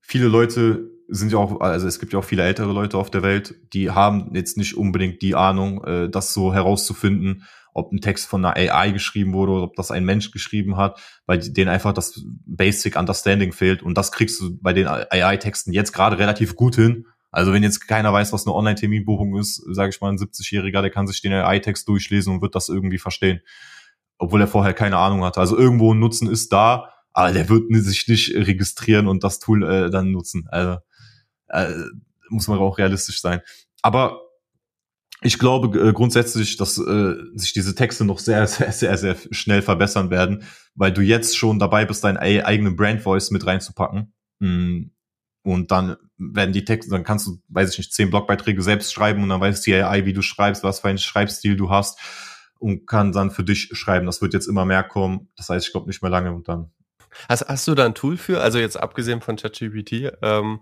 viele 0.00 0.28
Leute, 0.28 0.88
sind 1.08 1.32
ja 1.32 1.38
auch, 1.38 1.60
also 1.60 1.88
es 1.88 1.98
gibt 1.98 2.12
ja 2.12 2.20
auch 2.20 2.24
viele 2.24 2.44
ältere 2.44 2.72
Leute 2.72 2.96
auf 2.96 3.10
der 3.10 3.24
Welt, 3.24 3.56
die 3.72 3.90
haben 3.90 4.30
jetzt 4.34 4.56
nicht 4.56 4.76
unbedingt 4.76 5.20
die 5.20 5.34
Ahnung, 5.34 5.82
äh, 5.82 6.08
das 6.08 6.32
so 6.32 6.54
herauszufinden, 6.54 7.44
ob 7.74 7.92
ein 7.92 8.00
Text 8.00 8.26
von 8.26 8.44
einer 8.44 8.56
AI 8.56 8.90
geschrieben 8.90 9.32
wurde 9.32 9.52
oder 9.52 9.62
ob 9.64 9.76
das 9.76 9.90
ein 9.90 10.04
Mensch 10.04 10.30
geschrieben 10.30 10.76
hat, 10.76 11.00
weil 11.26 11.38
denen 11.38 11.70
einfach 11.70 11.92
das 11.92 12.22
Basic 12.46 12.96
Understanding 12.96 13.52
fehlt. 13.52 13.82
Und 13.82 13.96
das 13.96 14.12
kriegst 14.12 14.40
du 14.40 14.58
bei 14.60 14.72
den 14.72 14.86
AI-Texten 14.86 15.72
jetzt 15.72 15.92
gerade 15.92 16.18
relativ 16.18 16.56
gut 16.56 16.74
hin. 16.74 17.06
Also 17.30 17.52
wenn 17.52 17.62
jetzt 17.62 17.86
keiner 17.86 18.12
weiß, 18.12 18.32
was 18.32 18.46
eine 18.46 18.54
Online-Terminbuchung 18.54 19.38
ist, 19.38 19.62
sage 19.70 19.90
ich 19.90 20.00
mal, 20.00 20.10
ein 20.10 20.18
70-Jähriger, 20.18 20.82
der 20.82 20.90
kann 20.90 21.06
sich 21.06 21.22
den 21.22 21.32
AI-Text 21.32 21.88
durchlesen 21.88 22.34
und 22.34 22.42
wird 22.42 22.54
das 22.54 22.68
irgendwie 22.68 22.98
verstehen. 22.98 23.40
Obwohl 24.18 24.40
er 24.40 24.48
vorher 24.48 24.74
keine 24.74 24.98
Ahnung 24.98 25.24
hatte. 25.24 25.40
Also 25.40 25.56
irgendwo 25.56 25.94
ein 25.94 26.00
Nutzen 26.00 26.28
ist 26.28 26.52
da, 26.52 26.92
aber 27.12 27.32
der 27.32 27.48
wird 27.48 27.64
sich 27.84 28.08
nicht 28.08 28.34
registrieren 28.34 29.06
und 29.06 29.24
das 29.24 29.38
Tool 29.38 29.62
äh, 29.62 29.90
dann 29.90 30.10
nutzen. 30.10 30.46
Also 30.50 30.78
äh, 31.48 31.72
muss 32.28 32.48
man 32.48 32.58
auch 32.58 32.78
realistisch 32.78 33.20
sein. 33.20 33.40
Aber 33.82 34.20
ich 35.22 35.38
glaube 35.38 35.78
äh, 35.78 35.92
grundsätzlich, 35.92 36.56
dass 36.56 36.78
äh, 36.78 37.14
sich 37.34 37.52
diese 37.52 37.74
Texte 37.74 38.04
noch 38.04 38.18
sehr, 38.18 38.46
sehr, 38.46 38.72
sehr, 38.72 38.96
sehr 38.96 39.16
schnell 39.30 39.62
verbessern 39.62 40.10
werden, 40.10 40.44
weil 40.74 40.92
du 40.92 41.02
jetzt 41.02 41.36
schon 41.36 41.58
dabei 41.58 41.84
bist, 41.84 42.04
deinen 42.04 42.16
eigenen 42.16 42.76
Brand 42.76 43.02
Voice 43.02 43.30
mit 43.30 43.46
reinzupacken. 43.46 44.14
Mm, 44.38 44.84
und 45.42 45.70
dann 45.70 45.96
werden 46.18 46.52
die 46.52 46.64
Texte, 46.64 46.90
dann 46.90 47.04
kannst 47.04 47.26
du, 47.26 47.38
weiß 47.48 47.72
ich 47.72 47.78
nicht, 47.78 47.92
zehn 47.94 48.10
Blogbeiträge 48.10 48.62
selbst 48.62 48.92
schreiben 48.92 49.22
und 49.22 49.30
dann 49.30 49.40
weiß 49.40 49.62
die 49.62 49.74
AI, 49.74 50.04
wie 50.04 50.12
du 50.12 50.22
schreibst, 50.22 50.62
was 50.62 50.80
für 50.80 50.88
einen 50.88 50.98
Schreibstil 50.98 51.56
du 51.56 51.70
hast 51.70 51.98
und 52.58 52.86
kann 52.86 53.12
dann 53.12 53.30
für 53.30 53.42
dich 53.42 53.70
schreiben. 53.72 54.06
Das 54.06 54.20
wird 54.20 54.34
jetzt 54.34 54.46
immer 54.46 54.66
mehr 54.66 54.82
kommen. 54.82 55.30
Das 55.36 55.48
heißt, 55.48 55.66
ich 55.66 55.72
glaube 55.72 55.86
nicht 55.86 56.02
mehr 56.02 56.10
lange 56.10 56.32
und 56.32 56.46
dann. 56.46 56.70
Hast, 57.28 57.48
hast 57.48 57.66
du 57.66 57.74
da 57.74 57.86
ein 57.86 57.94
Tool 57.94 58.16
für? 58.16 58.40
Also 58.40 58.58
jetzt 58.58 58.78
abgesehen 58.78 59.20
von 59.20 59.36
ChatGPT, 59.36 60.12
ähm, 60.22 60.60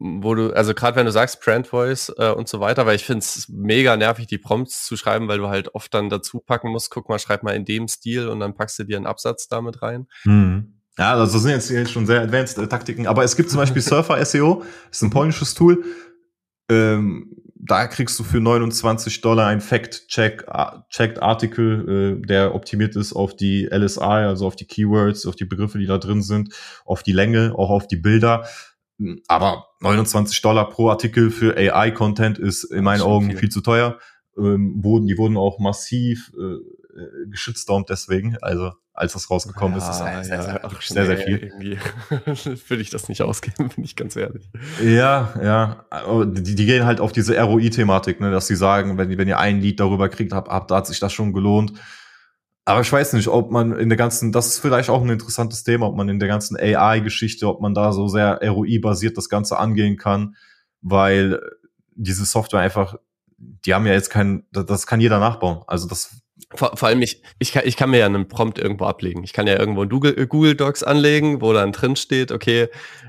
wo 0.00 0.34
du, 0.34 0.52
also 0.52 0.74
gerade 0.74 0.96
wenn 0.96 1.06
du 1.06 1.12
sagst 1.12 1.40
Brand 1.40 1.66
Voice 1.66 2.12
äh, 2.18 2.30
und 2.30 2.48
so 2.48 2.60
weiter, 2.60 2.86
weil 2.86 2.96
ich 2.96 3.04
finde 3.04 3.20
es 3.20 3.48
mega 3.48 3.96
nervig, 3.96 4.26
die 4.26 4.38
Prompts 4.38 4.84
zu 4.86 4.96
schreiben, 4.96 5.28
weil 5.28 5.38
du 5.38 5.48
halt 5.48 5.74
oft 5.74 5.92
dann 5.92 6.08
dazu 6.08 6.40
packen 6.40 6.70
musst, 6.70 6.90
guck 6.90 7.08
mal, 7.08 7.18
schreib 7.18 7.42
mal 7.42 7.54
in 7.54 7.64
dem 7.64 7.88
Stil 7.88 8.28
und 8.28 8.40
dann 8.40 8.54
packst 8.54 8.78
du 8.78 8.84
dir 8.84 8.96
einen 8.96 9.06
Absatz 9.06 9.48
damit 9.48 9.82
rein. 9.82 10.06
Mhm. 10.24 10.74
Ja, 10.98 11.12
also 11.12 11.32
das 11.32 11.42
sind 11.42 11.52
jetzt 11.52 11.68
hier 11.68 11.86
schon 11.86 12.06
sehr 12.06 12.22
advanced 12.22 12.58
äh, 12.58 12.66
Taktiken, 12.66 13.06
aber 13.06 13.24
es 13.24 13.36
gibt 13.36 13.50
zum 13.50 13.58
Beispiel 13.58 13.82
Surfer 13.82 14.24
SEO, 14.24 14.64
ist 14.90 15.02
ein 15.02 15.10
polnisches 15.10 15.54
Tool. 15.54 15.84
Ähm, 16.70 17.34
da 17.60 17.86
kriegst 17.86 18.18
du 18.18 18.24
für 18.24 18.40
29 18.40 19.20
Dollar 19.20 19.48
ein 19.48 19.60
Fact-Checked 19.60 20.48
Artikel, 21.22 22.18
äh, 22.22 22.26
der 22.26 22.54
optimiert 22.54 22.96
ist 22.96 23.12
auf 23.12 23.34
die 23.34 23.68
LSI, 23.70 24.00
also 24.00 24.46
auf 24.46 24.56
die 24.56 24.66
Keywords, 24.66 25.26
auf 25.26 25.36
die 25.36 25.44
Begriffe, 25.44 25.78
die 25.78 25.86
da 25.86 25.98
drin 25.98 26.22
sind, 26.22 26.54
auf 26.84 27.02
die 27.02 27.12
Länge, 27.12 27.54
auch 27.56 27.70
auf 27.70 27.88
die 27.88 27.96
Bilder. 27.96 28.46
Aber 29.28 29.66
29 29.80 30.40
Dollar 30.42 30.68
pro 30.68 30.90
Artikel 30.90 31.30
für 31.30 31.56
AI-Content 31.56 32.38
ist 32.38 32.64
in 32.64 32.84
meinen 32.84 33.02
Augen 33.02 33.30
viel. 33.30 33.38
viel 33.38 33.48
zu 33.48 33.60
teuer. 33.60 33.98
Ähm, 34.36 34.82
wurden, 34.82 35.06
die 35.06 35.18
wurden 35.18 35.36
auch 35.36 35.58
massiv 35.58 36.32
äh, 36.38 36.42
äh 36.42 37.28
geschützt 37.30 37.70
und 37.70 37.90
deswegen, 37.90 38.36
also 38.40 38.72
als 38.98 39.12
das 39.12 39.30
rausgekommen 39.30 39.78
ja, 39.78 39.84
ist, 39.84 39.90
ist 39.90 40.00
das 40.00 40.26
sehr, 40.26 40.36
ja, 40.36 40.70
sehr, 40.80 41.06
sehr, 41.06 41.18
viel. 41.18 41.38
Irgendwie 41.38 41.78
würde 42.68 42.82
ich 42.82 42.90
das 42.90 43.08
nicht 43.08 43.22
ausgeben, 43.22 43.70
bin 43.74 43.84
ich 43.84 43.94
ganz 43.94 44.16
ehrlich. 44.16 44.50
Ja, 44.82 45.32
ja. 45.42 46.24
Die, 46.24 46.54
die 46.54 46.66
gehen 46.66 46.84
halt 46.84 47.00
auf 47.00 47.12
diese 47.12 47.38
ROI-Thematik, 47.40 48.20
ne, 48.20 48.30
dass 48.30 48.48
sie 48.48 48.56
sagen, 48.56 48.98
wenn, 48.98 49.16
wenn 49.16 49.28
ihr 49.28 49.38
ein 49.38 49.60
Lied 49.60 49.78
darüber 49.80 50.08
kriegt 50.08 50.32
habt, 50.32 50.48
habt, 50.48 50.70
hat 50.72 50.86
sich 50.86 50.98
das 50.98 51.12
schon 51.12 51.32
gelohnt. 51.32 51.72
Aber 52.68 52.82
ich 52.82 52.92
weiß 52.92 53.14
nicht, 53.14 53.28
ob 53.28 53.50
man 53.50 53.72
in 53.78 53.88
der 53.88 53.96
ganzen, 53.96 54.30
das 54.30 54.48
ist 54.48 54.58
vielleicht 54.58 54.90
auch 54.90 55.00
ein 55.00 55.08
interessantes 55.08 55.64
Thema, 55.64 55.86
ob 55.86 55.96
man 55.96 56.10
in 56.10 56.18
der 56.18 56.28
ganzen 56.28 56.54
AI-Geschichte, 56.54 57.48
ob 57.48 57.62
man 57.62 57.72
da 57.72 57.92
so 57.92 58.08
sehr 58.08 58.40
ROI-basiert 58.46 59.16
das 59.16 59.30
Ganze 59.30 59.58
angehen 59.58 59.96
kann, 59.96 60.36
weil 60.82 61.40
diese 61.94 62.26
Software 62.26 62.60
einfach, 62.60 62.96
die 63.38 63.72
haben 63.72 63.86
ja 63.86 63.94
jetzt 63.94 64.10
kein, 64.10 64.44
das 64.52 64.86
kann 64.86 65.00
jeder 65.00 65.18
nachbauen. 65.18 65.62
Also 65.66 65.88
das 65.88 66.20
vor, 66.54 66.76
vor 66.76 66.88
allem, 66.88 67.02
ich, 67.02 67.22
ich, 67.38 67.52
kann, 67.52 67.64
ich 67.66 67.76
kann 67.76 67.90
mir 67.90 67.98
ja 67.98 68.06
einen 68.06 68.26
Prompt 68.26 68.58
irgendwo 68.58 68.86
ablegen. 68.86 69.22
Ich 69.22 69.34
kann 69.34 69.46
ja 69.46 69.58
irgendwo 69.58 69.82
ein 69.82 69.88
Google, 69.90 70.26
Google 70.26 70.56
Docs 70.56 70.82
anlegen, 70.82 71.42
wo 71.42 71.52
dann 71.52 71.72
drin 71.72 71.94
steht, 71.94 72.32
okay, 72.32 72.68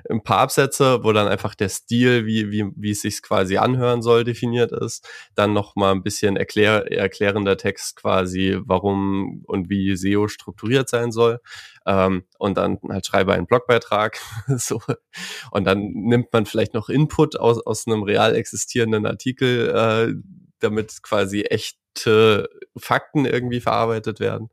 ein 0.09 0.23
paar 0.23 0.39
Absätze, 0.39 1.03
wo 1.03 1.13
dann 1.13 1.29
einfach 1.29 1.55
der 1.55 1.69
Stil, 1.69 2.25
wie, 2.25 2.51
wie, 2.51 2.65
wie 2.75 2.91
es 2.91 3.01
sich 3.01 3.21
quasi 3.21 3.55
anhören 3.55 4.01
soll, 4.01 4.25
definiert 4.25 4.73
ist. 4.73 5.07
Dann 5.35 5.53
noch 5.53 5.77
mal 5.77 5.91
ein 5.91 6.03
bisschen 6.03 6.35
erklär, 6.35 6.91
erklärender 6.91 7.55
Text 7.55 7.95
quasi, 7.95 8.59
warum 8.65 9.43
und 9.45 9.69
wie 9.69 9.95
SEO 9.95 10.27
strukturiert 10.27 10.89
sein 10.89 11.13
soll. 11.13 11.39
Ähm, 11.85 12.25
und 12.39 12.57
dann 12.57 12.79
halt 12.89 13.05
schreibe 13.05 13.33
einen 13.33 13.47
Blogbeitrag. 13.47 14.19
so. 14.57 14.81
Und 15.51 15.63
dann 15.63 15.91
nimmt 15.93 16.33
man 16.33 16.45
vielleicht 16.45 16.73
noch 16.73 16.89
Input 16.89 17.39
aus, 17.39 17.65
aus 17.65 17.87
einem 17.87 18.03
real 18.03 18.35
existierenden 18.35 19.05
Artikel, 19.05 19.69
äh, 19.69 20.13
damit 20.59 21.01
quasi 21.03 21.41
echte 21.41 22.49
Fakten 22.77 23.25
irgendwie 23.25 23.59
verarbeitet 23.59 24.19
werden. 24.19 24.49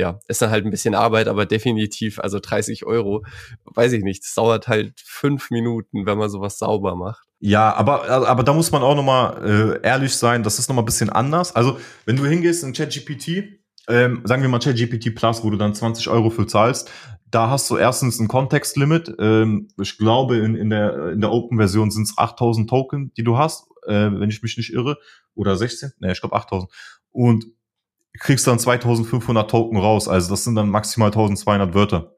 Ja, 0.00 0.20
ist 0.28 0.40
dann 0.40 0.50
halt 0.50 0.64
ein 0.64 0.70
bisschen 0.70 0.94
Arbeit, 0.94 1.26
aber 1.26 1.44
definitiv, 1.44 2.20
also 2.20 2.38
30 2.38 2.86
Euro, 2.86 3.24
weiß 3.64 3.92
ich 3.92 4.04
nicht, 4.04 4.22
es 4.22 4.32
dauert 4.32 4.68
halt 4.68 5.00
fünf 5.04 5.50
Minuten, 5.50 6.06
wenn 6.06 6.18
man 6.18 6.30
sowas 6.30 6.58
sauber 6.58 6.94
macht. 6.94 7.26
Ja, 7.40 7.74
aber, 7.74 8.08
aber 8.08 8.44
da 8.44 8.52
muss 8.52 8.70
man 8.70 8.82
auch 8.82 8.94
nochmal 8.94 9.80
äh, 9.82 9.86
ehrlich 9.86 10.14
sein, 10.14 10.44
das 10.44 10.60
ist 10.60 10.68
nochmal 10.68 10.84
ein 10.84 10.86
bisschen 10.86 11.10
anders. 11.10 11.54
Also, 11.54 11.78
wenn 12.04 12.16
du 12.16 12.24
hingehst 12.26 12.62
in 12.62 12.72
ChatGPT, 12.72 13.60
ähm, 13.88 14.22
sagen 14.24 14.42
wir 14.42 14.48
mal 14.48 14.60
ChatGPT 14.60 15.14
Plus, 15.16 15.42
wo 15.42 15.50
du 15.50 15.56
dann 15.56 15.74
20 15.74 16.08
Euro 16.08 16.30
für 16.30 16.46
zahlst, 16.46 16.90
da 17.30 17.50
hast 17.50 17.70
du 17.70 17.76
erstens 17.76 18.18
ein 18.20 18.28
Kontextlimit. 18.28 19.14
Ähm, 19.18 19.68
ich 19.80 19.98
glaube, 19.98 20.38
in, 20.38 20.54
in 20.54 20.70
der, 20.70 21.10
in 21.10 21.20
der 21.20 21.30
Open-Version 21.30 21.90
sind 21.90 22.04
es 22.04 22.16
8000 22.16 22.68
Token, 22.68 23.12
die 23.16 23.24
du 23.24 23.36
hast, 23.36 23.67
äh, 23.88 24.10
wenn 24.20 24.30
ich 24.30 24.42
mich 24.42 24.56
nicht 24.56 24.72
irre. 24.72 24.98
Oder 25.34 25.56
16? 25.56 25.92
Ne, 25.98 26.12
ich 26.12 26.20
glaube 26.20 26.36
8000. 26.36 26.70
Und 27.10 27.46
kriegst 28.18 28.46
dann 28.46 28.58
2500 28.58 29.50
Token 29.50 29.78
raus. 29.78 30.08
Also 30.08 30.30
das 30.30 30.44
sind 30.44 30.54
dann 30.54 30.70
maximal 30.70 31.08
1200 31.08 31.74
Wörter. 31.74 32.14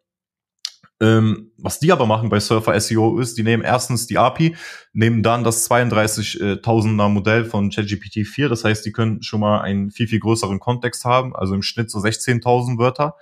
Ähm, 1.02 1.52
was 1.56 1.78
die 1.78 1.92
aber 1.92 2.04
machen 2.04 2.28
bei 2.28 2.40
Surfer 2.40 2.78
SEO 2.78 3.18
ist, 3.20 3.38
die 3.38 3.42
nehmen 3.42 3.62
erstens 3.62 4.06
die 4.06 4.18
API, 4.18 4.54
nehmen 4.92 5.22
dann 5.22 5.44
das 5.44 5.68
32.000er 5.70 7.08
Modell 7.08 7.46
von 7.46 7.70
ChatGPT 7.70 8.26
4. 8.26 8.50
Das 8.50 8.64
heißt, 8.64 8.84
die 8.84 8.92
können 8.92 9.22
schon 9.22 9.40
mal 9.40 9.62
einen 9.62 9.90
viel, 9.90 10.08
viel 10.08 10.20
größeren 10.20 10.60
Kontext 10.60 11.06
haben, 11.06 11.34
also 11.34 11.54
im 11.54 11.62
Schnitt 11.62 11.90
so 11.90 12.00
16.000 12.00 12.78
Wörter 12.78 13.16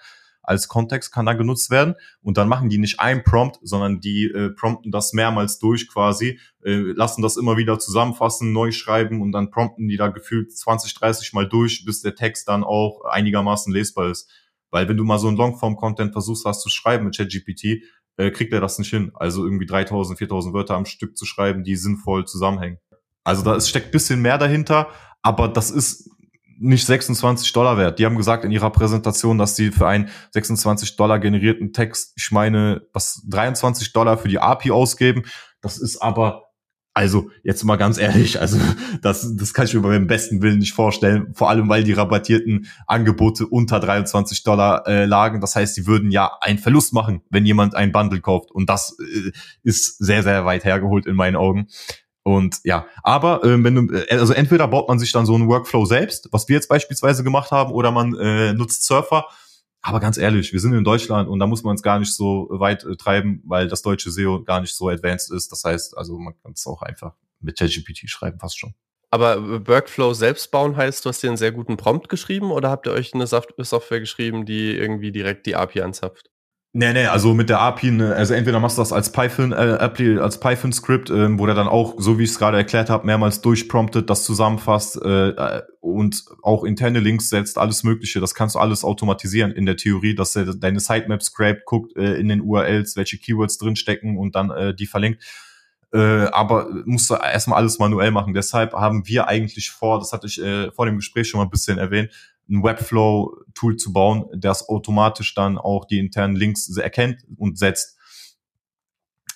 als 0.48 0.66
Kontext 0.66 1.12
kann 1.12 1.26
da 1.26 1.34
genutzt 1.34 1.70
werden. 1.70 1.94
Und 2.22 2.38
dann 2.38 2.48
machen 2.48 2.70
die 2.70 2.78
nicht 2.78 3.00
ein 3.00 3.22
Prompt, 3.22 3.58
sondern 3.62 4.00
die 4.00 4.24
äh, 4.24 4.50
prompten 4.50 4.90
das 4.90 5.12
mehrmals 5.12 5.58
durch 5.58 5.88
quasi, 5.88 6.40
äh, 6.64 6.92
lassen 6.92 7.20
das 7.20 7.36
immer 7.36 7.58
wieder 7.58 7.78
zusammenfassen, 7.78 8.52
neu 8.52 8.72
schreiben 8.72 9.20
und 9.20 9.32
dann 9.32 9.50
prompten 9.50 9.88
die 9.88 9.98
da 9.98 10.08
gefühlt 10.08 10.56
20, 10.56 10.94
30 10.94 11.34
Mal 11.34 11.46
durch, 11.46 11.84
bis 11.84 12.00
der 12.00 12.14
Text 12.14 12.48
dann 12.48 12.64
auch 12.64 13.04
einigermaßen 13.04 13.72
lesbar 13.72 14.10
ist. 14.10 14.30
Weil 14.70 14.88
wenn 14.88 14.96
du 14.96 15.04
mal 15.04 15.18
so 15.18 15.28
ein 15.28 15.36
Longform-Content 15.36 16.12
versuchst 16.12 16.46
hast 16.46 16.62
zu 16.62 16.70
schreiben 16.70 17.04
mit 17.04 17.16
ChatGPT, 17.16 17.82
äh, 18.16 18.30
kriegt 18.30 18.52
er 18.52 18.60
das 18.60 18.78
nicht 18.78 18.90
hin. 18.90 19.12
Also 19.14 19.44
irgendwie 19.44 19.66
3000, 19.66 20.18
4000 20.18 20.54
Wörter 20.54 20.76
am 20.76 20.86
Stück 20.86 21.16
zu 21.16 21.26
schreiben, 21.26 21.62
die 21.62 21.76
sinnvoll 21.76 22.24
zusammenhängen. 22.24 22.78
Also 23.22 23.42
da 23.42 23.54
ist, 23.54 23.68
steckt 23.68 23.92
bisschen 23.92 24.22
mehr 24.22 24.38
dahinter, 24.38 24.88
aber 25.20 25.48
das 25.48 25.70
ist 25.70 26.10
nicht 26.58 26.86
26 26.86 27.52
Dollar 27.52 27.78
wert. 27.78 27.98
Die 27.98 28.06
haben 28.06 28.16
gesagt 28.16 28.44
in 28.44 28.50
ihrer 28.50 28.70
Präsentation, 28.70 29.38
dass 29.38 29.56
sie 29.56 29.70
für 29.70 29.86
einen 29.86 30.08
26 30.32 30.96
Dollar 30.96 31.18
generierten 31.18 31.72
Text, 31.72 32.12
ich 32.16 32.30
meine, 32.30 32.82
was 32.92 33.22
23 33.28 33.92
Dollar 33.92 34.18
für 34.18 34.28
die 34.28 34.40
API 34.40 34.70
ausgeben. 34.70 35.22
Das 35.60 35.78
ist 35.78 36.02
aber 36.02 36.48
also 36.98 37.30
jetzt 37.44 37.62
mal 37.62 37.76
ganz 37.76 37.96
ehrlich, 37.96 38.40
also 38.40 38.58
das, 39.02 39.36
das 39.36 39.54
kann 39.54 39.66
ich 39.66 39.74
mir 39.74 39.82
beim 39.82 40.08
besten 40.08 40.42
Willen 40.42 40.58
nicht 40.58 40.72
vorstellen. 40.72 41.32
Vor 41.32 41.48
allem, 41.48 41.68
weil 41.68 41.84
die 41.84 41.92
rabattierten 41.92 42.66
Angebote 42.88 43.46
unter 43.46 43.78
23 43.78 44.42
Dollar 44.42 44.84
äh, 44.88 45.04
lagen. 45.04 45.40
Das 45.40 45.54
heißt, 45.54 45.76
sie 45.76 45.86
würden 45.86 46.10
ja 46.10 46.32
einen 46.40 46.58
Verlust 46.58 46.92
machen, 46.92 47.22
wenn 47.30 47.46
jemand 47.46 47.76
ein 47.76 47.92
Bundle 47.92 48.20
kauft. 48.20 48.50
Und 48.50 48.68
das 48.68 48.96
äh, 48.98 49.30
ist 49.62 49.98
sehr, 49.98 50.24
sehr 50.24 50.44
weit 50.44 50.64
hergeholt 50.64 51.06
in 51.06 51.14
meinen 51.14 51.36
Augen. 51.36 51.68
Und 52.28 52.60
ja, 52.62 52.86
aber 53.02 53.42
ähm, 53.42 53.64
wenn 53.64 53.74
du, 53.74 53.94
äh, 53.94 54.18
also 54.18 54.34
entweder 54.34 54.68
baut 54.68 54.86
man 54.86 54.98
sich 54.98 55.12
dann 55.12 55.24
so 55.24 55.34
einen 55.34 55.48
Workflow 55.48 55.86
selbst, 55.86 56.28
was 56.30 56.46
wir 56.46 56.56
jetzt 56.56 56.68
beispielsweise 56.68 57.24
gemacht 57.24 57.52
haben, 57.52 57.72
oder 57.72 57.90
man 57.90 58.14
äh, 58.16 58.52
nutzt 58.52 58.84
Surfer. 58.84 59.24
Aber 59.80 59.98
ganz 59.98 60.18
ehrlich, 60.18 60.52
wir 60.52 60.60
sind 60.60 60.74
in 60.74 60.84
Deutschland 60.84 61.26
und 61.26 61.38
da 61.38 61.46
muss 61.46 61.62
man 61.62 61.76
es 61.76 61.82
gar 61.82 61.98
nicht 61.98 62.14
so 62.14 62.48
weit 62.50 62.84
äh, 62.84 62.96
treiben, 62.96 63.42
weil 63.46 63.66
das 63.68 63.80
deutsche 63.80 64.10
SEO 64.10 64.44
gar 64.44 64.60
nicht 64.60 64.74
so 64.74 64.90
advanced 64.90 65.32
ist. 65.32 65.50
Das 65.50 65.64
heißt, 65.64 65.96
also 65.96 66.18
man 66.18 66.34
kann 66.42 66.52
es 66.52 66.66
auch 66.66 66.82
einfach 66.82 67.14
mit 67.40 67.58
ChatGPT 67.58 68.10
schreiben, 68.10 68.38
fast 68.38 68.58
schon. 68.58 68.74
Aber 69.08 69.66
Workflow 69.66 70.12
selbst 70.12 70.50
bauen 70.50 70.76
heißt, 70.76 71.06
du 71.06 71.08
hast 71.08 71.22
dir 71.22 71.28
einen 71.28 71.38
sehr 71.38 71.52
guten 71.52 71.78
Prompt 71.78 72.10
geschrieben 72.10 72.50
oder 72.50 72.68
habt 72.68 72.86
ihr 72.86 72.92
euch 72.92 73.14
eine 73.14 73.26
Software 73.26 74.00
geschrieben, 74.00 74.44
die 74.44 74.76
irgendwie 74.76 75.12
direkt 75.12 75.46
die 75.46 75.56
API 75.56 75.80
anzapft? 75.80 76.28
Nee, 76.78 76.92
nee, 76.92 77.06
also 77.06 77.34
mit 77.34 77.48
der 77.48 77.60
API, 77.60 77.90
ne, 77.90 78.14
also 78.14 78.34
entweder 78.34 78.60
machst 78.60 78.78
du 78.78 78.82
das 78.82 78.92
als 78.92 79.10
Python, 79.10 79.50
äh, 79.50 80.16
als 80.20 80.38
Python-Skript, 80.38 81.10
ähm, 81.10 81.36
wo 81.36 81.44
der 81.44 81.56
dann 81.56 81.66
auch, 81.66 81.96
so 81.98 82.20
wie 82.20 82.22
ich 82.22 82.30
es 82.30 82.38
gerade 82.38 82.56
erklärt 82.56 82.88
habe, 82.88 83.04
mehrmals 83.04 83.40
durchpromptet, 83.40 84.08
das 84.08 84.22
zusammenfasst 84.22 84.94
äh, 85.02 85.62
und 85.80 86.24
auch 86.40 86.62
interne 86.62 87.00
Links 87.00 87.30
setzt, 87.30 87.58
alles 87.58 87.82
Mögliche. 87.82 88.20
Das 88.20 88.32
kannst 88.32 88.54
du 88.54 88.60
alles 88.60 88.84
automatisieren 88.84 89.50
in 89.50 89.66
der 89.66 89.76
Theorie, 89.76 90.14
dass 90.14 90.36
er 90.36 90.54
deine 90.54 90.78
Sitemap 90.78 91.20
scrapt, 91.20 91.64
guckt 91.64 91.96
äh, 91.96 92.14
in 92.14 92.28
den 92.28 92.42
URLs, 92.42 92.94
welche 92.94 93.18
Keywords 93.18 93.58
drinstecken 93.58 94.16
und 94.16 94.36
dann 94.36 94.50
äh, 94.50 94.72
die 94.72 94.86
verlinkt. 94.86 95.24
Äh, 95.92 96.26
aber 96.26 96.68
musst 96.84 97.10
du 97.10 97.14
erstmal 97.14 97.58
alles 97.58 97.80
manuell 97.80 98.12
machen. 98.12 98.34
Deshalb 98.34 98.74
haben 98.74 99.04
wir 99.08 99.26
eigentlich 99.26 99.72
vor, 99.72 99.98
das 99.98 100.12
hatte 100.12 100.28
ich 100.28 100.40
äh, 100.40 100.70
vor 100.70 100.86
dem 100.86 100.94
Gespräch 100.94 101.28
schon 101.28 101.38
mal 101.38 101.46
ein 101.46 101.50
bisschen 101.50 101.78
erwähnt, 101.78 102.12
ein 102.48 102.62
Webflow-Tool 102.62 103.76
zu 103.76 103.92
bauen, 103.92 104.26
das 104.36 104.68
automatisch 104.68 105.34
dann 105.34 105.58
auch 105.58 105.84
die 105.84 105.98
internen 105.98 106.36
Links 106.36 106.74
erkennt 106.76 107.24
und 107.36 107.58
setzt. 107.58 107.96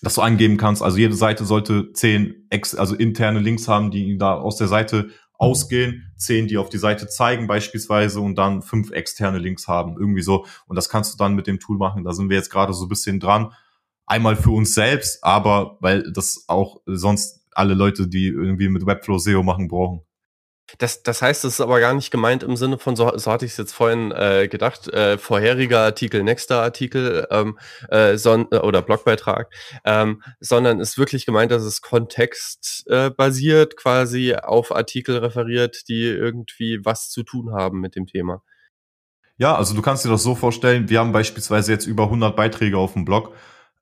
Dass 0.02 0.14
du 0.14 0.22
angeben 0.22 0.56
kannst, 0.56 0.82
also 0.82 0.98
jede 0.98 1.14
Seite 1.14 1.44
sollte 1.44 1.92
zehn 1.92 2.46
ex, 2.50 2.74
also 2.74 2.94
interne 2.94 3.38
Links 3.38 3.68
haben, 3.68 3.90
die 3.90 4.18
da 4.18 4.34
aus 4.34 4.56
der 4.56 4.66
Seite 4.66 5.10
ausgehen, 5.42 6.12
zehn, 6.16 6.46
die 6.46 6.56
auf 6.56 6.68
die 6.68 6.78
Seite 6.78 7.08
zeigen 7.08 7.46
beispielsweise 7.46 8.20
und 8.20 8.36
dann 8.36 8.62
fünf 8.62 8.90
externe 8.92 9.38
Links 9.38 9.68
haben, 9.68 9.96
irgendwie 9.98 10.22
so. 10.22 10.46
Und 10.66 10.76
das 10.76 10.88
kannst 10.88 11.12
du 11.12 11.18
dann 11.18 11.34
mit 11.34 11.46
dem 11.46 11.58
Tool 11.60 11.78
machen. 11.78 12.04
Da 12.04 12.12
sind 12.12 12.30
wir 12.30 12.36
jetzt 12.36 12.50
gerade 12.50 12.72
so 12.72 12.86
ein 12.86 12.88
bisschen 12.88 13.20
dran. 13.20 13.52
Einmal 14.06 14.36
für 14.36 14.50
uns 14.50 14.74
selbst, 14.74 15.22
aber 15.22 15.78
weil 15.80 16.12
das 16.12 16.44
auch 16.48 16.80
sonst 16.86 17.44
alle 17.52 17.74
Leute, 17.74 18.08
die 18.08 18.26
irgendwie 18.26 18.68
mit 18.68 18.86
Webflow 18.86 19.18
SEO 19.18 19.42
machen, 19.42 19.68
brauchen. 19.68 20.02
Das, 20.78 21.02
das 21.02 21.22
heißt, 21.22 21.44
es 21.44 21.54
ist 21.54 21.60
aber 21.60 21.80
gar 21.80 21.94
nicht 21.94 22.10
gemeint 22.10 22.42
im 22.42 22.56
Sinne 22.56 22.78
von, 22.78 22.96
so, 22.96 23.16
so 23.16 23.30
hatte 23.30 23.44
ich 23.44 23.52
es 23.52 23.58
jetzt 23.58 23.72
vorhin 23.72 24.12
äh, 24.12 24.48
gedacht, 24.48 24.88
äh, 24.88 25.18
vorheriger 25.18 25.80
Artikel, 25.80 26.22
nächster 26.22 26.62
Artikel 26.62 27.26
ähm, 27.30 27.58
äh, 27.88 28.16
son 28.16 28.46
äh, 28.50 28.58
oder 28.58 28.82
Blogbeitrag, 28.82 29.52
ähm, 29.84 30.22
sondern 30.40 30.80
ist 30.80 30.98
wirklich 30.98 31.26
gemeint, 31.26 31.52
dass 31.52 31.62
es 31.62 31.82
kontextbasiert 31.82 33.72
äh, 33.72 33.76
quasi 33.76 34.34
auf 34.34 34.74
Artikel 34.74 35.18
referiert, 35.18 35.88
die 35.88 36.04
irgendwie 36.04 36.80
was 36.84 37.10
zu 37.10 37.22
tun 37.22 37.52
haben 37.52 37.80
mit 37.80 37.96
dem 37.96 38.06
Thema. 38.06 38.42
Ja, 39.38 39.56
also 39.56 39.74
du 39.74 39.82
kannst 39.82 40.04
dir 40.04 40.10
das 40.10 40.22
so 40.22 40.34
vorstellen, 40.34 40.88
wir 40.88 41.00
haben 41.00 41.12
beispielsweise 41.12 41.72
jetzt 41.72 41.86
über 41.86 42.04
100 42.04 42.36
Beiträge 42.36 42.78
auf 42.78 42.92
dem 42.92 43.04
Blog, 43.04 43.34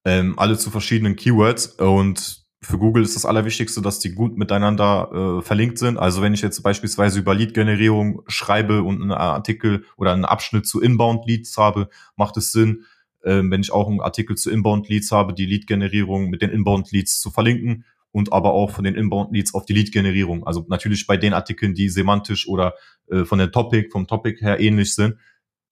ähm, 0.05 0.39
alle 0.39 0.57
zu 0.57 0.71
verschiedenen 0.71 1.17
Keywords 1.17 1.67
und 1.67 2.40
für 2.63 2.79
Google 2.79 3.03
ist 3.03 3.17
das 3.17 3.25
Allerwichtigste, 3.25 3.81
dass 3.81 4.01
die 4.01 4.13
gut 4.13 4.37
miteinander 4.37 5.39
äh, 5.39 5.43
verlinkt 5.43 5.79
sind. 5.79 5.97
Also 5.97 6.21
wenn 6.21 6.35
ich 6.35 6.43
jetzt 6.43 6.63
beispielsweise 6.63 7.19
über 7.19 7.35
Lead-Generierung 7.35 8.23
schreibe 8.27 8.83
und 8.83 9.01
einen 9.01 9.13
Artikel 9.13 9.85
oder 9.97 10.13
einen 10.13 10.27
Abschnitt 10.27 10.67
zu 10.67 10.81
Inbound-Leads 10.81 11.57
habe, 11.57 11.89
macht 12.17 12.37
es 12.37 12.53
Sinn, 12.53 12.85
äh, 13.23 13.41
wenn 13.43 13.63
ich 13.63 13.73
auch 13.73 13.89
einen 13.89 14.01
Artikel 14.01 14.37
zu 14.37 14.51
Inbound-Leads 14.51 15.11
habe, 15.11 15.33
die 15.33 15.47
Lead-Generierung 15.47 16.29
mit 16.29 16.43
den 16.43 16.51
Inbound-Leads 16.51 17.21
zu 17.21 17.31
verlinken 17.31 17.87
und 18.13 18.33
aber 18.33 18.53
auch 18.53 18.71
von 18.71 18.85
den 18.85 18.95
Inbound-Leads 18.95 19.55
auf 19.55 19.65
die 19.65 19.73
Lead-Generierung. 19.73 20.47
Also 20.47 20.67
natürlich 20.69 21.07
bei 21.07 21.17
den 21.17 21.33
Artikeln, 21.33 21.73
die 21.73 21.89
semantisch 21.89 22.47
oder 22.47 22.75
äh, 23.11 23.25
von 23.25 23.39
der 23.39 23.53
Topic, 23.53 23.89
vom 23.91 24.07
Topic 24.07 24.39
her 24.45 24.61
ähnlich 24.61 24.95
sind, 24.95 25.17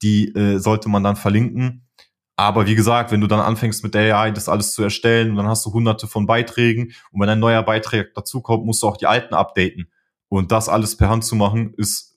die 0.03 0.35
äh, 0.35 0.59
sollte 0.59 0.89
man 0.89 1.05
dann 1.05 1.17
verlinken 1.17 1.85
aber 2.39 2.69
wie 2.69 2.77
gesagt, 2.77 3.11
wenn 3.11 3.21
du 3.21 3.27
dann 3.27 3.41
anfängst 3.41 3.83
mit 3.83 3.95
der 3.95 4.17
AI 4.17 4.31
das 4.31 4.49
alles 4.49 4.73
zu 4.73 4.85
erstellen, 4.85 5.35
dann 5.35 5.49
hast 5.49 5.67
du 5.67 5.73
hunderte 5.73 6.07
von 6.07 6.25
Beiträgen 6.25 6.93
und 7.11 7.21
wenn 7.21 7.29
ein 7.29 7.41
neuer 7.41 7.65
Beitrag 7.65 8.15
dazukommt, 8.15 8.65
musst 8.65 8.81
du 8.81 8.87
auch 8.87 8.97
die 8.97 9.09
alten 9.09 9.35
updaten. 9.35 9.91
Und 10.29 10.53
das 10.53 10.69
alles 10.69 10.97
per 10.97 11.09
Hand 11.09 11.25
zu 11.25 11.35
machen, 11.35 11.75
ist 11.77 12.17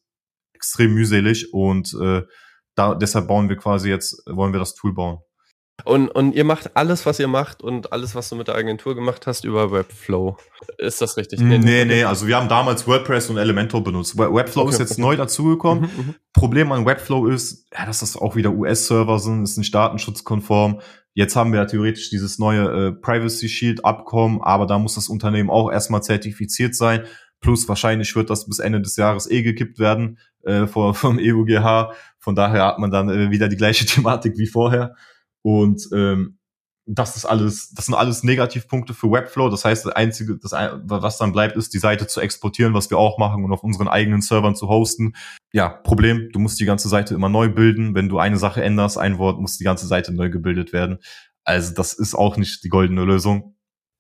extrem 0.54 0.94
mühselig 0.94 1.52
und 1.56 1.98
äh, 2.00 2.22
da, 2.76 2.94
deshalb 2.94 3.30
bauen 3.30 3.50
wir 3.50 3.58
quasi 3.58 3.90
jetzt, 3.90 4.22
wollen 4.28 4.54
wir 4.54 4.60
das 4.60 4.76
Tool 4.76 4.94
bauen. 4.94 5.22
Und, 5.84 6.10
und 6.10 6.36
ihr 6.36 6.44
macht 6.44 6.76
alles, 6.76 7.06
was 7.06 7.20
ihr 7.20 7.28
macht 7.28 7.64
und 7.64 7.92
alles, 7.92 8.14
was 8.14 8.30
du 8.30 8.36
mit 8.36 8.48
der 8.48 8.56
Agentur 8.56 8.96
gemacht 8.96 9.26
hast, 9.26 9.46
über 9.46 9.72
Webflow. 9.72 10.38
Ist 10.78 11.02
das 11.02 11.18
richtig? 11.18 11.40
Nee, 11.40 11.58
nee, 11.58 11.86
nee. 11.86 12.04
also 12.04 12.28
wir 12.28 12.36
haben 12.36 12.50
damals 12.50 12.86
WordPress 12.88 13.30
und 13.30 13.38
Elementor 13.38 13.84
benutzt. 13.84 14.18
Webflow 14.18 14.64
okay, 14.64 14.72
ist 14.72 14.80
jetzt 14.80 14.92
okay. 14.94 15.02
neu 15.02 15.16
dazugekommen. 15.16 15.84
Mhm, 15.84 16.06
mhm, 16.06 16.16
Problem 16.34 16.72
an 16.72 16.86
Webflow 16.86 17.28
ist, 17.28 17.68
ja, 17.74 17.86
dass 17.86 18.00
das 18.00 18.16
auch 18.16 18.36
wieder 18.36 18.52
US-Server 18.52 19.18
sind, 19.20 19.44
ist 19.44 19.58
nicht 19.58 19.74
datenschutzkonform. 19.74 20.82
Jetzt 21.14 21.36
haben 21.36 21.52
wir 21.52 21.60
ja 21.60 21.66
theoretisch 21.66 22.10
dieses 22.10 22.40
neue 22.40 22.88
äh, 22.88 22.92
Privacy 22.92 23.50
Shield 23.50 23.84
Abkommen, 23.84 24.42
aber 24.42 24.66
da 24.66 24.78
muss 24.78 24.96
das 24.96 25.10
Unternehmen 25.10 25.50
auch 25.50 25.72
erstmal 25.72 26.04
zertifiziert 26.04 26.76
sein. 26.76 27.04
Plus 27.42 27.68
wahrscheinlich 27.68 28.16
wird 28.16 28.30
das 28.30 28.46
bis 28.46 28.60
Ende 28.60 28.82
des 28.82 28.96
Jahres 28.96 29.30
eh 29.30 29.42
gekippt 29.42 29.80
werden 29.80 30.20
äh, 30.44 30.68
vom, 30.68 30.94
vom 30.94 31.20
EUGH. 31.20 31.94
Von 32.20 32.36
daher 32.36 32.66
hat 32.66 32.80
man 32.80 32.92
dann 32.92 33.10
äh, 33.10 33.32
wieder 33.32 33.50
die 33.50 33.58
gleiche 33.58 33.86
Thematik 33.88 34.38
wie 34.38 34.48
vorher. 34.48 34.96
Und 35.44 35.88
ähm, 35.94 36.38
das 36.86 37.16
ist 37.16 37.26
alles, 37.26 37.72
das 37.74 37.86
sind 37.86 37.96
alles 37.96 38.24
Negativpunkte 38.24 38.94
für 38.94 39.12
Webflow. 39.12 39.50
Das 39.50 39.64
heißt, 39.64 39.86
das 39.86 39.94
einzige, 39.94 40.38
das, 40.38 40.52
was 40.52 41.18
dann 41.18 41.32
bleibt, 41.32 41.56
ist 41.56 41.74
die 41.74 41.80
Seite 41.80 42.08
zu 42.08 42.20
exportieren, 42.20 42.74
was 42.74 42.90
wir 42.90 42.98
auch 42.98 43.18
machen 43.18 43.44
und 43.44 43.54
auf 43.54 43.64
unseren 43.64 43.88
eigenen 43.88 44.22
Servern 44.22 44.56
zu 44.56 44.68
hosten. 44.68 45.14
Ja, 45.54 45.70
Problem, 45.70 46.30
du 46.34 46.40
musst 46.40 46.60
die 46.60 46.66
ganze 46.66 46.90
Seite 46.90 47.14
immer 47.14 47.30
neu 47.30 47.50
bilden. 47.50 47.94
Wenn 47.96 48.10
du 48.10 48.18
eine 48.18 48.38
Sache 48.38 48.64
änderst, 48.64 48.98
ein 48.98 49.20
Wort, 49.20 49.40
muss 49.40 49.58
die 49.58 49.64
ganze 49.64 49.88
Seite 49.88 50.14
neu 50.14 50.30
gebildet 50.30 50.74
werden. 50.74 51.00
Also 51.44 51.74
das 51.74 51.94
ist 51.94 52.16
auch 52.16 52.38
nicht 52.38 52.64
die 52.64 52.70
goldene 52.70 53.04
Lösung. 53.04 53.56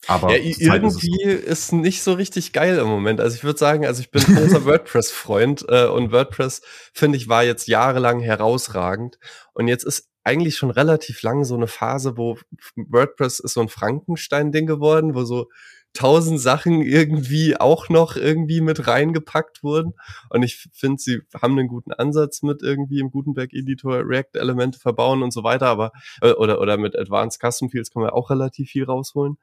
Aber 0.07 0.35
ja, 0.35 0.37
irgendwie 0.37 1.21
ist, 1.23 1.43
ist, 1.43 1.73
nicht 1.73 2.01
so 2.01 2.13
richtig 2.13 2.53
geil 2.53 2.79
im 2.79 2.87
Moment. 2.87 3.21
Also 3.21 3.35
ich 3.35 3.43
würde 3.43 3.59
sagen, 3.59 3.85
also 3.85 4.01
ich 4.01 4.09
bin 4.09 4.23
großer 4.23 4.65
WordPress-Freund 4.65 5.65
äh, 5.69 5.85
und 5.85 6.11
WordPress, 6.11 6.61
finde 6.93 7.17
ich, 7.17 7.29
war 7.29 7.43
jetzt 7.43 7.67
jahrelang 7.67 8.19
herausragend. 8.19 9.19
Und 9.53 9.67
jetzt 9.67 9.83
ist 9.83 10.10
eigentlich 10.23 10.57
schon 10.57 10.71
relativ 10.71 11.21
lang 11.21 11.43
so 11.43 11.55
eine 11.55 11.67
Phase, 11.67 12.17
wo 12.17 12.37
WordPress 12.75 13.39
ist 13.39 13.53
so 13.53 13.61
ein 13.61 13.69
Frankenstein-Ding 13.69 14.67
geworden, 14.67 15.15
wo 15.15 15.23
so 15.23 15.47
tausend 15.93 16.39
Sachen 16.39 16.81
irgendwie 16.81 17.57
auch 17.59 17.89
noch 17.89 18.15
irgendwie 18.15 18.61
mit 18.61 18.87
reingepackt 18.87 19.63
wurden. 19.63 19.93
Und 20.29 20.43
ich 20.43 20.69
finde, 20.73 21.01
sie 21.01 21.21
haben 21.41 21.57
einen 21.57 21.67
guten 21.67 21.91
Ansatz 21.91 22.43
mit 22.43 22.61
irgendwie 22.61 22.99
im 22.99 23.11
Gutenberg-Editor 23.11 24.07
React-Elemente 24.07 24.79
verbauen 24.79 25.21
und 25.21 25.31
so 25.31 25.43
weiter, 25.43 25.67
aber 25.67 25.91
äh, 26.21 26.31
oder, 26.31 26.61
oder 26.61 26.77
mit 26.77 26.97
Advanced 26.97 27.41
Custom 27.41 27.69
Fields 27.69 27.91
kann 27.91 28.03
man 28.03 28.11
auch 28.11 28.29
relativ 28.29 28.69
viel 28.69 28.85
rausholen. 28.85 29.37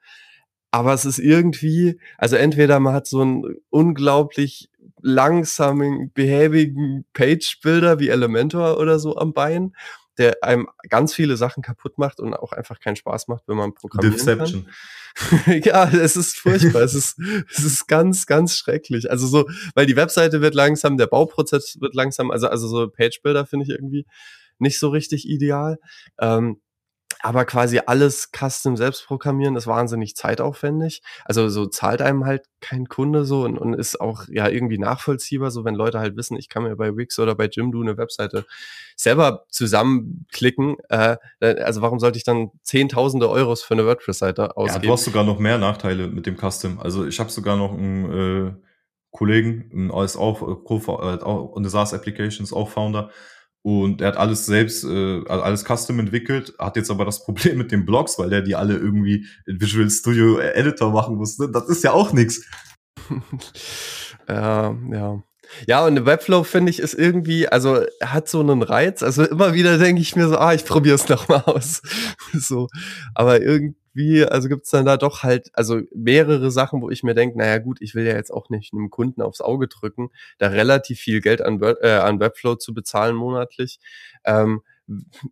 Aber 0.70 0.92
es 0.92 1.04
ist 1.04 1.18
irgendwie, 1.18 1.98
also 2.18 2.36
entweder 2.36 2.78
man 2.78 2.94
hat 2.94 3.06
so 3.06 3.22
einen 3.22 3.56
unglaublich 3.70 4.70
langsamen, 5.00 6.12
behäbigen 6.12 7.04
Page-Builder 7.14 8.00
wie 8.00 8.08
Elementor 8.08 8.78
oder 8.78 8.98
so 8.98 9.16
am 9.16 9.32
Bein 9.32 9.74
der 10.18 10.42
einem 10.42 10.68
ganz 10.88 11.14
viele 11.14 11.36
Sachen 11.36 11.62
kaputt 11.62 11.96
macht 11.98 12.20
und 12.20 12.34
auch 12.34 12.52
einfach 12.52 12.80
keinen 12.80 12.96
Spaß 12.96 13.28
macht, 13.28 13.44
wenn 13.46 13.56
man 13.56 13.74
programmieren 13.74 14.16
Deception. 14.16 14.66
kann. 15.44 15.62
ja, 15.64 15.88
es 15.88 16.16
ist 16.16 16.36
furchtbar. 16.36 16.82
es 16.82 16.94
ist, 16.94 17.18
es 17.50 17.60
ist 17.60 17.88
ganz, 17.88 18.26
ganz 18.26 18.56
schrecklich. 18.56 19.10
Also 19.10 19.26
so, 19.26 19.48
weil 19.74 19.86
die 19.86 19.96
Webseite 19.96 20.40
wird 20.40 20.54
langsam, 20.54 20.96
der 20.96 21.06
Bauprozess 21.06 21.80
wird 21.80 21.94
langsam, 21.94 22.30
also, 22.30 22.48
also 22.48 22.68
so 22.68 22.88
Page 22.88 23.22
Builder 23.22 23.46
finde 23.46 23.64
ich 23.64 23.70
irgendwie 23.70 24.06
nicht 24.58 24.78
so 24.78 24.88
richtig 24.88 25.28
ideal. 25.28 25.78
Ähm, 26.20 26.60
aber 27.20 27.44
quasi 27.44 27.80
alles 27.86 28.30
custom 28.36 28.76
selbst 28.76 29.06
programmieren 29.06 29.56
ist 29.56 29.66
wahnsinnig 29.66 30.14
zeitaufwendig. 30.16 31.02
Also 31.24 31.48
so 31.48 31.66
zahlt 31.66 32.02
einem 32.02 32.24
halt 32.24 32.46
kein 32.60 32.88
Kunde 32.88 33.24
so 33.24 33.44
und, 33.44 33.58
und 33.58 33.74
ist 33.74 34.00
auch 34.00 34.24
ja 34.28 34.48
irgendwie 34.48 34.78
nachvollziehbar, 34.78 35.50
so 35.50 35.64
wenn 35.64 35.74
Leute 35.74 35.98
halt 35.98 36.16
wissen, 36.16 36.36
ich 36.36 36.48
kann 36.48 36.62
mir 36.62 36.76
bei 36.76 36.96
Wix 36.96 37.18
oder 37.18 37.34
bei 37.34 37.48
Jimdo 37.50 37.80
eine 37.80 37.96
Webseite 37.96 38.46
selber 38.96 39.44
zusammenklicken. 39.48 40.76
Äh, 40.88 41.16
also 41.40 41.82
warum 41.82 41.98
sollte 41.98 42.18
ich 42.18 42.24
dann 42.24 42.50
zehntausende 42.62 43.28
Euros 43.28 43.62
für 43.62 43.74
eine 43.74 43.86
WordPress-Seite 43.86 44.56
ausgeben? 44.56 44.84
Ja, 44.84 44.88
du 44.88 44.92
hast 44.92 45.04
sogar 45.04 45.24
noch 45.24 45.38
mehr 45.38 45.58
Nachteile 45.58 46.08
mit 46.08 46.26
dem 46.26 46.36
Custom. 46.36 46.80
Also 46.80 47.06
ich 47.06 47.18
habe 47.20 47.30
sogar 47.30 47.56
noch 47.56 47.72
einen 47.72 48.48
äh, 48.48 48.52
Kollegen, 49.10 49.90
ist 49.90 50.16
auch, 50.16 50.42
äh, 50.42 51.22
auch 51.22 51.56
eine 51.56 51.68
SaaS 51.68 51.94
Applications, 51.94 52.52
auch 52.52 52.68
Founder, 52.68 53.10
und 53.62 54.00
er 54.00 54.08
hat 54.08 54.16
alles 54.16 54.46
selbst, 54.46 54.84
äh, 54.84 55.22
also 55.26 55.42
alles 55.42 55.64
custom 55.64 55.98
entwickelt, 55.98 56.54
hat 56.58 56.76
jetzt 56.76 56.90
aber 56.90 57.04
das 57.04 57.24
Problem 57.24 57.58
mit 57.58 57.72
den 57.72 57.84
Blogs, 57.84 58.18
weil 58.18 58.32
er 58.32 58.42
die 58.42 58.54
alle 58.54 58.76
irgendwie 58.76 59.26
in 59.46 59.60
Visual 59.60 59.90
Studio 59.90 60.38
Editor 60.38 60.92
machen 60.92 61.16
musste. 61.16 61.50
Das 61.50 61.68
ist 61.68 61.84
ja 61.84 61.92
auch 61.92 62.12
nix. 62.12 62.44
ja, 64.28 64.76
ja. 64.90 65.22
Ja, 65.66 65.86
und 65.86 66.04
Webflow 66.04 66.44
finde 66.44 66.70
ich 66.70 66.78
ist 66.78 66.94
irgendwie, 66.94 67.48
also 67.48 67.80
hat 68.02 68.28
so 68.28 68.40
einen 68.40 68.62
Reiz. 68.62 69.02
Also 69.02 69.24
immer 69.24 69.54
wieder 69.54 69.78
denke 69.78 70.02
ich 70.02 70.14
mir 70.14 70.28
so, 70.28 70.36
ah, 70.36 70.52
ich 70.52 70.64
probiere 70.64 70.96
es 70.96 71.08
noch 71.08 71.28
mal 71.28 71.42
aus. 71.46 71.80
so, 72.34 72.68
aber 73.14 73.40
irgendwie, 73.40 73.76
also 74.24 74.48
gibt's 74.48 74.70
dann 74.70 74.86
da 74.86 74.96
doch 74.96 75.22
halt, 75.22 75.50
also 75.54 75.80
mehrere 75.94 76.50
Sachen, 76.50 76.82
wo 76.82 76.90
ich 76.90 77.02
mir 77.02 77.14
denke, 77.14 77.38
naja 77.38 77.58
gut, 77.58 77.78
ich 77.82 77.94
will 77.94 78.06
ja 78.06 78.14
jetzt 78.14 78.30
auch 78.32 78.48
nicht 78.50 78.72
einem 78.72 78.90
Kunden 78.90 79.22
aufs 79.22 79.40
Auge 79.40 79.68
drücken, 79.68 80.10
da 80.38 80.48
relativ 80.48 81.00
viel 81.00 81.20
Geld 81.20 81.42
an, 81.42 81.60
äh, 81.62 81.88
an 81.90 82.20
Webflow 82.20 82.56
zu 82.56 82.74
bezahlen 82.74 83.16
monatlich. 83.16 83.80
Ähm, 84.24 84.62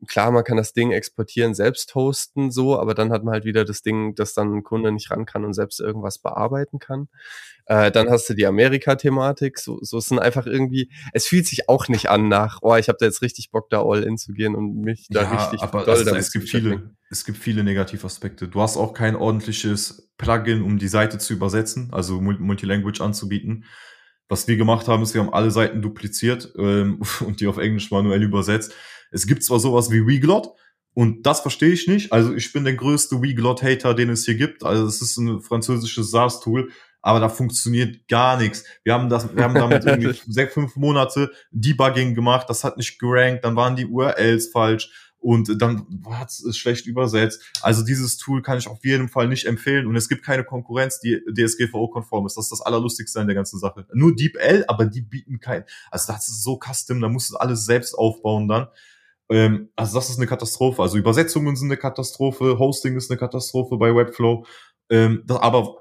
klar, 0.06 0.30
man 0.30 0.44
kann 0.44 0.56
das 0.56 0.72
Ding 0.72 0.92
exportieren, 0.92 1.54
selbst 1.54 1.94
hosten, 1.94 2.50
so, 2.50 2.78
aber 2.78 2.94
dann 2.94 3.10
hat 3.10 3.24
man 3.24 3.32
halt 3.32 3.44
wieder 3.44 3.64
das 3.64 3.82
Ding, 3.82 4.14
dass 4.14 4.34
dann 4.34 4.54
ein 4.54 4.62
Kunde 4.62 4.92
nicht 4.92 5.10
ran 5.10 5.24
kann 5.24 5.44
und 5.44 5.54
selbst 5.54 5.80
irgendwas 5.80 6.18
bearbeiten 6.18 6.78
kann. 6.78 7.08
Äh, 7.64 7.90
dann 7.90 8.10
hast 8.10 8.28
du 8.28 8.34
die 8.34 8.46
Amerika-Thematik, 8.46 9.58
so, 9.58 9.78
so 9.80 9.98
es 9.98 10.06
sind 10.06 10.18
einfach 10.18 10.46
irgendwie, 10.46 10.90
es 11.12 11.26
fühlt 11.26 11.46
sich 11.46 11.68
auch 11.68 11.88
nicht 11.88 12.10
an 12.10 12.28
nach, 12.28 12.58
oh, 12.62 12.76
ich 12.76 12.88
habe 12.88 12.98
da 13.00 13.06
jetzt 13.06 13.22
richtig 13.22 13.50
Bock, 13.50 13.70
da 13.70 13.82
all 13.82 14.02
in 14.02 14.18
zu 14.18 14.32
gehen 14.32 14.54
und 14.54 14.82
mich 14.82 15.06
da 15.10 15.22
ja, 15.22 15.30
richtig 15.30 15.62
aber 15.62 15.84
doll 15.84 15.96
also, 15.96 16.14
es 16.14 16.32
gibt 16.32 16.48
viele, 16.48 16.94
es 17.10 17.24
gibt 17.24 17.38
viele 17.38 17.64
Negativaspekte. 17.64 18.48
Du 18.48 18.60
hast 18.60 18.76
auch 18.76 18.92
kein 18.92 19.16
ordentliches 19.16 20.12
Plugin, 20.18 20.62
um 20.62 20.78
die 20.78 20.88
Seite 20.88 21.18
zu 21.18 21.32
übersetzen, 21.32 21.88
also 21.92 22.20
Multilanguage 22.20 23.00
anzubieten. 23.00 23.64
Was 24.28 24.48
wir 24.48 24.56
gemacht 24.56 24.88
haben, 24.88 25.02
ist, 25.02 25.14
wir 25.14 25.22
haben 25.22 25.32
alle 25.32 25.50
Seiten 25.50 25.82
dupliziert 25.82 26.52
ähm, 26.58 27.00
und 27.26 27.40
die 27.40 27.46
auf 27.46 27.58
Englisch 27.58 27.90
manuell 27.90 28.22
übersetzt 28.22 28.74
es 29.10 29.26
gibt 29.26 29.42
zwar 29.44 29.60
sowas 29.60 29.90
wie 29.90 30.06
WeGlot, 30.06 30.52
und 30.96 31.26
das 31.26 31.40
verstehe 31.40 31.72
ich 31.72 31.86
nicht. 31.88 32.10
Also 32.10 32.34
ich 32.34 32.54
bin 32.54 32.64
der 32.64 32.72
größte 32.72 33.20
WeGlot-Hater, 33.20 33.92
den 33.92 34.08
es 34.08 34.24
hier 34.24 34.34
gibt. 34.34 34.64
Also 34.64 34.86
es 34.86 35.02
ist 35.02 35.18
ein 35.18 35.42
französisches 35.42 36.10
SaaS-Tool, 36.10 36.70
aber 37.02 37.20
da 37.20 37.28
funktioniert 37.28 38.08
gar 38.08 38.38
nichts. 38.38 38.64
Wir 38.82 38.94
haben 38.94 39.10
das, 39.10 39.36
wir 39.36 39.44
haben 39.44 39.54
damit 39.54 39.84
irgendwie 39.86 40.18
sechs, 40.26 40.54
fünf 40.54 40.74
Monate 40.74 41.30
Debugging 41.50 42.14
gemacht, 42.14 42.48
das 42.48 42.64
hat 42.64 42.78
nicht 42.78 42.98
gerankt, 42.98 43.44
dann 43.44 43.56
waren 43.56 43.76
die 43.76 43.84
URLs 43.84 44.48
falsch 44.48 44.90
und 45.18 45.60
dann 45.60 45.86
hat 46.10 46.30
es 46.30 46.56
schlecht 46.56 46.86
übersetzt. 46.86 47.42
Also 47.60 47.84
dieses 47.84 48.16
Tool 48.16 48.40
kann 48.40 48.56
ich 48.56 48.66
auf 48.66 48.82
jeden 48.82 49.10
Fall 49.10 49.28
nicht 49.28 49.44
empfehlen 49.44 49.86
und 49.86 49.96
es 49.96 50.08
gibt 50.08 50.24
keine 50.24 50.44
Konkurrenz, 50.44 50.98
die 50.98 51.20
DSGVO-konform 51.30 52.24
ist. 52.24 52.38
Das 52.38 52.46
ist 52.46 52.52
das 52.52 52.62
Allerlustigste 52.62 53.20
an 53.20 53.26
der 53.26 53.36
ganzen 53.36 53.60
Sache. 53.60 53.86
Nur 53.92 54.16
DeepL, 54.16 54.64
aber 54.66 54.86
die 54.86 55.02
bieten 55.02 55.40
kein, 55.40 55.64
also 55.90 56.10
das 56.10 56.26
ist 56.26 56.42
so 56.42 56.58
custom, 56.58 57.02
da 57.02 57.10
musst 57.10 57.32
du 57.32 57.36
alles 57.36 57.66
selbst 57.66 57.94
aufbauen 57.94 58.48
dann. 58.48 58.68
Ähm, 59.30 59.70
also 59.76 59.98
das 59.98 60.10
ist 60.10 60.18
eine 60.18 60.26
Katastrophe. 60.26 60.82
Also 60.82 60.98
Übersetzungen 60.98 61.56
sind 61.56 61.68
eine 61.68 61.78
Katastrophe, 61.78 62.58
Hosting 62.58 62.96
ist 62.96 63.10
eine 63.10 63.18
Katastrophe 63.18 63.76
bei 63.76 63.94
Webflow. 63.94 64.46
Ähm, 64.90 65.22
das, 65.26 65.38
aber 65.38 65.76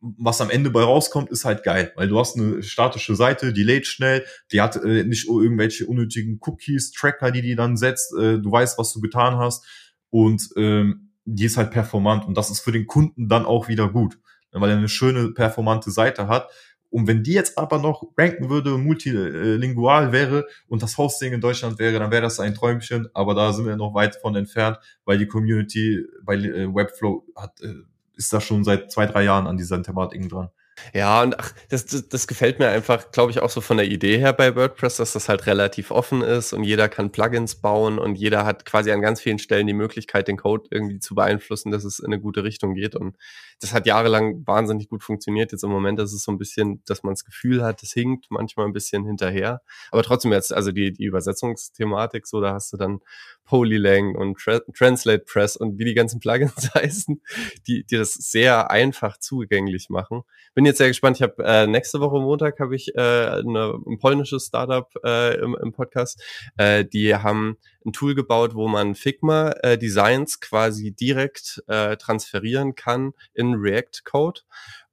was 0.00 0.40
am 0.40 0.50
Ende 0.50 0.70
bei 0.70 0.82
rauskommt, 0.82 1.30
ist 1.30 1.44
halt 1.44 1.64
geil, 1.64 1.92
weil 1.96 2.08
du 2.08 2.18
hast 2.18 2.36
eine 2.36 2.62
statische 2.62 3.16
Seite, 3.16 3.52
die 3.52 3.64
lädt 3.64 3.86
schnell, 3.86 4.24
die 4.52 4.60
hat 4.60 4.76
äh, 4.76 5.04
nicht 5.04 5.28
irgendwelche 5.28 5.86
unnötigen 5.86 6.38
Cookies, 6.40 6.92
Tracker, 6.92 7.30
die 7.32 7.42
die 7.42 7.56
dann 7.56 7.76
setzt, 7.76 8.14
äh, 8.14 8.38
du 8.38 8.50
weißt, 8.50 8.78
was 8.78 8.92
du 8.92 9.00
getan 9.00 9.38
hast 9.38 9.66
und 10.10 10.48
ähm, 10.56 11.12
die 11.24 11.44
ist 11.44 11.56
halt 11.56 11.72
performant 11.72 12.26
und 12.26 12.36
das 12.36 12.50
ist 12.50 12.60
für 12.60 12.72
den 12.72 12.86
Kunden 12.86 13.28
dann 13.28 13.44
auch 13.44 13.68
wieder 13.68 13.88
gut, 13.90 14.18
weil 14.52 14.70
er 14.70 14.76
eine 14.76 14.88
schöne 14.88 15.32
performante 15.32 15.90
Seite 15.90 16.28
hat 16.28 16.48
und 16.90 17.06
wenn 17.06 17.22
die 17.22 17.32
jetzt 17.32 17.58
aber 17.58 17.78
noch 17.78 18.04
ranken 18.16 18.48
würde, 18.48 18.78
multilingual 18.78 20.12
wäre 20.12 20.46
und 20.68 20.82
das 20.82 20.96
Hosting 20.96 21.32
in 21.32 21.40
Deutschland 21.40 21.78
wäre, 21.78 21.98
dann 21.98 22.10
wäre 22.10 22.22
das 22.22 22.40
ein 22.40 22.54
Träumchen. 22.54 23.08
Aber 23.12 23.34
da 23.34 23.52
sind 23.52 23.66
wir 23.66 23.76
noch 23.76 23.94
weit 23.94 24.16
von 24.16 24.34
entfernt, 24.36 24.78
weil 25.04 25.18
die 25.18 25.26
Community 25.26 26.04
bei 26.22 26.36
äh, 26.36 26.74
Webflow 26.74 27.24
hat, 27.36 27.60
äh, 27.60 27.74
ist 28.16 28.32
da 28.32 28.40
schon 28.40 28.64
seit 28.64 28.90
zwei, 28.90 29.06
drei 29.06 29.24
Jahren 29.24 29.46
an 29.46 29.56
dieser 29.56 29.82
Thematik 29.82 30.28
dran. 30.28 30.48
Ja, 30.94 31.22
und 31.22 31.38
ach, 31.38 31.52
das, 31.68 31.86
das, 31.86 32.08
das 32.08 32.26
gefällt 32.26 32.58
mir 32.58 32.68
einfach, 32.68 33.10
glaube 33.10 33.32
ich, 33.32 33.40
auch 33.40 33.50
so 33.50 33.60
von 33.60 33.76
der 33.76 33.86
Idee 33.86 34.18
her 34.18 34.32
bei 34.32 34.54
WordPress, 34.54 34.96
dass 34.98 35.12
das 35.12 35.28
halt 35.28 35.46
relativ 35.46 35.90
offen 35.90 36.22
ist 36.22 36.52
und 36.52 36.64
jeder 36.64 36.88
kann 36.88 37.10
Plugins 37.10 37.56
bauen 37.56 37.98
und 37.98 38.14
jeder 38.14 38.44
hat 38.44 38.64
quasi 38.64 38.92
an 38.92 39.02
ganz 39.02 39.20
vielen 39.20 39.38
Stellen 39.38 39.66
die 39.66 39.72
Möglichkeit, 39.72 40.28
den 40.28 40.36
Code 40.36 40.68
irgendwie 40.70 41.00
zu 41.00 41.14
beeinflussen, 41.14 41.70
dass 41.70 41.84
es 41.84 41.98
in 41.98 42.06
eine 42.06 42.20
gute 42.20 42.44
Richtung 42.44 42.74
geht. 42.74 42.94
Und 42.94 43.16
das 43.60 43.72
hat 43.72 43.86
jahrelang 43.86 44.46
wahnsinnig 44.46 44.88
gut 44.88 45.02
funktioniert. 45.02 45.52
Jetzt 45.52 45.64
im 45.64 45.70
Moment 45.70 45.98
ist 45.98 46.12
es 46.12 46.22
so 46.22 46.32
ein 46.32 46.38
bisschen, 46.38 46.82
dass 46.86 47.02
man 47.02 47.14
das 47.14 47.24
Gefühl 47.24 47.62
hat, 47.62 47.82
es 47.82 47.92
hinkt 47.92 48.26
manchmal 48.30 48.66
ein 48.66 48.72
bisschen 48.72 49.04
hinterher. 49.04 49.62
Aber 49.90 50.02
trotzdem 50.02 50.32
jetzt, 50.32 50.52
also 50.52 50.70
die, 50.70 50.92
die 50.92 51.04
Übersetzungsthematik, 51.04 52.26
so, 52.26 52.40
da 52.40 52.54
hast 52.54 52.72
du 52.72 52.76
dann 52.76 53.00
Polylang 53.44 54.14
und 54.14 54.38
Tra 54.38 54.60
Translate 54.76 55.24
Press 55.24 55.56
und 55.56 55.78
wie 55.78 55.86
die 55.86 55.94
ganzen 55.94 56.20
Plugins 56.20 56.70
heißen, 56.74 57.20
die, 57.66 57.84
die 57.84 57.96
das 57.96 58.12
sehr 58.12 58.70
einfach 58.70 59.18
zugänglich 59.18 59.88
machen. 59.88 60.22
Bin 60.54 60.66
jetzt 60.66 60.78
sehr 60.78 60.88
gespannt. 60.88 61.16
Ich 61.16 61.22
habe 61.22 61.42
äh, 61.44 61.66
nächste 61.66 62.00
Woche 62.00 62.20
Montag 62.20 62.60
habe 62.60 62.76
ich 62.76 62.94
äh, 62.94 63.00
eine, 63.00 63.78
ein 63.86 63.98
polnisches 63.98 64.46
Startup 64.46 64.88
äh, 65.02 65.36
im, 65.40 65.56
im 65.62 65.72
Podcast. 65.72 66.22
Äh, 66.58 66.84
die 66.84 67.14
haben 67.14 67.56
ein 67.86 67.92
Tool 67.92 68.14
gebaut, 68.14 68.54
wo 68.54 68.68
man 68.68 68.94
Figma 68.94 69.52
äh, 69.62 69.78
Designs 69.78 70.40
quasi 70.40 70.92
direkt 70.92 71.62
äh, 71.68 71.96
transferieren 71.96 72.74
kann 72.74 73.12
in 73.32 73.47
React 73.54 74.04
Code. 74.04 74.40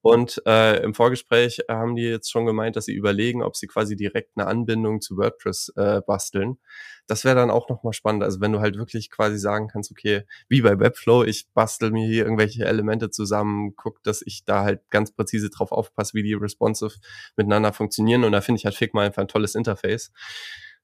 Und 0.02 0.40
äh, 0.46 0.84
im 0.84 0.94
Vorgespräch 0.94 1.62
haben 1.68 1.96
die 1.96 2.04
jetzt 2.04 2.32
schon 2.32 2.46
gemeint, 2.46 2.76
dass 2.76 2.86
sie 2.86 2.94
überlegen, 2.94 3.42
ob 3.42 3.56
sie 3.56 3.66
quasi 3.66 3.96
direkt 3.96 4.34
eine 4.36 4.46
Anbindung 4.46 5.02
zu 5.02 5.18
WordPress 5.18 5.74
äh, 5.78 6.02
basteln. 6.06 6.60
Das 7.08 7.26
wäre 7.26 7.36
dann 7.36 7.50
auch 7.50 7.70
nochmal 7.70 7.94
spannend. 7.94 8.22
Also 8.22 8.40
wenn 8.40 8.52
du 8.52 8.60
halt 8.60 8.78
wirklich 8.78 9.10
quasi 9.10 9.40
sagen 9.40 9.68
kannst, 9.68 9.90
okay, 9.90 10.24
wie 10.48 10.62
bei 10.62 10.80
Webflow, 10.80 11.24
ich 11.24 11.48
bastel 11.56 11.90
mir 11.90 12.08
hier 12.08 12.24
irgendwelche 12.24 12.66
Elemente 12.66 13.10
zusammen, 13.10 13.74
guck, 13.76 14.04
dass 14.04 14.22
ich 14.24 14.46
da 14.46 14.64
halt 14.64 14.88
ganz 14.92 15.12
präzise 15.12 15.50
drauf 15.50 15.72
aufpasse, 15.72 16.14
wie 16.14 16.22
die 16.22 16.36
responsive 16.36 16.94
miteinander 17.36 17.74
funktionieren. 17.74 18.24
Und 18.26 18.32
da 18.32 18.42
finde 18.42 18.60
ich 18.60 18.66
halt 18.66 18.76
Figma 18.76 19.02
einfach 19.02 19.24
ein 19.24 19.28
tolles 19.28 19.56
Interface. 19.56 20.12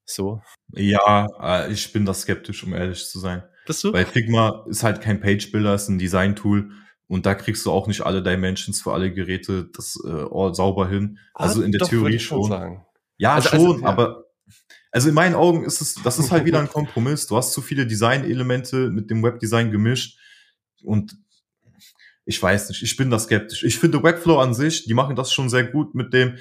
So. 0.05 0.41
Ja, 0.73 1.27
äh, 1.39 1.71
ich 1.71 1.93
bin 1.93 2.05
da 2.05 2.13
skeptisch, 2.15 2.63
um 2.63 2.73
ehrlich 2.73 3.07
zu 3.07 3.19
sein. 3.19 3.43
Bist 3.67 3.83
du? 3.83 3.93
Weil 3.93 4.05
Figma 4.05 4.65
ist 4.67 4.83
halt 4.83 5.01
kein 5.01 5.21
Page-Builder, 5.21 5.75
ist 5.75 5.89
ein 5.89 5.99
Design-Tool. 5.99 6.71
Und 7.11 7.25
da 7.25 7.35
kriegst 7.35 7.65
du 7.65 7.71
auch 7.71 7.87
nicht 7.87 8.03
alle 8.05 8.23
Dimensions 8.23 8.81
für 8.81 8.93
alle 8.93 9.13
Geräte 9.13 9.69
das 9.75 10.01
äh, 10.01 10.53
sauber 10.53 10.87
hin. 10.87 11.19
Ah, 11.33 11.43
also 11.43 11.61
in 11.61 11.73
der 11.73 11.81
Theorie 11.81 12.19
schon. 12.19 12.47
schon 12.47 12.79
ja, 13.17 13.33
also, 13.33 13.49
schon, 13.49 13.59
also, 13.59 13.79
ja. 13.81 13.87
aber 13.89 14.25
also 14.93 15.09
in 15.09 15.15
meinen 15.15 15.35
Augen 15.35 15.65
ist 15.65 15.81
es, 15.81 15.95
das 15.95 16.19
ist 16.19 16.31
halt 16.31 16.45
wieder 16.45 16.61
ein 16.61 16.69
Kompromiss. 16.71 17.27
Du 17.27 17.35
hast 17.35 17.51
zu 17.51 17.61
viele 17.61 17.85
Design-Elemente 17.85 18.89
mit 18.91 19.09
dem 19.11 19.21
Webdesign 19.23 19.71
gemischt 19.71 20.19
und 20.83 21.17
ich 22.23 22.41
weiß 22.41 22.69
nicht, 22.69 22.81
ich 22.81 22.95
bin 22.95 23.09
da 23.09 23.19
skeptisch. 23.19 23.65
Ich 23.65 23.77
finde 23.77 24.01
Webflow 24.01 24.39
an 24.39 24.53
sich, 24.53 24.85
die 24.85 24.93
machen 24.93 25.17
das 25.17 25.33
schon 25.33 25.49
sehr 25.49 25.65
gut 25.65 25.93
mit 25.93 26.13
dem, 26.13 26.37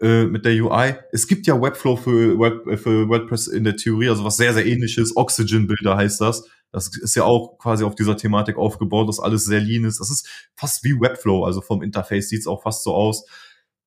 äh, 0.00 0.26
mit 0.26 0.44
der 0.44 0.52
UI. 0.52 0.94
Es 1.10 1.26
gibt 1.26 1.48
ja 1.48 1.60
Webflow 1.60 1.96
für, 1.96 2.38
Web, 2.38 2.64
äh, 2.68 2.76
für 2.76 3.08
WordPress 3.08 3.48
in 3.48 3.64
der 3.64 3.74
Theorie, 3.74 4.10
also 4.10 4.22
was 4.22 4.36
sehr, 4.36 4.54
sehr 4.54 4.66
ähnliches. 4.66 5.16
Oxygen-Bilder 5.16 5.96
heißt 5.96 6.20
das. 6.20 6.48
Das 6.72 6.96
ist 6.96 7.14
ja 7.14 7.24
auch 7.24 7.58
quasi 7.58 7.84
auf 7.84 7.94
dieser 7.94 8.16
Thematik 8.16 8.56
aufgebaut, 8.56 9.08
dass 9.08 9.20
alles 9.20 9.44
sehr 9.44 9.60
lean 9.60 9.84
ist. 9.84 10.00
Das 10.00 10.10
ist 10.10 10.26
fast 10.54 10.82
wie 10.84 10.98
Webflow, 10.98 11.44
also 11.44 11.60
vom 11.60 11.82
Interface 11.82 12.30
sieht's 12.30 12.46
auch 12.46 12.62
fast 12.62 12.82
so 12.82 12.94
aus. 12.94 13.26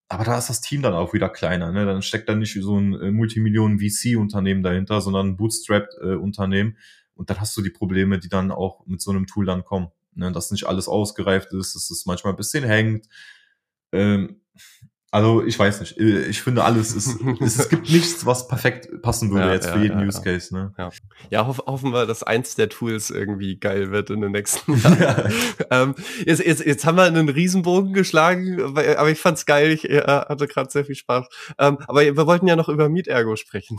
Aber 0.08 0.24
da 0.24 0.38
ist 0.38 0.50
das 0.50 0.62
Team 0.62 0.84
dann 0.84 0.94
auch 0.94 1.14
wieder 1.14 1.30
kleiner. 1.30 1.72
Ne? 1.72 1.86
Dann 1.86 2.04
steckt 2.04 2.30
da 2.30 2.36
nicht 2.36 2.54
so 2.54 2.80
ein 2.80 2.94
äh, 2.94 3.12
Multimillionen-VC-Unternehmen 3.12 4.62
dahinter, 4.62 5.02
sondern 5.02 5.30
ein 5.30 5.38
Bootstrapped-Unternehmen. 5.38 6.78
Und 7.16 7.30
dann 7.30 7.40
hast 7.40 7.58
du 7.58 7.64
die 7.64 7.72
Probleme, 7.72 8.20
die 8.20 8.30
dann 8.30 8.52
auch 8.52 8.86
mit 8.86 9.02
so 9.02 9.10
einem 9.10 9.26
Tool 9.26 9.46
dann 9.46 9.64
kommen. 9.64 9.88
Ne? 10.14 10.32
Dass 10.32 10.52
nicht 10.52 10.66
alles 10.66 10.88
ausgereift 10.88 11.54
ist, 11.54 11.74
dass 11.74 11.90
es 11.90 12.06
manchmal 12.06 12.34
ein 12.34 12.38
bisschen 12.38 12.64
hängt. 12.64 13.08
Ähm, 13.92 14.42
also 15.12 15.44
ich 15.44 15.58
weiß 15.58 15.80
nicht. 15.80 15.98
Ich 15.98 16.42
finde 16.42 16.64
alles, 16.64 16.94
ist, 16.94 17.20
es, 17.40 17.70
gibt 17.70 17.90
nichts, 17.90 18.26
was 18.26 18.48
perfekt 18.48 19.02
passen 19.02 19.32
würde 19.32 19.48
ja, 19.48 19.54
jetzt 19.54 19.70
für 19.70 19.80
jeden 19.80 20.00
ja, 20.00 20.06
Use 20.06 20.22
Case. 20.22 20.54
Ne? 20.54 20.74
Ja, 20.78 20.90
ja 21.30 21.48
hoff, 21.48 21.62
hoffen 21.66 21.94
wir, 21.94 22.06
dass 22.06 22.24
eins 22.24 22.56
der 22.56 22.70
Tools 22.70 23.12
irgendwie 23.12 23.58
geil 23.58 23.92
wird 23.92 24.10
in 24.10 24.22
den 24.22 24.32
nächsten 24.32 24.78
Jahren. 24.82 25.32
ähm, 25.72 25.96
jetzt, 26.26 26.46
jetzt, 26.46 26.66
jetzt 26.66 26.86
haben 26.86 26.98
wir 26.98 27.04
einen 27.04 27.30
Riesenbogen 27.30 27.94
geschlagen, 27.94 28.62
aber 28.62 29.10
ich 29.10 29.20
fand's 29.20 29.46
geil. 29.46 29.72
Ich 29.72 29.90
äh, 29.90 30.02
hatte 30.02 30.48
gerade 30.48 30.70
sehr 30.70 30.86
viel 30.86 30.96
Spaß. 30.96 31.28
Ähm, 31.60 31.78
aber 31.88 32.02
wir 32.02 32.28
wollten 32.28 32.48
ja 32.48 32.56
noch 32.56 32.68
über 32.68 32.90
Meet 32.90 33.08
Ergo 33.08 33.36
sprechen. 33.36 33.78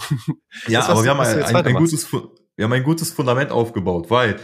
Ja, 0.69 0.81
was, 0.81 0.89
aber 0.89 1.05
wir 1.05 1.11
haben 1.11 1.21
ein, 1.21 1.43
ein, 1.43 1.57
ein 1.57 1.75
gutes, 1.75 2.11
wir 2.12 2.65
haben 2.65 2.73
ein 2.73 2.83
gutes 2.83 3.11
Fundament 3.11 3.51
aufgebaut, 3.51 4.11
weil 4.11 4.37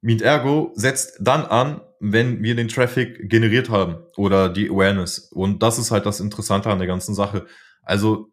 Meet 0.00 0.22
Ergo 0.22 0.72
setzt 0.74 1.18
dann 1.20 1.44
an, 1.44 1.80
wenn 2.00 2.42
wir 2.42 2.54
den 2.54 2.68
Traffic 2.68 3.28
generiert 3.28 3.70
haben 3.70 3.96
oder 4.16 4.48
die 4.48 4.70
Awareness. 4.70 5.18
Und 5.18 5.62
das 5.62 5.78
ist 5.78 5.90
halt 5.90 6.06
das 6.06 6.20
Interessante 6.20 6.70
an 6.70 6.78
der 6.78 6.86
ganzen 6.86 7.14
Sache. 7.14 7.46
Also 7.82 8.32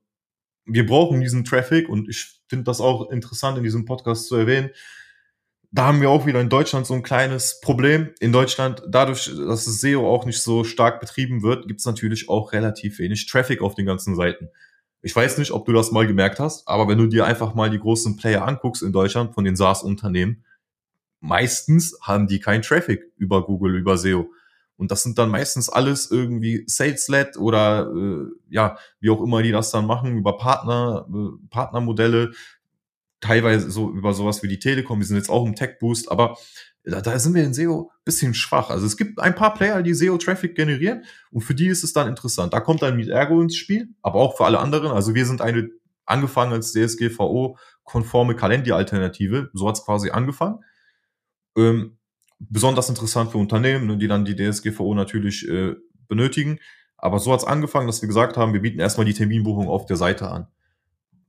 wir 0.66 0.86
brauchen 0.86 1.22
diesen 1.22 1.44
Traffic 1.44 1.90
und 1.90 2.10
ich 2.10 2.42
finde 2.48 2.66
das 2.66 2.82
auch 2.82 3.10
interessant 3.10 3.58
in 3.58 3.64
diesem 3.64 3.86
Podcast 3.86 4.28
zu 4.28 4.36
erwähnen. 4.36 4.70
Da 5.72 5.88
haben 5.88 6.02
wir 6.02 6.10
auch 6.10 6.26
wieder 6.26 6.40
in 6.40 6.50
Deutschland 6.50 6.86
so 6.86 6.94
ein 6.94 7.04
kleines 7.04 7.60
Problem. 7.60 8.12
In 8.20 8.32
Deutschland, 8.32 8.84
dadurch, 8.88 9.26
dass 9.26 9.66
das 9.66 9.82
SEO 9.82 10.08
auch 10.08 10.26
nicht 10.26 10.42
so 10.42 10.64
stark 10.64 11.02
betrieben 11.02 11.44
wird, 11.44 11.68
gibt 11.68 11.82
es 11.82 11.86
natürlich 11.86 12.30
auch 12.30 12.54
relativ 12.54 13.00
wenig 13.00 13.28
Traffic 13.28 13.62
auf 13.62 13.76
den 13.76 13.86
ganzen 13.86 14.16
Seiten. 14.16 14.50
Ich 15.02 15.16
weiß 15.16 15.38
nicht, 15.38 15.52
ob 15.52 15.66
du 15.66 15.74
das 15.74 15.92
mal 15.92 16.08
gemerkt 16.08 16.40
hast, 16.40 16.68
aber 16.68 16.88
wenn 16.88 16.98
du 16.98 17.08
dir 17.08 17.26
einfach 17.26 17.56
mal 17.56 17.70
die 17.70 17.80
großen 17.80 18.16
Player 18.16 18.48
anguckst 18.48 18.84
in 18.84 18.94
Deutschland 18.94 19.34
von 19.34 19.44
den 19.44 19.56
SaaS-Unternehmen, 19.56 20.45
meistens 21.26 21.98
haben 22.02 22.28
die 22.28 22.40
kein 22.40 22.62
Traffic 22.62 23.12
über 23.18 23.46
Google, 23.46 23.76
über 23.76 23.98
SEO. 23.98 24.32
Und 24.78 24.92
das 24.92 25.04
sind 25.04 25.18
dann 25.18 25.30
meistens 25.30 25.70
alles 25.70 26.12
irgendwie 26.12 26.64
Sales-led 26.68 27.38
oder 27.38 27.92
äh, 27.96 28.26
ja, 28.50 28.78
wie 29.00 29.10
auch 29.10 29.22
immer 29.22 29.42
die 29.42 29.52
das 29.52 29.72
dann 29.72 29.86
machen, 29.86 30.18
über 30.18 30.38
Partner, 30.38 31.08
äh, 31.10 31.48
Partnermodelle, 31.50 32.32
teilweise 33.22 33.72
so 33.72 33.90
über 33.90 34.14
sowas 34.14 34.44
wie 34.44 34.50
die 34.50 34.60
Telekom, 34.60 35.00
die 35.00 35.06
sind 35.06 35.16
jetzt 35.16 35.30
auch 35.30 35.46
im 35.46 35.56
Tech-Boost, 35.56 36.12
aber 36.12 36.38
da, 36.84 37.02
da 37.02 37.18
sind 37.18 37.34
wir 37.34 37.44
in 37.44 37.54
SEO 37.54 37.90
bisschen 38.04 38.34
schwach. 38.34 38.70
Also 38.70 38.86
es 38.86 38.98
gibt 38.98 39.20
ein 39.20 39.34
paar 39.34 39.54
Player, 39.54 39.82
die 39.82 39.94
SEO-Traffic 39.94 40.56
generieren 40.56 41.06
und 41.32 41.42
für 41.42 41.56
die 41.56 41.68
ist 41.68 41.84
es 41.84 41.94
dann 41.94 42.08
interessant. 42.08 42.54
Da 42.54 42.60
kommt 42.60 42.82
dann 42.82 42.98
mit 42.98 43.08
Ergo 43.08 43.42
ins 43.42 43.56
Spiel, 43.56 43.90
aber 44.02 44.20
auch 44.20 44.38
für 44.38 44.46
alle 44.46 44.60
anderen. 44.60 44.92
Also 44.92 45.16
wir 45.16 45.26
sind 45.26 45.42
eine 45.42 45.70
angefangen 46.06 46.54
als 46.54 46.74
DSGVO-konforme 46.74 48.36
Kalender-Alternative. 48.36 49.50
So 49.54 49.68
hat's 49.68 49.84
quasi 49.84 50.12
angefangen. 50.12 50.60
Ähm, 51.56 51.98
besonders 52.40 52.90
interessant 52.90 53.32
für 53.32 53.38
Unternehmen, 53.38 53.88
ne, 53.88 53.98
die 53.98 54.08
dann 54.08 54.26
die 54.26 54.36
DSGVO 54.36 54.94
natürlich 54.94 55.48
äh, 55.48 55.76
benötigen. 56.08 56.60
Aber 56.98 57.20
so 57.20 57.32
hat's 57.34 57.46
angefangen, 57.46 57.88
dass 57.88 58.02
wir 58.02 58.08
gesagt 58.08 58.38
haben, 58.38 58.54
wir 58.54 58.62
bieten 58.62 58.80
erstmal 58.80 59.06
die 59.06 59.14
Terminbuchung 59.14 59.68
auf 59.68 59.86
der 59.86 59.98
Seite 59.98 60.30
an. 60.30 60.48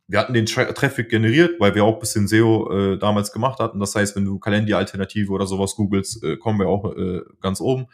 Wir 0.09 0.21
hatten 0.21 0.35
den 0.35 0.47
Tra 0.47 0.65
Traffic 0.67 1.09
generiert, 1.09 1.59
weil 1.59 1.75
wir 1.75 1.85
auch 1.85 1.99
bisschen 1.99 2.29
SEO 2.29 2.71
äh, 2.71 2.99
damals 2.99 3.33
gemacht 3.33 3.59
hatten. 3.59 3.81
Das 3.81 3.95
heißt, 3.95 4.15
wenn 4.15 4.25
du 4.25 4.39
Kalender-Alternative 4.39 5.33
oder 5.33 5.47
sowas 5.47 5.75
googelst, 5.75 6.23
äh, 6.23 6.37
kommen 6.37 6.61
wir 6.61 6.69
auch 6.69 6.97
äh, 6.97 7.23
ganz 7.41 7.61
oben 7.61 7.87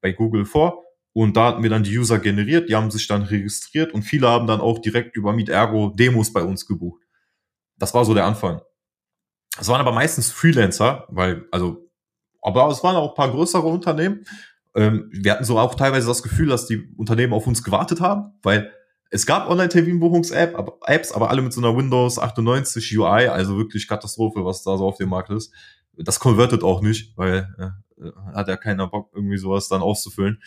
bei 0.00 0.12
Google 0.12 0.46
vor. 0.46 0.84
Und 1.12 1.36
da 1.36 1.48
hatten 1.48 1.62
wir 1.62 1.70
dann 1.70 1.82
die 1.82 1.98
User 1.98 2.18
generiert, 2.18 2.68
die 2.68 2.76
haben 2.76 2.90
sich 2.90 3.06
dann 3.08 3.22
registriert 3.22 3.92
und 3.92 4.02
viele 4.02 4.28
haben 4.28 4.46
dann 4.46 4.60
auch 4.60 4.78
direkt 4.78 5.16
über 5.16 5.32
Meet 5.32 5.48
Ergo 5.48 5.90
Demos 5.90 6.32
bei 6.32 6.42
uns 6.42 6.64
gebucht. 6.66 7.02
Das 7.76 7.92
war 7.92 8.04
so 8.04 8.14
der 8.14 8.24
Anfang. 8.24 8.60
Es 9.58 9.68
waren 9.68 9.80
aber 9.80 9.92
meistens 9.92 10.30
Freelancer, 10.30 11.06
weil, 11.08 11.46
also, 11.50 11.90
aber 12.42 12.68
es 12.68 12.82
waren 12.82 12.96
auch 12.96 13.10
ein 13.10 13.14
paar 13.14 13.30
größere 13.30 13.66
Unternehmen. 13.66 14.24
Ähm, 14.74 15.08
wir 15.12 15.32
hatten 15.32 15.44
so 15.44 15.58
auch 15.58 15.74
teilweise 15.74 16.06
das 16.06 16.22
Gefühl, 16.22 16.48
dass 16.48 16.66
die 16.66 16.94
Unternehmen 16.96 17.32
auf 17.32 17.46
uns 17.46 17.64
gewartet 17.64 18.00
haben, 18.00 18.34
weil 18.42 18.72
es 19.10 19.24
gab 19.24 19.48
Online-Terminbuchungs-Apps, 19.48 21.12
aber 21.12 21.30
alle 21.30 21.42
mit 21.42 21.52
so 21.52 21.60
einer 21.60 21.76
Windows 21.76 22.18
98 22.18 22.98
UI, 22.98 23.28
also 23.28 23.56
wirklich 23.56 23.88
Katastrophe, 23.88 24.44
was 24.44 24.62
da 24.62 24.76
so 24.76 24.86
auf 24.86 24.98
dem 24.98 25.08
Markt 25.08 25.30
ist. 25.30 25.52
Das 25.96 26.20
konvertet 26.20 26.62
auch 26.62 26.82
nicht, 26.82 27.16
weil 27.16 27.48
äh, 27.58 28.10
hat 28.34 28.48
ja 28.48 28.56
keiner 28.56 28.86
Bock, 28.86 29.10
irgendwie 29.14 29.38
sowas 29.38 29.68
dann 29.68 29.82
auszufüllen. 29.82 30.42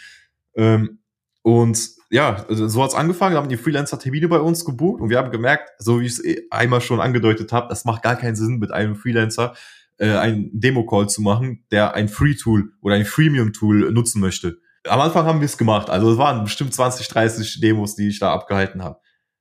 Ähm, 0.56 1.00
und 1.42 2.01
ja, 2.12 2.45
also 2.50 2.67
so 2.67 2.84
hat's 2.84 2.93
angefangen, 2.93 3.36
da 3.36 3.41
haben 3.41 3.50
die 3.50 3.58
Freelancer 3.58 3.97
Termine 3.97 4.28
bei 4.28 4.39
uns 4.39 4.65
gebucht 4.65 5.02
und 5.02 5.10
wir 5.10 5.17
haben 5.17 5.32
gemerkt, 5.32 5.71
so 5.80 6.02
wie 6.02 6.06
ich 6.06 6.13
es 6.13 6.26
eh 6.26 6.45
einmal 6.52 6.82
schon 6.82 7.00
angedeutet 7.00 7.54
habe, 7.54 7.69
das 7.69 7.86
macht 7.86 8.04
gar 8.04 8.17
keinen 8.17 8.36
Sinn, 8.36 8.60
mit 8.60 8.71
einem 8.71 8.95
Freelancer 8.95 9.54
äh, 9.97 10.12
einen 10.17 10.50
Demo-Call 10.52 11.08
zu 11.08 11.21
machen, 11.21 11.63
der 11.71 11.93
ein 11.93 12.10
Free-Tool 12.10 12.74
oder 12.82 12.95
ein 12.95 13.06
Freemium-Tool 13.06 13.91
nutzen 13.91 14.19
möchte. 14.19 14.60
Am 14.88 15.00
Anfang 15.00 15.26
haben 15.26 15.39
wir 15.39 15.45
es 15.45 15.58
gemacht, 15.58 15.89
also 15.89 16.12
es 16.12 16.17
waren 16.17 16.43
bestimmt 16.43 16.74
20, 16.74 17.08
30 17.08 17.62
Demos, 17.62 17.95
die 17.95 18.10
ich 18.10 18.19
da 18.19 18.34
abgehalten 18.34 18.84
habe. 18.84 19.00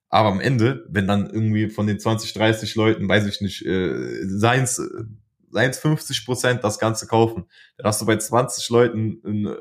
Aber 0.08 0.28
am 0.28 0.40
Ende, 0.40 0.84
wenn 0.88 1.08
dann 1.08 1.28
irgendwie 1.28 1.70
von 1.70 1.86
den 1.86 1.98
20, 1.98 2.32
30 2.34 2.76
Leuten, 2.76 3.08
weiß 3.08 3.26
ich 3.26 3.40
nicht, 3.40 3.66
äh, 3.66 4.26
seins 4.26 4.80
äh, 5.50 5.54
seien 5.54 5.70
es 5.70 5.78
50 5.78 6.24
Prozent 6.24 6.64
das 6.64 6.78
Ganze 6.78 7.06
kaufen. 7.06 7.46
Dann 7.76 7.86
hast 7.86 8.00
du 8.00 8.06
bei 8.06 8.16
20 8.16 8.68
Leuten 8.70 9.20
einen 9.24 9.56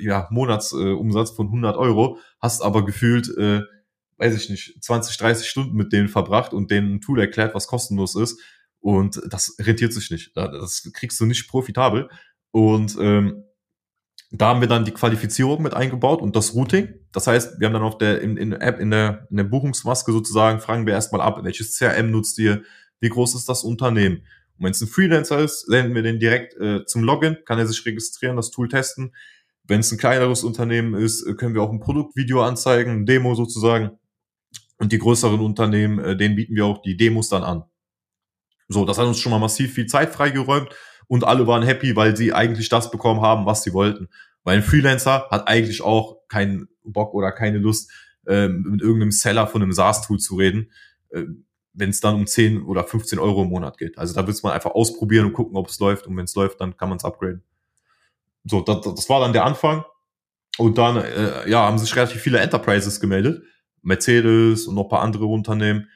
ja, 0.00 0.28
Monatsumsatz 0.30 1.30
äh, 1.30 1.34
von 1.34 1.46
100 1.46 1.76
Euro, 1.76 2.18
hast 2.40 2.62
aber 2.62 2.84
gefühlt, 2.84 3.28
äh, 3.36 3.62
weiß 4.18 4.36
ich 4.36 4.50
nicht, 4.50 4.82
20, 4.82 5.16
30 5.16 5.48
Stunden 5.48 5.76
mit 5.76 5.92
denen 5.92 6.08
verbracht 6.08 6.52
und 6.52 6.70
denen 6.70 6.94
ein 6.94 7.00
Tool 7.00 7.20
erklärt, 7.20 7.54
was 7.54 7.66
kostenlos 7.66 8.14
ist. 8.14 8.40
Und 8.80 9.20
das 9.28 9.56
rentiert 9.58 9.92
sich 9.92 10.10
nicht. 10.10 10.36
Das 10.36 10.90
kriegst 10.94 11.20
du 11.20 11.26
nicht 11.26 11.48
profitabel. 11.48 12.08
Und 12.50 12.96
ähm, 12.98 13.44
da 14.32 14.48
haben 14.48 14.60
wir 14.60 14.68
dann 14.68 14.84
die 14.84 14.92
Qualifizierung 14.92 15.62
mit 15.62 15.74
eingebaut 15.74 16.22
und 16.22 16.36
das 16.36 16.54
Routing. 16.54 16.94
Das 17.12 17.26
heißt, 17.26 17.58
wir 17.58 17.66
haben 17.66 17.74
dann 17.74 17.82
auf 17.82 17.98
der 17.98 18.20
in, 18.20 18.36
in 18.36 18.52
App, 18.52 18.78
in 18.78 18.90
der, 18.90 19.26
in 19.30 19.36
der 19.36 19.44
Buchungsmaske 19.44 20.12
sozusagen, 20.12 20.60
fragen 20.60 20.86
wir 20.86 20.94
erstmal 20.94 21.20
ab, 21.20 21.40
welches 21.42 21.76
CRM 21.76 22.10
nutzt 22.10 22.38
ihr, 22.38 22.62
wie 23.00 23.08
groß 23.08 23.34
ist 23.34 23.48
das 23.48 23.64
Unternehmen, 23.64 24.22
und 24.60 24.66
wenn 24.66 24.72
es 24.72 24.80
ein 24.82 24.88
Freelancer 24.88 25.38
ist, 25.38 25.60
senden 25.60 25.94
wir 25.94 26.02
den 26.02 26.20
direkt 26.20 26.54
äh, 26.60 26.84
zum 26.84 27.02
Login, 27.02 27.38
kann 27.46 27.58
er 27.58 27.66
sich 27.66 27.84
registrieren, 27.86 28.36
das 28.36 28.50
Tool 28.50 28.68
testen. 28.68 29.14
Wenn 29.64 29.80
es 29.80 29.90
ein 29.90 29.96
kleineres 29.96 30.44
Unternehmen 30.44 30.92
ist, 30.92 31.26
äh, 31.26 31.32
können 31.32 31.54
wir 31.54 31.62
auch 31.62 31.72
ein 31.72 31.80
Produktvideo 31.80 32.42
anzeigen, 32.42 32.90
ein 32.90 33.06
Demo 33.06 33.34
sozusagen. 33.34 33.92
Und 34.76 34.92
die 34.92 34.98
größeren 34.98 35.40
Unternehmen, 35.40 35.98
äh, 35.98 36.14
denen 36.14 36.36
bieten 36.36 36.54
wir 36.54 36.66
auch 36.66 36.82
die 36.82 36.98
Demos 36.98 37.30
dann 37.30 37.42
an. 37.42 37.64
So, 38.68 38.84
das 38.84 38.98
hat 38.98 39.06
uns 39.06 39.18
schon 39.18 39.32
mal 39.32 39.38
massiv 39.38 39.72
viel 39.72 39.86
Zeit 39.86 40.10
freigeräumt 40.10 40.68
und 41.06 41.24
alle 41.24 41.46
waren 41.46 41.62
happy, 41.62 41.96
weil 41.96 42.14
sie 42.14 42.34
eigentlich 42.34 42.68
das 42.68 42.90
bekommen 42.90 43.22
haben, 43.22 43.46
was 43.46 43.62
sie 43.62 43.72
wollten. 43.72 44.08
Weil 44.44 44.58
ein 44.58 44.62
Freelancer 44.62 45.26
hat 45.30 45.48
eigentlich 45.48 45.80
auch 45.80 46.18
keinen 46.28 46.68
Bock 46.84 47.14
oder 47.14 47.32
keine 47.32 47.56
Lust, 47.56 47.90
ähm, 48.26 48.66
mit 48.68 48.82
irgendeinem 48.82 49.10
Seller 49.10 49.46
von 49.46 49.62
einem 49.62 49.72
SaaS-Tool 49.72 50.18
zu 50.18 50.36
reden, 50.36 50.70
äh, 51.08 51.24
wenn 51.72 51.90
es 51.90 52.00
dann 52.00 52.14
um 52.14 52.26
10 52.26 52.62
oder 52.62 52.84
15 52.84 53.18
Euro 53.18 53.42
im 53.42 53.48
Monat 53.48 53.78
geht. 53.78 53.98
Also 53.98 54.14
da 54.14 54.26
wird 54.26 54.42
man 54.42 54.52
einfach 54.52 54.72
ausprobieren 54.72 55.26
und 55.26 55.32
gucken, 55.32 55.56
ob 55.56 55.68
es 55.68 55.78
läuft. 55.78 56.06
Und 56.06 56.16
wenn 56.16 56.24
es 56.24 56.34
läuft, 56.34 56.60
dann 56.60 56.76
kann 56.76 56.88
man 56.88 56.98
es 56.98 57.04
upgraden. 57.04 57.42
So, 58.44 58.60
das, 58.60 58.80
das 58.80 59.08
war 59.08 59.20
dann 59.20 59.32
der 59.32 59.44
Anfang. 59.44 59.84
Und 60.58 60.78
dann 60.78 60.96
äh, 60.96 61.48
ja, 61.48 61.66
haben 61.66 61.78
sich 61.78 61.94
relativ 61.94 62.20
viele 62.20 62.38
Enterprises 62.38 63.00
gemeldet. 63.00 63.42
Mercedes 63.82 64.66
und 64.66 64.74
noch 64.74 64.84
ein 64.84 64.88
paar 64.88 65.02
andere 65.02 65.26
Unternehmen. 65.26 65.88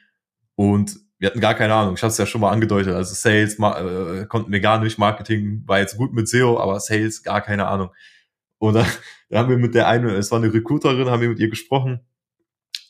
Und 0.55 0.97
wir 1.17 1.29
hatten 1.29 1.39
gar 1.39 1.55
keine 1.55 1.73
Ahnung. 1.73 1.95
Ich 1.95 2.01
hatte 2.01 2.11
es 2.11 2.17
ja 2.17 2.25
schon 2.25 2.41
mal 2.41 2.51
angedeutet. 2.51 2.93
Also 2.93 3.13
Sales 3.13 3.59
äh, 3.59 4.25
konnten 4.27 4.51
wir 4.51 4.59
gar 4.59 4.79
nicht. 4.79 4.97
Marketing 4.97 5.63
war 5.65 5.79
jetzt 5.79 5.97
gut 5.97 6.13
mit 6.13 6.27
SEO, 6.27 6.59
aber 6.59 6.79
Sales 6.79 7.23
gar 7.23 7.41
keine 7.41 7.67
Ahnung. 7.67 7.89
Und 8.57 8.75
dann, 8.75 8.85
dann 9.29 9.39
haben 9.39 9.49
wir 9.49 9.57
mit 9.57 9.75
der 9.75 9.87
eine, 9.87 10.11
es 10.15 10.31
war 10.31 10.39
eine 10.39 10.53
Recruiterin, 10.53 11.09
haben 11.09 11.21
wir 11.21 11.29
mit 11.29 11.39
ihr 11.39 11.49
gesprochen. 11.49 12.01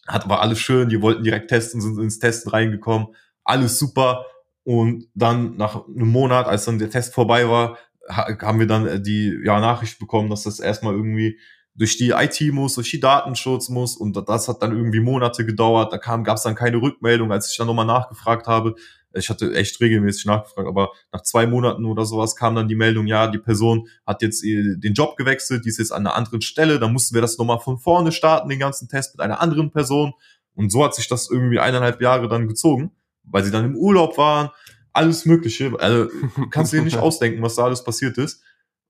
Hat 0.08 0.30
war 0.30 0.42
alles 0.42 0.60
schön. 0.60 0.90
Die 0.90 1.02
wollten 1.02 1.24
direkt 1.24 1.50
testen, 1.50 1.82
sind 1.82 1.98
ins 2.00 2.20
Testen 2.20 2.52
reingekommen. 2.52 3.08
Alles 3.44 3.80
super. 3.80 4.26
Und 4.64 5.08
dann 5.14 5.58
nach 5.58 5.88
einem 5.88 6.08
Monat, 6.08 6.48
als 6.48 6.66
dann 6.66 6.80
der 6.80 6.90
Test 6.90 7.14
vorbei 7.14 7.48
war, 7.50 7.78
haben 8.10 8.60
wir 8.60 8.68
dann 8.68 9.04
die 9.04 9.40
ja, 9.44 9.60
Nachricht 9.60 10.00
bekommen, 10.00 10.30
dass 10.30 10.44
das 10.44 10.60
erstmal 10.60 10.94
irgendwie 10.94 11.40
durch 11.76 11.98
die 11.98 12.12
IT 12.12 12.40
muss, 12.54 12.76
durch 12.76 12.90
die 12.92 13.00
Datenschutz 13.00 13.70
muss 13.70 13.98
und 13.98 14.16
das 14.30 14.48
hat 14.48 14.62
dann 14.62 14.72
irgendwie 14.72 15.02
Monate 15.02 15.46
gedauert. 15.46 15.92
Da 15.92 15.98
kam, 15.98 16.24
gab 16.24 16.38
es 16.38 16.44
dann 16.44 16.56
keine 16.56 16.82
Rückmeldung, 16.82 17.32
als 17.32 17.52
ich 17.52 17.58
dann 17.58 17.68
nochmal 17.68 17.86
nachgefragt 17.86 18.48
habe. 18.48 18.76
Ich 19.16 19.30
hatte 19.30 19.54
echt 19.54 19.80
regelmäßig 19.80 20.26
nachgefragt, 20.26 20.68
aber 20.68 20.92
nach 21.12 21.22
zwei 21.22 21.48
Monaten 21.48 21.86
oder 21.86 22.06
sowas 22.06 22.36
kam 22.36 22.56
dann 22.56 22.68
die 22.68 22.76
Meldung, 22.76 23.08
ja, 23.08 23.28
die 23.28 23.38
Person 23.38 23.88
hat 24.06 24.22
jetzt 24.22 24.44
den 24.44 24.94
Job 24.94 25.18
gewechselt, 25.18 25.66
die 25.66 25.70
ist 25.70 25.80
jetzt 25.80 25.92
an 25.92 26.06
einer 26.06 26.16
anderen 26.16 26.42
Stelle, 26.42 26.80
dann 26.80 26.94
mussten 26.94 27.16
wir 27.16 27.22
das 27.22 27.38
nochmal 27.38 27.60
von 27.60 27.78
vorne 27.78 28.12
starten, 28.12 28.50
den 28.50 28.60
ganzen 28.60 28.88
Test 28.88 29.16
mit 29.16 29.22
einer 29.22 29.42
anderen 29.42 29.72
Person. 29.72 30.14
Und 30.54 30.72
so 30.72 30.84
hat 30.84 30.96
sich 30.96 31.08
das 31.08 31.30
irgendwie 31.30 31.60
eineinhalb 31.60 32.02
Jahre 32.02 32.28
dann 32.28 32.48
gezogen, 32.48 32.92
weil 33.24 33.44
sie 33.44 33.52
dann 33.52 33.66
im 33.66 33.76
Urlaub 33.76 34.18
waren, 34.18 34.50
alles 34.94 35.26
Mögliche. 35.26 35.74
Also 35.80 36.10
kannst 36.52 36.74
du 36.74 36.78
dir 36.78 36.84
nicht 36.84 36.98
ausdenken, 37.00 37.42
was 37.42 37.56
da 37.56 37.66
alles 37.66 37.84
passiert 37.84 38.18
ist. 38.18 38.42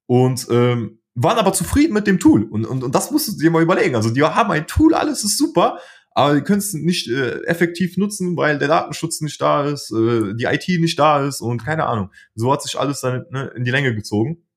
Und 0.05 0.47
ähm, 0.51 0.99
waren 1.15 1.37
aber 1.37 1.53
zufrieden 1.53 1.93
mit 1.93 2.07
dem 2.07 2.19
Tool. 2.19 2.43
Und, 2.43 2.65
und, 2.65 2.83
und 2.83 2.93
das 2.93 3.09
musst 3.09 3.27
du 3.27 3.37
dir 3.37 3.49
mal 3.49 3.63
überlegen. 3.63 3.95
Also 3.95 4.09
die 4.09 4.21
haben 4.21 4.51
ein 4.51 4.67
Tool, 4.67 4.93
alles 4.93 5.23
ist 5.23 5.37
super, 5.37 5.79
aber 6.15 6.35
die 6.35 6.41
können 6.41 6.59
es 6.59 6.73
nicht 6.73 7.09
äh, 7.09 7.43
effektiv 7.43 7.97
nutzen, 7.97 8.37
weil 8.37 8.57
der 8.57 8.69
Datenschutz 8.69 9.19
nicht 9.19 9.39
da 9.41 9.65
ist, 9.65 9.91
äh, 9.91 10.33
die 10.33 10.45
IT 10.45 10.67
nicht 10.79 10.97
da 10.97 11.27
ist 11.27 11.41
und 11.41 11.63
keine 11.63 11.85
Ahnung. 11.85 12.09
So 12.35 12.51
hat 12.53 12.63
sich 12.63 12.79
alles 12.79 13.01
dann 13.01 13.25
ne, 13.31 13.51
in 13.55 13.65
die 13.65 13.71
Länge 13.71 13.93
gezogen. 13.93 14.47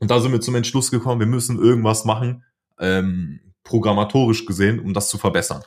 Und 0.00 0.10
da 0.10 0.20
sind 0.20 0.32
wir 0.32 0.40
zum 0.40 0.56
Entschluss 0.56 0.90
gekommen, 0.90 1.20
wir 1.20 1.28
müssen 1.28 1.62
irgendwas 1.62 2.04
machen, 2.04 2.44
ähm, 2.80 3.54
programmatorisch 3.62 4.46
gesehen, 4.46 4.80
um 4.80 4.92
das 4.92 5.08
zu 5.08 5.16
verbessern. 5.16 5.62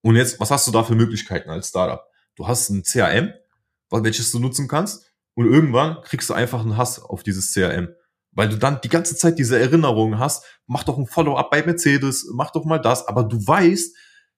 Und 0.00 0.16
jetzt, 0.16 0.40
was 0.40 0.50
hast 0.50 0.66
du 0.66 0.72
da 0.72 0.82
für 0.82 0.94
Möglichkeiten 0.94 1.50
als 1.50 1.68
Startup? 1.68 2.02
Du 2.34 2.48
hast 2.48 2.70
ein 2.70 2.84
CRM, 2.84 3.34
welches 3.90 4.32
du 4.32 4.38
nutzen 4.38 4.66
kannst, 4.66 5.06
und 5.34 5.46
irgendwann 5.46 6.02
kriegst 6.02 6.30
du 6.30 6.34
einfach 6.34 6.60
einen 6.60 6.78
Hass 6.78 6.98
auf 6.98 7.22
dieses 7.22 7.52
CRM 7.52 7.88
weil 8.32 8.48
du 8.48 8.56
dann 8.56 8.80
die 8.82 8.88
ganze 8.88 9.14
Zeit 9.14 9.38
diese 9.38 9.58
Erinnerungen 9.58 10.18
hast, 10.18 10.44
mach 10.66 10.84
doch 10.84 10.98
ein 10.98 11.06
Follow-up 11.06 11.50
bei 11.50 11.62
Mercedes, 11.62 12.26
mach 12.32 12.50
doch 12.50 12.64
mal 12.64 12.78
das, 12.78 13.06
aber 13.06 13.24
du 13.24 13.36
weißt, 13.36 13.94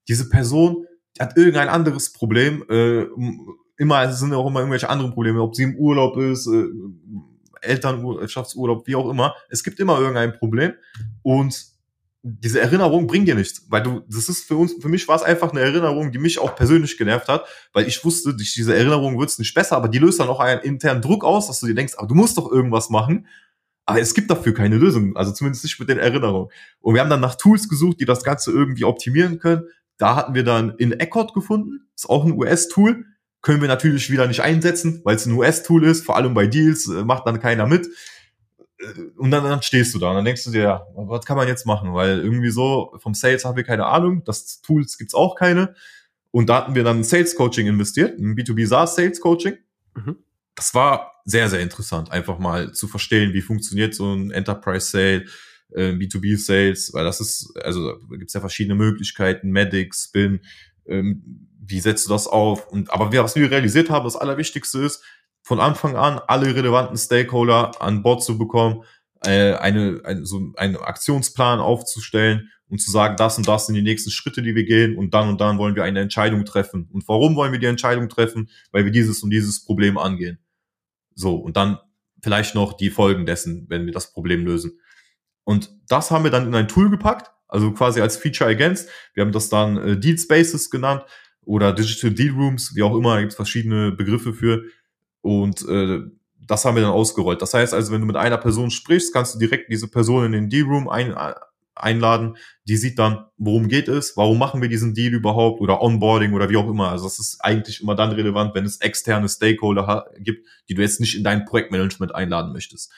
diese 0.08 0.28
Person 0.28 0.86
hat 1.18 1.36
irgendein 1.36 1.68
anderes 1.68 2.12
Problem, 2.12 2.64
äh, 2.68 3.06
immer, 3.76 4.02
es 4.04 4.18
sind 4.18 4.32
auch 4.34 4.46
immer 4.46 4.60
irgendwelche 4.60 4.88
anderen 4.88 5.12
Probleme, 5.12 5.40
ob 5.40 5.54
sie 5.54 5.64
im 5.64 5.76
Urlaub 5.76 6.16
ist, 6.16 6.46
äh, 6.46 6.66
Elternschaftsurlaub, 7.60 8.86
wie 8.86 8.96
auch 8.96 9.08
immer, 9.08 9.34
es 9.48 9.64
gibt 9.64 9.80
immer 9.80 9.98
irgendein 9.98 10.36
Problem 10.36 10.72
und 11.22 11.72
diese 12.26 12.60
Erinnerung 12.60 13.06
bringt 13.06 13.28
dir 13.28 13.34
nichts, 13.34 13.66
weil 13.68 13.82
du, 13.82 14.02
das 14.08 14.28
ist 14.28 14.44
für 14.44 14.56
uns, 14.56 14.74
für 14.80 14.88
mich 14.88 15.06
war 15.08 15.16
es 15.16 15.22
einfach 15.22 15.50
eine 15.52 15.60
Erinnerung, 15.60 16.10
die 16.10 16.18
mich 16.18 16.38
auch 16.38 16.56
persönlich 16.56 16.96
genervt 16.96 17.28
hat, 17.28 17.44
weil 17.72 17.86
ich 17.86 18.02
wusste, 18.02 18.34
durch 18.34 18.54
diese 18.54 18.74
Erinnerung 18.74 19.18
wird 19.18 19.28
es 19.28 19.38
nicht 19.38 19.54
besser, 19.54 19.76
aber 19.76 19.88
die 19.88 19.98
löst 19.98 20.20
dann 20.20 20.28
auch 20.28 20.40
einen 20.40 20.62
internen 20.62 21.02
Druck 21.02 21.22
aus, 21.22 21.48
dass 21.48 21.60
du 21.60 21.66
dir 21.66 21.74
denkst, 21.74 21.94
aber 21.96 22.08
du 22.08 22.14
musst 22.14 22.38
doch 22.38 22.50
irgendwas 22.50 22.90
machen 22.90 23.26
aber 23.86 24.00
es 24.00 24.14
gibt 24.14 24.30
dafür 24.30 24.54
keine 24.54 24.76
Lösung, 24.76 25.16
also 25.16 25.32
zumindest 25.32 25.64
nicht 25.64 25.78
mit 25.78 25.88
den 25.88 25.98
Erinnerungen. 25.98 26.50
Und 26.80 26.94
wir 26.94 27.02
haben 27.02 27.10
dann 27.10 27.20
nach 27.20 27.34
Tools 27.34 27.68
gesucht, 27.68 28.00
die 28.00 28.06
das 28.06 28.24
Ganze 28.24 28.50
irgendwie 28.50 28.84
optimieren 28.84 29.38
können. 29.38 29.64
Da 29.98 30.16
hatten 30.16 30.34
wir 30.34 30.44
dann 30.44 30.76
in 30.76 30.92
Eckhart 30.92 31.34
gefunden, 31.34 31.88
ist 31.94 32.08
auch 32.08 32.24
ein 32.24 32.32
US-Tool. 32.32 33.04
Können 33.42 33.60
wir 33.60 33.68
natürlich 33.68 34.10
wieder 34.10 34.26
nicht 34.26 34.40
einsetzen, 34.40 35.00
weil 35.04 35.16
es 35.16 35.26
ein 35.26 35.32
US-Tool 35.32 35.84
ist, 35.84 36.04
vor 36.04 36.16
allem 36.16 36.34
bei 36.34 36.46
Deals, 36.46 36.88
äh, 36.88 37.04
macht 37.04 37.26
dann 37.26 37.40
keiner 37.40 37.66
mit. 37.66 37.88
Äh, 38.78 38.84
und 39.16 39.30
dann, 39.30 39.44
dann 39.44 39.62
stehst 39.62 39.94
du 39.94 39.98
da 39.98 40.10
und 40.10 40.16
dann 40.16 40.24
denkst 40.24 40.44
du 40.44 40.50
dir, 40.50 40.62
ja, 40.62 40.86
was 40.94 41.24
kann 41.24 41.36
man 41.36 41.48
jetzt 41.48 41.66
machen? 41.66 41.92
Weil 41.94 42.20
irgendwie 42.20 42.50
so, 42.50 42.94
vom 42.98 43.14
Sales 43.14 43.44
haben 43.44 43.56
wir 43.56 43.64
keine 43.64 43.86
Ahnung, 43.86 44.24
das 44.24 44.60
Tools 44.62 44.98
gibt's 44.98 45.14
auch 45.14 45.36
keine. 45.36 45.74
Und 46.30 46.48
da 46.48 46.56
hatten 46.56 46.74
wir 46.74 46.84
dann 46.84 47.04
Sales 47.04 47.36
Coaching 47.36 47.66
investiert, 47.66 48.18
ein 48.18 48.34
B2B 48.34 48.66
SaaS 48.66 48.96
Sales 48.96 49.20
Coaching. 49.20 49.56
Mhm 49.94 50.16
das 50.54 50.74
war 50.74 51.20
sehr, 51.24 51.48
sehr 51.48 51.60
interessant, 51.60 52.12
einfach 52.12 52.38
mal 52.38 52.72
zu 52.72 52.86
verstehen, 52.86 53.32
wie 53.32 53.42
funktioniert 53.42 53.94
so 53.94 54.12
ein 54.12 54.30
Enterprise 54.30 54.86
Sale, 54.90 55.24
äh, 55.74 55.90
B2B 55.90 56.36
Sales, 56.38 56.92
weil 56.92 57.04
das 57.04 57.20
ist, 57.20 57.54
also 57.62 57.92
da 57.92 58.16
gibt 58.16 58.28
es 58.28 58.34
ja 58.34 58.40
verschiedene 58.40 58.74
Möglichkeiten, 58.74 59.50
Medic, 59.50 59.94
Spin, 59.94 60.40
ähm, 60.86 61.48
wie 61.66 61.80
setzt 61.80 62.06
du 62.06 62.10
das 62.10 62.26
auf? 62.26 62.68
Und 62.68 62.92
aber 62.92 63.12
wir, 63.12 63.24
was 63.24 63.36
wir 63.36 63.50
realisiert 63.50 63.90
haben, 63.90 64.04
das 64.04 64.16
Allerwichtigste 64.16 64.80
ist, 64.80 65.02
von 65.42 65.60
Anfang 65.60 65.96
an 65.96 66.20
alle 66.26 66.54
relevanten 66.54 66.96
Stakeholder 66.96 67.80
an 67.80 68.02
Bord 68.02 68.22
zu 68.22 68.38
bekommen, 68.38 68.82
äh, 69.24 69.54
eine, 69.54 70.00
eine, 70.04 70.24
so 70.26 70.52
einen 70.56 70.76
Aktionsplan 70.76 71.60
aufzustellen 71.60 72.50
und 72.68 72.80
zu 72.80 72.90
sagen, 72.90 73.16
das 73.16 73.36
und 73.38 73.46
das 73.46 73.66
sind 73.66 73.74
die 73.74 73.82
nächsten 73.82 74.10
Schritte, 74.10 74.42
die 74.42 74.54
wir 74.54 74.64
gehen 74.64 74.96
und 74.96 75.12
dann 75.14 75.28
und 75.28 75.40
dann 75.40 75.58
wollen 75.58 75.76
wir 75.76 75.84
eine 75.84 76.00
Entscheidung 76.00 76.44
treffen. 76.44 76.88
Und 76.92 77.06
warum 77.08 77.36
wollen 77.36 77.52
wir 77.52 77.58
die 77.58 77.66
Entscheidung 77.66 78.08
treffen? 78.08 78.48
Weil 78.72 78.84
wir 78.84 78.92
dieses 78.92 79.22
und 79.22 79.30
dieses 79.30 79.64
Problem 79.64 79.98
angehen. 79.98 80.38
So, 81.14 81.36
und 81.36 81.56
dann 81.56 81.78
vielleicht 82.22 82.54
noch 82.54 82.72
die 82.72 82.90
Folgen 82.90 83.26
dessen, 83.26 83.66
wenn 83.68 83.86
wir 83.86 83.92
das 83.92 84.12
Problem 84.12 84.44
lösen. 84.44 84.78
Und 85.44 85.70
das 85.88 86.10
haben 86.10 86.24
wir 86.24 86.30
dann 86.30 86.46
in 86.46 86.54
ein 86.54 86.68
Tool 86.68 86.90
gepackt, 86.90 87.30
also 87.48 87.72
quasi 87.72 88.00
als 88.00 88.16
Feature 88.16 88.48
ergänzt. 88.48 88.88
Wir 89.12 89.22
haben 89.22 89.32
das 89.32 89.48
dann 89.48 89.76
äh, 89.76 89.96
Deal 89.98 90.18
Spaces 90.18 90.70
genannt 90.70 91.04
oder 91.42 91.72
Digital 91.72 92.10
Deal 92.10 92.34
Rooms, 92.34 92.74
wie 92.74 92.82
auch 92.82 92.96
immer, 92.96 93.14
da 93.14 93.20
gibt 93.20 93.32
es 93.32 93.36
verschiedene 93.36 93.92
Begriffe 93.92 94.32
für. 94.32 94.64
Und 95.20 95.66
äh, 95.68 96.00
das 96.46 96.64
haben 96.64 96.74
wir 96.74 96.82
dann 96.82 96.90
ausgerollt. 96.90 97.40
Das 97.42 97.54
heißt 97.54 97.74
also, 97.74 97.92
wenn 97.92 98.00
du 98.00 98.06
mit 98.06 98.16
einer 98.16 98.38
Person 98.38 98.70
sprichst, 98.70 99.12
kannst 99.12 99.34
du 99.34 99.38
direkt 99.38 99.70
diese 99.70 99.88
Person 99.88 100.26
in 100.26 100.32
den 100.32 100.48
Deal 100.48 100.66
Room 100.66 100.88
ein, 100.88 101.14
einladen. 101.74 102.36
Die 102.64 102.76
sieht 102.76 102.98
dann, 102.98 103.26
worum 103.36 103.68
geht 103.68 103.88
es, 103.88 104.16
warum 104.16 104.38
machen 104.38 104.62
wir 104.62 104.68
diesen 104.68 104.94
Deal 104.94 105.12
überhaupt 105.14 105.60
oder 105.60 105.80
Onboarding 105.82 106.32
oder 106.32 106.50
wie 106.50 106.56
auch 106.56 106.68
immer. 106.68 106.90
Also 106.90 107.04
das 107.04 107.18
ist 107.18 107.40
eigentlich 107.40 107.82
immer 107.82 107.94
dann 107.94 108.12
relevant, 108.12 108.54
wenn 108.54 108.64
es 108.64 108.80
externe 108.80 109.28
Stakeholder 109.28 110.06
gibt, 110.18 110.46
die 110.68 110.74
du 110.74 110.82
jetzt 110.82 111.00
nicht 111.00 111.16
in 111.16 111.24
dein 111.24 111.44
Projektmanagement 111.44 112.14
einladen 112.14 112.52
möchtest. 112.52 112.92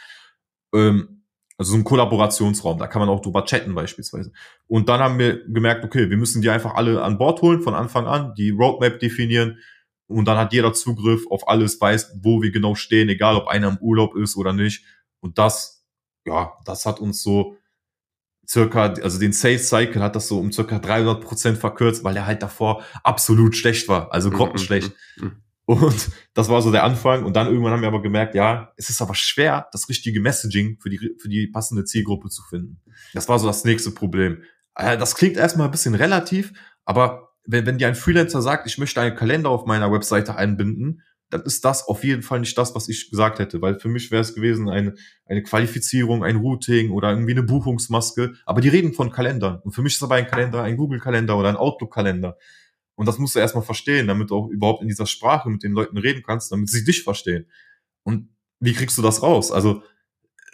Ähm, 0.74 1.22
also 1.58 1.72
so 1.72 1.78
ein 1.78 1.84
Kollaborationsraum, 1.84 2.78
da 2.78 2.86
kann 2.86 3.00
man 3.00 3.08
auch 3.08 3.20
drüber 3.20 3.44
chatten 3.44 3.74
beispielsweise. 3.74 4.32
Und 4.66 4.88
dann 4.88 5.00
haben 5.00 5.18
wir 5.18 5.44
gemerkt, 5.46 5.84
okay, 5.84 6.10
wir 6.10 6.16
müssen 6.16 6.42
die 6.42 6.50
einfach 6.50 6.74
alle 6.74 7.02
an 7.02 7.18
Bord 7.18 7.40
holen 7.42 7.62
von 7.62 7.74
Anfang 7.74 8.06
an, 8.06 8.34
die 8.34 8.50
Roadmap 8.50 8.98
definieren 8.98 9.58
und 10.06 10.26
dann 10.26 10.38
hat 10.38 10.52
jeder 10.52 10.72
Zugriff 10.72 11.26
auf 11.30 11.48
alles, 11.48 11.80
weiß, 11.80 12.18
wo 12.22 12.42
wir 12.42 12.50
genau 12.50 12.74
stehen, 12.74 13.08
egal 13.08 13.36
ob 13.36 13.48
einer 13.48 13.68
im 13.68 13.78
Urlaub 13.78 14.14
ist 14.16 14.36
oder 14.36 14.52
nicht. 14.52 14.84
Und 15.20 15.38
das, 15.38 15.84
ja, 16.24 16.52
das 16.64 16.86
hat 16.86 17.00
uns 17.00 17.22
so 17.22 17.56
circa, 18.48 18.92
also 18.92 19.18
den 19.18 19.32
Sales 19.32 19.68
Cycle 19.68 20.02
hat 20.02 20.14
das 20.14 20.28
so 20.28 20.38
um 20.38 20.52
circa 20.52 20.78
300 20.78 21.20
Prozent 21.22 21.58
verkürzt, 21.58 22.04
weil 22.04 22.16
er 22.16 22.26
halt 22.26 22.42
davor 22.42 22.84
absolut 23.02 23.56
schlecht 23.56 23.88
war, 23.88 24.12
also 24.12 24.30
mhm, 24.30 24.34
grottenschlecht. 24.34 24.92
Und 25.66 26.10
das 26.34 26.48
war 26.48 26.62
so 26.62 26.72
der 26.72 26.84
Anfang. 26.84 27.24
Und 27.24 27.36
dann 27.36 27.48
irgendwann 27.48 27.72
haben 27.72 27.82
wir 27.82 27.88
aber 27.88 28.02
gemerkt, 28.02 28.34
ja, 28.34 28.72
es 28.76 28.88
ist 28.88 29.02
aber 29.02 29.14
schwer, 29.14 29.68
das 29.72 29.88
richtige 29.88 30.20
Messaging 30.20 30.78
für 30.80 30.88
die, 30.88 31.14
für 31.18 31.28
die 31.28 31.48
passende 31.48 31.84
Zielgruppe 31.84 32.30
zu 32.30 32.42
finden. 32.48 32.80
Das 33.12 33.28
war 33.28 33.38
so 33.38 33.46
das 33.46 33.64
nächste 33.64 33.90
Problem. 33.90 34.42
Äh, 34.74 34.96
das 34.96 35.14
klingt 35.14 35.36
erstmal 35.36 35.68
ein 35.68 35.72
bisschen 35.72 35.94
relativ, 35.94 36.52
aber 36.84 37.34
wenn, 37.44 37.66
wenn 37.66 37.78
dir 37.78 37.88
ein 37.88 37.94
Freelancer 37.94 38.42
sagt, 38.42 38.66
ich 38.66 38.78
möchte 38.78 39.00
einen 39.00 39.16
Kalender 39.16 39.50
auf 39.50 39.66
meiner 39.66 39.92
Webseite 39.92 40.36
einbinden, 40.36 41.02
dann 41.30 41.42
ist 41.42 41.64
das 41.64 41.86
auf 41.88 42.04
jeden 42.04 42.22
Fall 42.22 42.40
nicht 42.40 42.56
das, 42.56 42.74
was 42.74 42.88
ich 42.88 43.10
gesagt 43.10 43.40
hätte, 43.40 43.60
weil 43.60 43.80
für 43.80 43.88
mich 43.88 44.10
wäre 44.12 44.22
es 44.22 44.34
gewesen 44.34 44.68
eine, 44.68 44.94
eine 45.24 45.42
Qualifizierung, 45.42 46.22
ein 46.22 46.36
Routing 46.36 46.92
oder 46.92 47.10
irgendwie 47.10 47.32
eine 47.32 47.42
Buchungsmaske. 47.42 48.34
Aber 48.44 48.60
die 48.60 48.68
reden 48.68 48.92
von 48.92 49.10
Kalendern. 49.10 49.60
Und 49.64 49.72
für 49.72 49.82
mich 49.82 49.94
ist 49.94 50.02
aber 50.04 50.14
ein 50.14 50.28
Kalender 50.28 50.62
ein 50.62 50.76
Google-Kalender 50.76 51.36
oder 51.36 51.48
ein 51.48 51.56
Outlook-Kalender. 51.56 52.36
Und 52.96 53.06
das 53.06 53.18
musst 53.18 53.34
du 53.34 53.38
erstmal 53.38 53.64
verstehen, 53.64 54.08
damit 54.08 54.30
du 54.30 54.36
auch 54.36 54.48
überhaupt 54.48 54.82
in 54.82 54.88
dieser 54.88 55.06
Sprache 55.06 55.48
mit 55.48 55.62
den 55.62 55.72
Leuten 55.72 55.98
reden 55.98 56.22
kannst, 56.22 56.50
damit 56.50 56.68
sie 56.70 56.84
dich 56.84 57.04
verstehen. 57.04 57.46
Und 58.02 58.30
wie 58.58 58.72
kriegst 58.72 58.96
du 58.98 59.02
das 59.02 59.22
raus? 59.22 59.52
Also 59.52 59.82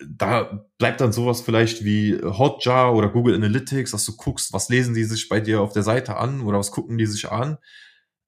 da 0.04 0.66
bleibt 0.78 1.00
dann 1.00 1.12
sowas 1.12 1.40
vielleicht 1.40 1.84
wie 1.84 2.20
Hotjar 2.20 2.94
oder 2.94 3.08
Google 3.08 3.36
Analytics, 3.36 3.92
dass 3.92 4.04
du 4.04 4.16
guckst, 4.16 4.52
was 4.52 4.68
lesen 4.68 4.94
die 4.94 5.04
sich 5.04 5.28
bei 5.28 5.40
dir 5.40 5.60
auf 5.60 5.72
der 5.72 5.84
Seite 5.84 6.16
an 6.16 6.40
oder 6.42 6.58
was 6.58 6.72
gucken 6.72 6.98
die 6.98 7.06
sich 7.06 7.30
an. 7.30 7.58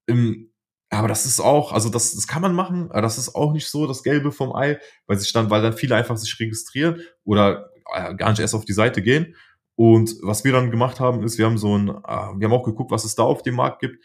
Ähm, 0.07 0.51
aber 0.89 1.07
das 1.07 1.25
ist 1.25 1.39
auch, 1.39 1.73
also 1.73 1.89
das, 1.89 2.13
das 2.13 2.27
kann 2.27 2.41
man 2.41 2.53
machen, 2.53 2.89
aber 2.91 3.01
das 3.01 3.17
ist 3.17 3.35
auch 3.35 3.51
nicht 3.51 3.67
so 3.67 3.87
das 3.87 4.03
Gelbe 4.03 4.31
vom 4.31 4.55
Ei, 4.55 4.79
weil 5.07 5.17
sich 5.17 5.33
dann, 5.33 5.49
weil 5.49 5.61
dann 5.61 5.73
viele 5.73 5.95
einfach 5.95 6.15
sich 6.15 6.39
registrieren 6.39 7.01
oder 7.23 7.69
äh, 7.93 8.15
gar 8.15 8.29
nicht 8.29 8.39
erst 8.39 8.55
auf 8.55 8.65
die 8.65 8.73
Seite 8.73 9.01
gehen. 9.01 9.35
Und 9.75 10.15
was 10.21 10.43
wir 10.43 10.53
dann 10.53 10.71
gemacht 10.71 10.99
haben, 10.99 11.23
ist, 11.23 11.37
wir 11.37 11.45
haben 11.45 11.57
so 11.57 11.77
ein, 11.77 11.89
äh, 11.89 11.91
wir 12.37 12.47
haben 12.47 12.53
auch 12.53 12.63
geguckt, 12.63 12.91
was 12.91 13.05
es 13.05 13.15
da 13.15 13.23
auf 13.23 13.43
dem 13.43 13.55
Markt 13.55 13.81
gibt. 13.81 14.03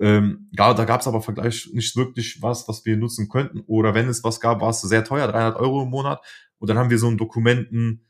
Ähm, 0.00 0.48
ja, 0.50 0.74
da 0.74 0.84
gab 0.84 1.00
es 1.00 1.06
aber 1.06 1.22
Vergleich 1.22 1.70
nicht 1.72 1.94
wirklich 1.96 2.42
was, 2.42 2.66
was 2.66 2.84
wir 2.84 2.96
nutzen 2.96 3.28
könnten. 3.28 3.60
Oder 3.66 3.94
wenn 3.94 4.08
es 4.08 4.24
was 4.24 4.40
gab, 4.40 4.60
war 4.60 4.70
es 4.70 4.80
sehr 4.80 5.04
teuer, 5.04 5.28
300 5.28 5.56
Euro 5.56 5.82
im 5.82 5.90
Monat. 5.90 6.20
Und 6.58 6.68
dann 6.68 6.78
haben 6.78 6.90
wir 6.90 6.98
so 6.98 7.06
einen 7.06 7.18
Dokumenten, 7.18 8.04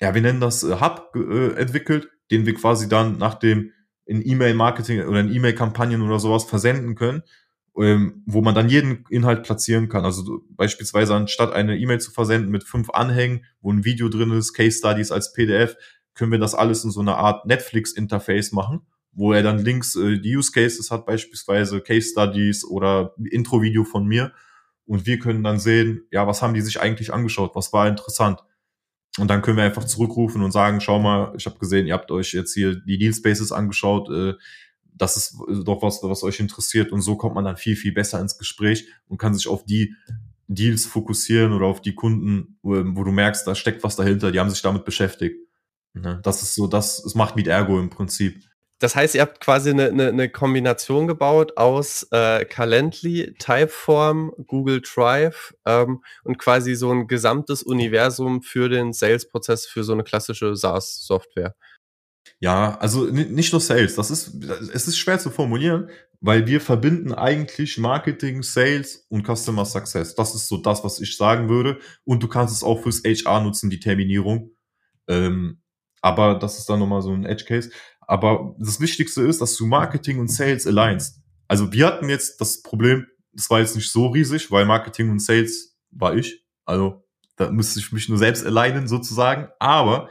ja, 0.00 0.14
wir 0.14 0.22
nennen 0.22 0.40
das 0.40 0.62
äh, 0.62 0.80
Hub 0.80 1.12
äh, 1.14 1.52
entwickelt, 1.54 2.08
den 2.30 2.46
wir 2.46 2.54
quasi 2.54 2.88
dann 2.88 3.18
nach 3.18 3.34
dem 3.34 3.72
in 4.06 4.26
E-Mail-Marketing 4.26 5.06
oder 5.06 5.20
in 5.20 5.32
E-Mail-Kampagnen 5.32 6.00
oder 6.00 6.18
sowas 6.18 6.44
versenden 6.44 6.94
können, 6.94 7.22
ähm, 7.78 8.22
wo 8.26 8.40
man 8.40 8.54
dann 8.54 8.70
jeden 8.70 9.04
Inhalt 9.10 9.42
platzieren 9.42 9.90
kann. 9.90 10.06
Also 10.06 10.40
beispielsweise 10.50 11.14
anstatt 11.14 11.52
eine 11.52 11.76
E-Mail 11.76 12.00
zu 12.00 12.10
versenden 12.10 12.50
mit 12.50 12.64
fünf 12.64 12.88
Anhängen, 12.90 13.44
wo 13.60 13.70
ein 13.70 13.84
Video 13.84 14.08
drin 14.08 14.30
ist, 14.30 14.54
Case 14.54 14.78
Studies 14.78 15.12
als 15.12 15.34
PDF, 15.34 15.76
können 16.18 16.32
wir 16.32 16.38
das 16.38 16.54
alles 16.54 16.84
in 16.84 16.90
so 16.90 17.00
einer 17.00 17.16
Art 17.16 17.46
Netflix-Interface 17.46 18.52
machen, 18.52 18.80
wo 19.12 19.32
er 19.32 19.42
dann 19.42 19.58
links 19.58 19.94
äh, 19.94 20.18
die 20.18 20.36
Use 20.36 20.50
Cases 20.52 20.90
hat, 20.90 21.06
beispielsweise 21.06 21.80
Case 21.80 22.10
Studies 22.10 22.64
oder 22.64 23.14
Intro-Video 23.30 23.84
von 23.84 24.04
mir. 24.04 24.32
Und 24.84 25.06
wir 25.06 25.18
können 25.18 25.44
dann 25.44 25.60
sehen, 25.60 26.02
ja, 26.10 26.26
was 26.26 26.42
haben 26.42 26.54
die 26.54 26.60
sich 26.60 26.80
eigentlich 26.80 27.12
angeschaut, 27.12 27.54
was 27.54 27.72
war 27.72 27.86
interessant. 27.86 28.40
Und 29.18 29.28
dann 29.28 29.42
können 29.42 29.56
wir 29.56 29.64
einfach 29.64 29.84
zurückrufen 29.84 30.42
und 30.42 30.50
sagen, 30.50 30.80
schau 30.80 30.98
mal, 30.98 31.34
ich 31.36 31.46
habe 31.46 31.58
gesehen, 31.58 31.86
ihr 31.86 31.94
habt 31.94 32.10
euch 32.10 32.32
jetzt 32.32 32.54
hier 32.54 32.74
die 32.74 32.98
Deal 32.98 33.14
Spaces 33.14 33.52
angeschaut, 33.52 34.10
äh, 34.10 34.34
das 34.94 35.16
ist 35.16 35.36
doch 35.64 35.82
was, 35.82 36.00
was 36.02 36.24
euch 36.24 36.40
interessiert. 36.40 36.90
Und 36.90 37.02
so 37.02 37.16
kommt 37.16 37.36
man 37.36 37.44
dann 37.44 37.56
viel, 37.56 37.76
viel 37.76 37.92
besser 37.92 38.20
ins 38.20 38.36
Gespräch 38.36 38.88
und 39.06 39.18
kann 39.18 39.34
sich 39.34 39.46
auf 39.46 39.64
die 39.64 39.94
Deals 40.48 40.86
fokussieren 40.86 41.52
oder 41.52 41.66
auf 41.66 41.80
die 41.80 41.94
Kunden, 41.94 42.58
wo 42.62 43.04
du 43.04 43.12
merkst, 43.12 43.46
da 43.46 43.54
steckt 43.54 43.84
was 43.84 43.96
dahinter, 43.96 44.32
die 44.32 44.40
haben 44.40 44.50
sich 44.50 44.62
damit 44.62 44.84
beschäftigt. 44.84 45.47
Ne? 45.94 46.20
Das 46.22 46.42
ist 46.42 46.54
so, 46.54 46.66
das, 46.66 47.04
es 47.04 47.14
macht 47.14 47.36
mit 47.36 47.46
Ergo 47.46 47.78
im 47.78 47.90
Prinzip. 47.90 48.42
Das 48.80 48.94
heißt, 48.94 49.16
ihr 49.16 49.22
habt 49.22 49.40
quasi 49.40 49.70
eine, 49.70 49.88
eine, 49.88 50.08
eine 50.08 50.28
Kombination 50.28 51.08
gebaut 51.08 51.56
aus 51.56 52.06
äh, 52.12 52.44
Calendly, 52.44 53.34
Typeform, 53.38 54.32
Google 54.46 54.80
Drive 54.82 55.52
ähm, 55.66 56.02
und 56.22 56.38
quasi 56.38 56.76
so 56.76 56.92
ein 56.92 57.08
gesamtes 57.08 57.64
Universum 57.64 58.40
für 58.40 58.68
den 58.68 58.92
Sales-Prozess 58.92 59.66
für 59.66 59.82
so 59.82 59.92
eine 59.92 60.04
klassische 60.04 60.54
SaaS-Software. 60.54 61.56
Ja, 62.40 62.78
also 62.78 63.06
nicht 63.06 63.50
nur 63.52 63.60
Sales, 63.60 63.96
das 63.96 64.12
ist, 64.12 64.44
es 64.72 64.86
ist 64.86 64.96
schwer 64.96 65.18
zu 65.18 65.30
formulieren, 65.30 65.90
weil 66.20 66.46
wir 66.46 66.60
verbinden 66.60 67.12
eigentlich 67.12 67.78
Marketing, 67.78 68.44
Sales 68.44 69.06
und 69.08 69.26
Customer 69.26 69.64
Success. 69.64 70.14
Das 70.14 70.36
ist 70.36 70.46
so 70.46 70.56
das, 70.56 70.84
was 70.84 71.00
ich 71.00 71.16
sagen 71.16 71.48
würde. 71.48 71.78
Und 72.04 72.22
du 72.22 72.28
kannst 72.28 72.54
es 72.54 72.62
auch 72.62 72.82
fürs 72.82 73.02
HR 73.04 73.40
nutzen, 73.40 73.70
die 73.70 73.80
Terminierung. 73.80 74.52
Ähm, 75.08 75.62
aber 76.00 76.34
das 76.34 76.58
ist 76.58 76.68
dann 76.68 76.78
nochmal 76.78 77.02
so 77.02 77.12
ein 77.12 77.24
Edge 77.24 77.44
Case. 77.44 77.70
Aber 78.00 78.54
das 78.58 78.80
Wichtigste 78.80 79.22
ist, 79.22 79.40
dass 79.40 79.56
du 79.56 79.66
Marketing 79.66 80.18
und 80.18 80.28
Sales 80.28 80.66
alignst. 80.66 81.20
Also 81.46 81.72
wir 81.72 81.86
hatten 81.86 82.08
jetzt 82.08 82.40
das 82.40 82.62
Problem, 82.62 83.06
das 83.32 83.50
war 83.50 83.60
jetzt 83.60 83.76
nicht 83.76 83.90
so 83.90 84.08
riesig, 84.08 84.50
weil 84.50 84.64
Marketing 84.64 85.10
und 85.10 85.20
Sales 85.20 85.76
war 85.90 86.16
ich. 86.16 86.44
Also 86.64 87.04
da 87.36 87.50
müsste 87.50 87.80
ich 87.80 87.92
mich 87.92 88.08
nur 88.08 88.18
selbst 88.18 88.44
alignen 88.44 88.88
sozusagen. 88.88 89.48
Aber 89.58 90.08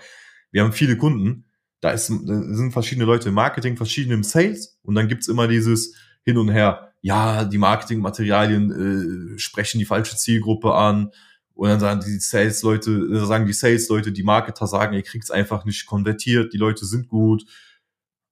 wir 0.51 0.63
haben 0.63 0.73
viele 0.73 0.97
Kunden, 0.97 1.45
da, 1.81 1.91
ist, 1.91 2.09
da 2.09 2.41
sind 2.55 2.71
verschiedene 2.71 3.05
Leute 3.05 3.29
im 3.29 3.35
Marketing, 3.35 3.77
verschiedene 3.77 4.15
im 4.15 4.23
Sales 4.23 4.79
und 4.81 4.95
dann 4.95 5.07
gibt's 5.07 5.27
immer 5.27 5.47
dieses 5.47 5.95
Hin 6.23 6.37
und 6.37 6.49
Her. 6.49 6.93
Ja, 7.01 7.45
die 7.45 7.59
Marketingmaterialien 7.59 9.35
äh, 9.35 9.39
sprechen 9.39 9.79
die 9.79 9.85
falsche 9.85 10.17
Zielgruppe 10.17 10.73
an 10.73 11.11
und 11.57 11.69
dann 11.69 11.79
sagen 11.79 12.01
die 12.05 12.19
Sales-Leute, 12.19 12.91
äh, 12.91 13.25
sagen 13.25 13.47
die 13.47 13.53
Sales-Leute, 13.53 14.11
die 14.11 14.23
Marketer 14.23 14.67
sagen, 14.67 14.93
ihr 14.93 15.03
kriegt's 15.03 15.31
einfach 15.31 15.65
nicht 15.65 15.87
konvertiert, 15.87 16.53
die 16.53 16.57
Leute 16.57 16.85
sind 16.85 17.07
gut. 17.07 17.43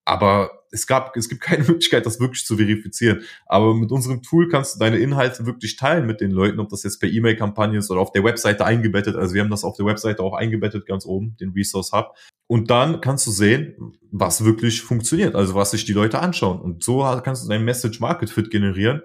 Aber 0.08 0.52
es 0.72 0.86
gab, 0.86 1.18
es 1.18 1.28
gibt 1.28 1.42
keine 1.42 1.64
Möglichkeit, 1.68 2.06
das 2.06 2.20
wirklich 2.20 2.46
zu 2.46 2.58
verifizieren. 2.58 3.24
Aber 3.48 3.74
mit 3.74 3.92
unserem 3.92 4.22
Tool 4.22 4.48
kannst 4.48 4.76
du 4.76 4.80
deine 4.80 4.98
Inhalte 4.98 5.48
wirklich 5.48 5.76
teilen 5.76 6.06
mit 6.06 6.22
den 6.22 6.30
Leuten, 6.30 6.60
ob 6.60 6.70
das 6.70 6.84
jetzt 6.84 7.00
per 7.00 7.10
E-Mail-Kampagne 7.10 7.80
ist 7.80 7.90
oder 7.90 8.00
auf 8.00 8.12
der 8.12 8.24
Webseite 8.24 8.64
eingebettet. 8.64 9.16
Also 9.16 9.34
wir 9.34 9.42
haben 9.42 9.50
das 9.50 9.64
auf 9.64 9.76
der 9.76 9.88
Webseite 9.88 10.22
auch 10.22 10.34
eingebettet, 10.34 10.86
ganz 10.86 11.08
oben, 11.08 11.36
den 11.40 11.50
Resource 11.50 11.92
Hub. 11.94 12.16
Und 12.48 12.70
dann 12.70 13.02
kannst 13.02 13.26
du 13.26 13.32
sehen, 13.32 13.98
was 14.12 14.46
wirklich 14.46 14.84
funktioniert, 14.84 15.34
also 15.34 15.56
was 15.56 15.72
sich 15.72 15.86
die 15.86 15.94
Leute 15.94 16.20
anschauen. 16.20 16.62
Und 16.62 16.84
so 16.84 17.00
kannst 17.24 17.44
du 17.44 17.50
dein 17.50 17.66
Message 17.66 18.00
Market 18.00 18.30
Fit 18.30 18.52
generieren. 18.52 19.02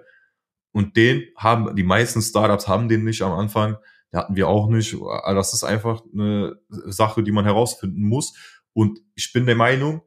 Und 0.73 0.95
den 0.95 1.23
haben, 1.35 1.75
die 1.75 1.83
meisten 1.83 2.21
Startups 2.21 2.67
haben 2.67 2.87
den 2.87 3.03
nicht 3.03 3.23
am 3.23 3.33
Anfang. 3.33 3.77
Hatten 4.13 4.35
wir 4.35 4.47
auch 4.47 4.67
nicht. 4.67 4.95
Das 5.25 5.53
ist 5.53 5.63
einfach 5.63 6.01
eine 6.13 6.59
Sache, 6.69 7.23
die 7.23 7.31
man 7.31 7.45
herausfinden 7.45 8.03
muss. 8.03 8.33
Und 8.73 8.99
ich 9.15 9.31
bin 9.33 9.45
der 9.45 9.55
Meinung, 9.55 10.01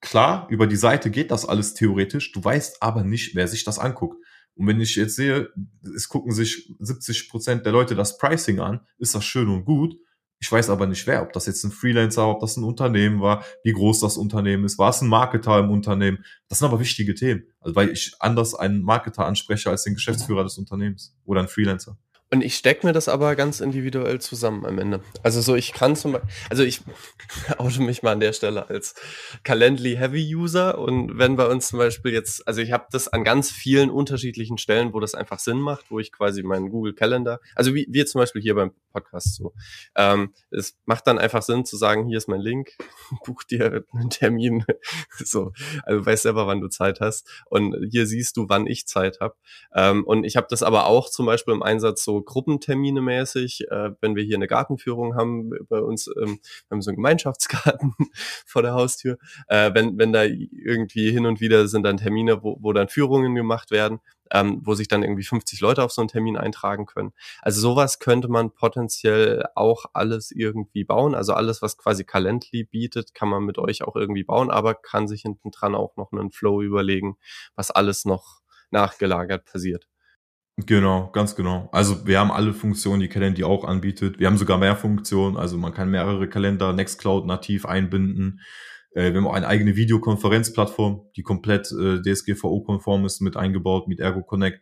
klar, 0.00 0.46
über 0.50 0.66
die 0.66 0.76
Seite 0.76 1.10
geht 1.10 1.30
das 1.30 1.46
alles 1.46 1.74
theoretisch. 1.74 2.32
Du 2.32 2.42
weißt 2.42 2.82
aber 2.82 3.02
nicht, 3.02 3.34
wer 3.34 3.48
sich 3.48 3.64
das 3.64 3.78
anguckt. 3.78 4.24
Und 4.54 4.66
wenn 4.66 4.80
ich 4.80 4.96
jetzt 4.96 5.16
sehe, 5.16 5.50
es 5.94 6.08
gucken 6.08 6.32
sich 6.32 6.74
70 6.78 7.28
Prozent 7.28 7.64
der 7.64 7.72
Leute 7.72 7.94
das 7.94 8.18
Pricing 8.18 8.60
an, 8.60 8.80
ist 8.98 9.14
das 9.14 9.24
schön 9.24 9.48
und 9.48 9.64
gut. 9.64 9.96
Ich 10.42 10.50
weiß 10.50 10.70
aber 10.70 10.86
nicht 10.86 11.06
wer, 11.06 11.22
ob 11.22 11.34
das 11.34 11.46
jetzt 11.46 11.64
ein 11.64 11.70
Freelancer, 11.70 12.26
ob 12.26 12.40
das 12.40 12.56
ein 12.56 12.64
Unternehmen 12.64 13.20
war, 13.20 13.44
wie 13.62 13.72
groß 13.72 14.00
das 14.00 14.16
Unternehmen 14.16 14.64
ist, 14.64 14.78
war 14.78 14.88
es 14.88 15.02
ein 15.02 15.08
Marketer 15.08 15.58
im 15.58 15.70
Unternehmen. 15.70 16.24
Das 16.48 16.58
sind 16.58 16.68
aber 16.68 16.80
wichtige 16.80 17.14
Themen, 17.14 17.44
also 17.60 17.76
weil 17.76 17.90
ich 17.90 18.14
anders 18.20 18.54
einen 18.54 18.82
Marketer 18.82 19.26
anspreche 19.26 19.68
als 19.68 19.84
den 19.84 19.94
Geschäftsführer 19.94 20.42
des 20.42 20.56
Unternehmens 20.56 21.14
oder 21.24 21.40
einen 21.40 21.48
Freelancer. 21.48 21.98
Und 22.32 22.42
ich 22.42 22.54
stecke 22.54 22.86
mir 22.86 22.92
das 22.92 23.08
aber 23.08 23.34
ganz 23.34 23.58
individuell 23.58 24.20
zusammen 24.20 24.64
am 24.64 24.78
Ende. 24.78 25.00
Also 25.24 25.40
so, 25.40 25.56
ich 25.56 25.72
kann 25.72 25.96
zum 25.96 26.12
Beispiel, 26.12 26.30
also 26.48 26.62
ich 26.62 26.80
oute 27.58 27.82
mich 27.82 28.04
mal 28.04 28.12
an 28.12 28.20
der 28.20 28.32
Stelle 28.32 28.70
als 28.70 28.94
Calendly 29.42 29.96
Heavy 29.96 30.36
User 30.36 30.78
und 30.78 31.18
wenn 31.18 31.34
bei 31.34 31.46
uns 31.48 31.68
zum 31.68 31.80
Beispiel 31.80 32.12
jetzt, 32.12 32.46
also 32.46 32.60
ich 32.60 32.70
habe 32.70 32.86
das 32.92 33.08
an 33.08 33.24
ganz 33.24 33.50
vielen 33.50 33.90
unterschiedlichen 33.90 34.58
Stellen, 34.58 34.94
wo 34.94 35.00
das 35.00 35.16
einfach 35.16 35.40
Sinn 35.40 35.58
macht, 35.58 35.90
wo 35.90 35.98
ich 35.98 36.12
quasi 36.12 36.44
meinen 36.44 36.70
Google 36.70 36.94
Calendar, 36.94 37.40
also 37.56 37.74
wie 37.74 37.88
wir 37.90 38.06
zum 38.06 38.20
Beispiel 38.20 38.42
hier 38.42 38.54
beim 38.54 38.70
Podcast 38.92 39.34
so, 39.34 39.52
ähm, 39.96 40.32
es 40.52 40.78
macht 40.84 41.08
dann 41.08 41.18
einfach 41.18 41.42
Sinn 41.42 41.64
zu 41.64 41.76
sagen, 41.76 42.06
hier 42.06 42.18
ist 42.18 42.28
mein 42.28 42.40
Link, 42.40 42.76
buch 43.24 43.42
dir 43.42 43.84
einen 43.92 44.10
Termin, 44.10 44.64
so, 45.18 45.52
also 45.82 46.06
weißt 46.06 46.22
selber, 46.22 46.46
wann 46.46 46.60
du 46.60 46.68
Zeit 46.68 47.00
hast 47.00 47.28
und 47.46 47.74
hier 47.90 48.06
siehst 48.06 48.36
du, 48.36 48.48
wann 48.48 48.68
ich 48.68 48.86
Zeit 48.86 49.18
habe. 49.18 49.34
Ähm, 49.74 50.04
und 50.04 50.22
ich 50.22 50.36
habe 50.36 50.46
das 50.48 50.62
aber 50.62 50.86
auch 50.86 51.10
zum 51.10 51.26
Beispiel 51.26 51.54
im 51.54 51.64
Einsatz 51.64 52.04
so 52.04 52.19
Gruppentermine 52.24 53.00
mäßig, 53.00 53.68
äh, 53.70 53.90
wenn 54.00 54.16
wir 54.16 54.24
hier 54.24 54.36
eine 54.36 54.46
Gartenführung 54.46 55.14
haben 55.14 55.50
bei 55.68 55.80
uns, 55.80 56.08
ähm, 56.08 56.40
wir 56.68 56.76
haben 56.76 56.82
so 56.82 56.90
einen 56.90 56.96
Gemeinschaftsgarten 56.96 57.94
vor 58.46 58.62
der 58.62 58.74
Haustür, 58.74 59.18
äh, 59.48 59.72
wenn, 59.74 59.98
wenn 59.98 60.12
da 60.12 60.24
irgendwie 60.24 61.10
hin 61.10 61.26
und 61.26 61.40
wieder 61.40 61.68
sind 61.68 61.84
dann 61.84 61.96
Termine, 61.96 62.42
wo, 62.42 62.58
wo 62.60 62.72
dann 62.72 62.88
Führungen 62.88 63.34
gemacht 63.34 63.70
werden, 63.70 64.00
ähm, 64.32 64.60
wo 64.64 64.74
sich 64.74 64.88
dann 64.88 65.02
irgendwie 65.02 65.24
50 65.24 65.60
Leute 65.60 65.82
auf 65.82 65.92
so 65.92 66.02
einen 66.02 66.08
Termin 66.08 66.36
eintragen 66.36 66.86
können. 66.86 67.12
Also 67.42 67.60
sowas 67.60 67.98
könnte 67.98 68.28
man 68.28 68.52
potenziell 68.52 69.44
auch 69.54 69.86
alles 69.92 70.30
irgendwie 70.30 70.84
bauen. 70.84 71.14
Also 71.14 71.32
alles, 71.34 71.62
was 71.62 71.76
quasi 71.76 72.04
Calendly 72.04 72.64
bietet, 72.64 73.14
kann 73.14 73.28
man 73.28 73.44
mit 73.44 73.58
euch 73.58 73.82
auch 73.82 73.96
irgendwie 73.96 74.24
bauen, 74.24 74.50
aber 74.50 74.74
kann 74.74 75.08
sich 75.08 75.22
hinten 75.22 75.50
dran 75.50 75.74
auch 75.74 75.96
noch 75.96 76.12
einen 76.12 76.30
Flow 76.30 76.62
überlegen, 76.62 77.16
was 77.56 77.70
alles 77.70 78.04
noch 78.04 78.40
nachgelagert 78.70 79.44
passiert. 79.44 79.88
Genau, 80.66 81.10
ganz 81.12 81.36
genau. 81.36 81.68
Also 81.72 82.06
wir 82.06 82.18
haben 82.18 82.32
alle 82.32 82.52
Funktionen, 82.52 83.00
die 83.00 83.08
Calendly 83.08 83.44
auch 83.44 83.64
anbietet. 83.64 84.18
Wir 84.18 84.26
haben 84.26 84.36
sogar 84.36 84.58
mehr 84.58 84.76
Funktionen, 84.76 85.36
also 85.36 85.56
man 85.56 85.72
kann 85.72 85.90
mehrere 85.90 86.28
Kalender 86.28 86.72
Nextcloud 86.72 87.26
nativ 87.26 87.66
einbinden. 87.66 88.40
Äh, 88.92 89.12
wir 89.12 89.18
haben 89.18 89.28
auch 89.28 89.34
eine 89.34 89.46
eigene 89.46 89.76
Videokonferenzplattform, 89.76 91.02
die 91.16 91.22
komplett 91.22 91.70
äh, 91.72 92.02
DSGVO-konform 92.02 93.04
ist, 93.04 93.20
mit 93.20 93.36
eingebaut, 93.36 93.86
mit 93.86 94.00
Ergo 94.00 94.22
Connect. 94.22 94.60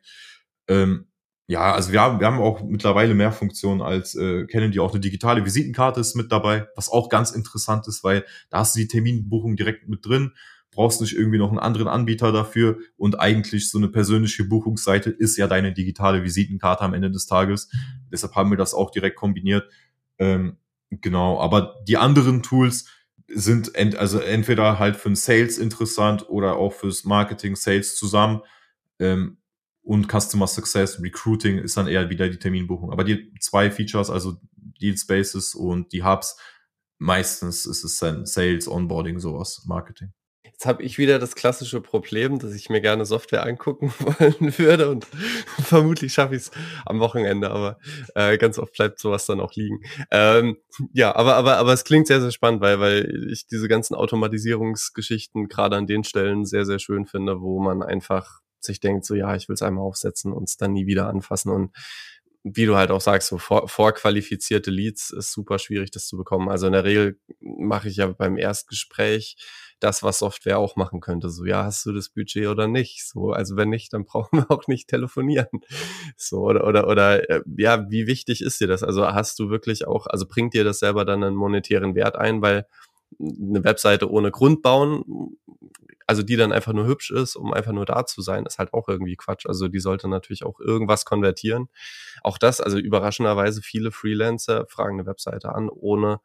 Ähm, 0.69 1.07
ja, 1.47 1.73
also 1.73 1.93
wir 1.93 2.03
haben, 2.03 2.21
wir 2.21 2.27
haben 2.27 2.41
auch 2.41 2.63
mittlerweile 2.63 3.15
mehr 3.15 3.33
Funktionen 3.33 3.81
als 3.81 4.15
äh, 4.15 4.45
Calendly. 4.47 4.81
Auch 4.81 4.93
eine 4.93 5.01
digitale 5.01 5.47
Visitenkarte 5.47 6.01
ist 6.01 6.15
mit 6.15 6.31
dabei, 6.31 6.67
was 6.77 6.91
auch 6.91 7.09
ganz 7.09 7.31
interessant 7.31 7.89
ist, 7.89 8.05
weil 8.05 8.27
da 8.51 8.59
hast 8.59 8.77
du 8.77 8.81
die 8.81 8.89
Terminbuchung 8.89 9.57
direkt 9.57 9.89
mit 9.89 10.05
drin 10.05 10.33
brauchst 10.71 11.01
nicht 11.01 11.17
irgendwie 11.17 11.39
noch 11.39 11.49
einen 11.49 11.59
anderen 11.59 11.89
Anbieter 11.89 12.33
dafür 12.33 12.79
und 12.97 13.19
eigentlich 13.21 13.71
so 13.71 13.79
eine 13.79 13.89
persönliche 13.89 14.45
Buchungsseite 14.45 15.11
ist 15.11 15.37
ja 15.37 15.47
deine 15.47 15.73
digitale 15.73 16.23
Visitenkarte 16.23 16.83
am 16.83 16.95
Ende 16.95 17.11
des 17.11 17.27
Tages. 17.27 17.71
Deshalb 18.13 18.35
haben 18.35 18.51
wir 18.51 18.59
das 18.59 18.75
auch 18.75 18.91
direkt 18.91 19.17
kombiniert. 19.17 19.69
Ähm, 20.19 20.59
genau, 20.91 21.41
aber 21.41 21.77
die 21.87 21.97
anderen 21.97 22.43
Tools 22.43 22.87
sind 23.29 23.75
ent 23.75 23.97
also 23.97 24.19
entweder 24.19 24.79
halt 24.79 24.97
für 24.97 25.11
den 25.11 25.17
Sales 25.17 25.59
interessant 25.59 26.29
oder 26.29 26.57
auch 26.57 26.73
fürs 26.73 27.05
Marketing, 27.05 27.57
Sales 27.57 27.97
zusammen. 27.97 28.43
Ähm, 28.99 29.39
und 29.83 30.07
Customer 30.07 30.47
Success, 30.47 31.01
Recruiting 31.03 31.59
ist 31.59 31.77
dann 31.77 31.87
eher 31.87 32.11
wieder 32.11 32.29
die 32.29 32.39
Terminbuchung. 32.39 32.93
Aber 32.93 33.05
die 33.05 33.33
zwei 33.41 33.71
Features, 33.71 34.11
also 34.11 34.37
Deal 34.53 34.97
Spaces 34.97 35.55
und 35.55 35.93
die 35.93 36.05
Hubs. 36.05 36.37
Meistens 36.99 37.65
ist 37.65 37.85
es 37.85 37.97
dann 37.99 38.27
Sales, 38.27 38.69
Onboarding, 38.69 39.19
sowas, 39.19 39.63
Marketing. 39.67 40.13
Jetzt 40.59 40.67
habe 40.67 40.83
ich 40.83 40.99
wieder 40.99 41.21
das 41.21 41.37
klassische 41.37 41.81
Problem, 41.81 42.41
dass 42.41 42.53
ich 42.53 42.69
mir 42.69 42.81
gerne 42.81 43.05
Software 43.05 43.47
angucken 43.47 43.93
wollen 44.01 44.59
würde 44.59 44.91
und 44.91 45.05
vermutlich 45.63 46.13
schaffe 46.13 46.35
ich 46.35 46.43
es 46.43 46.51
am 46.85 46.99
Wochenende, 46.99 47.53
aber 47.53 47.79
äh, 48.17 48.37
ganz 48.39 48.59
oft 48.59 48.73
bleibt 48.73 48.99
sowas 48.99 49.25
dann 49.25 49.39
auch 49.39 49.55
liegen. 49.55 49.85
Ähm, 50.11 50.57
ja, 50.93 51.15
aber, 51.15 51.37
aber, 51.37 51.59
aber 51.59 51.73
es 51.75 51.85
klingt 51.85 52.09
sehr, 52.09 52.21
sehr 52.21 52.33
spannend, 52.33 52.61
weil, 52.61 52.81
weil 52.81 53.29
ich 53.31 53.47
diese 53.47 53.69
ganzen 53.69 53.95
Automatisierungsgeschichten 53.95 55.47
gerade 55.47 55.77
an 55.77 55.87
den 55.87 56.03
Stellen 56.03 56.45
sehr, 56.45 56.65
sehr 56.65 56.81
schön 56.81 57.07
finde, 57.07 57.41
wo 57.41 57.61
man 57.61 57.85
einfach 57.85 58.41
sich 58.59 58.81
denkt, 58.81 59.05
so 59.05 59.15
ja, 59.15 59.37
ich 59.37 59.49
will 59.49 59.55
es 59.55 59.63
einmal 59.63 59.85
aufsetzen 59.85 60.33
und 60.33 60.49
es 60.49 60.57
dann 60.57 60.73
nie 60.73 60.87
wieder 60.87 61.07
anfassen 61.07 61.53
und 61.53 61.71
wie 62.55 62.67
du 62.67 62.77
halt 62.77 62.91
auch 62.91 63.01
sagst, 63.01 63.29
so 63.29 63.39
vor, 63.39 63.69
vorqualifizierte 63.69 64.71
Leads 64.71 65.11
ist 65.11 65.33
super 65.33 65.59
schwierig, 65.59 65.91
das 65.91 66.07
zu 66.07 66.17
bekommen. 66.17 66.49
Also 66.49 66.67
in 66.67 66.73
der 66.73 66.85
Regel 66.85 67.19
mache 67.41 67.89
ich 67.89 67.97
ja 67.97 68.07
beim 68.07 68.37
Erstgespräch 68.37 69.37
das, 69.81 70.03
was 70.03 70.19
Software 70.19 70.59
auch 70.59 70.77
machen 70.77 71.01
könnte. 71.01 71.31
So, 71.31 71.45
ja, 71.45 71.65
hast 71.65 71.87
du 71.87 71.93
das 71.93 72.09
Budget 72.09 72.49
oder 72.49 72.67
nicht? 72.67 73.07
So, 73.07 73.31
also 73.33 73.57
wenn 73.57 73.69
nicht, 73.69 73.93
dann 73.93 74.05
brauchen 74.07 74.39
wir 74.39 74.51
auch 74.51 74.67
nicht 74.67 74.89
telefonieren. 74.89 75.49
So, 76.17 76.39
oder, 76.39 76.67
oder, 76.67 76.89
oder, 76.89 77.31
äh, 77.31 77.43
ja, 77.57 77.89
wie 77.91 78.07
wichtig 78.07 78.43
ist 78.43 78.61
dir 78.61 78.69
das? 78.69 78.83
Also 78.83 79.07
hast 79.07 79.39
du 79.39 79.51
wirklich 79.51 79.87
auch, 79.87 80.07
also 80.07 80.27
bringt 80.27 80.55
dir 80.55 80.65
das 80.65 80.81
selber 80.81 81.05
dann 81.05 81.23
einen 81.23 81.37
monetären 81.37 81.95
Wert 81.95 82.17
ein, 82.17 82.43
weil 82.43 82.67
eine 83.21 83.65
Webseite 83.65 84.11
ohne 84.11 84.31
Grund 84.31 84.63
bauen, 84.63 85.37
also 86.09 86.23
die 86.23 86.37
dann 86.37 86.53
einfach 86.53 86.73
nur 86.73 86.87
hübsch 86.87 87.11
ist, 87.11 87.37
um 87.37 87.53
einfach 87.53 87.73
nur 87.73 87.85
da 87.85 88.07
zu 88.07 88.23
sein, 88.23 88.47
ist 88.47 88.59
halt 88.59 88.73
auch 88.73 88.89
irgendwie 88.89 89.15
Quatsch. 89.15 89.45
Also 89.47 89.69
die 89.69 89.79
sollte 89.79 90.09
natürlich 90.09 90.43
auch 90.43 90.59
irgendwas 90.59 91.05
konvertieren. 91.05 91.69
Auch 92.23 92.39
das, 92.39 92.63
also 92.63 92.79
überraschenderweise 92.79 93.61
viele 93.61 93.93
Freelancer 93.93 94.67
fragen 94.69 94.99
eine 94.99 95.07
Webseite 95.07 95.55
an, 95.55 95.69
ohne 95.69 96.21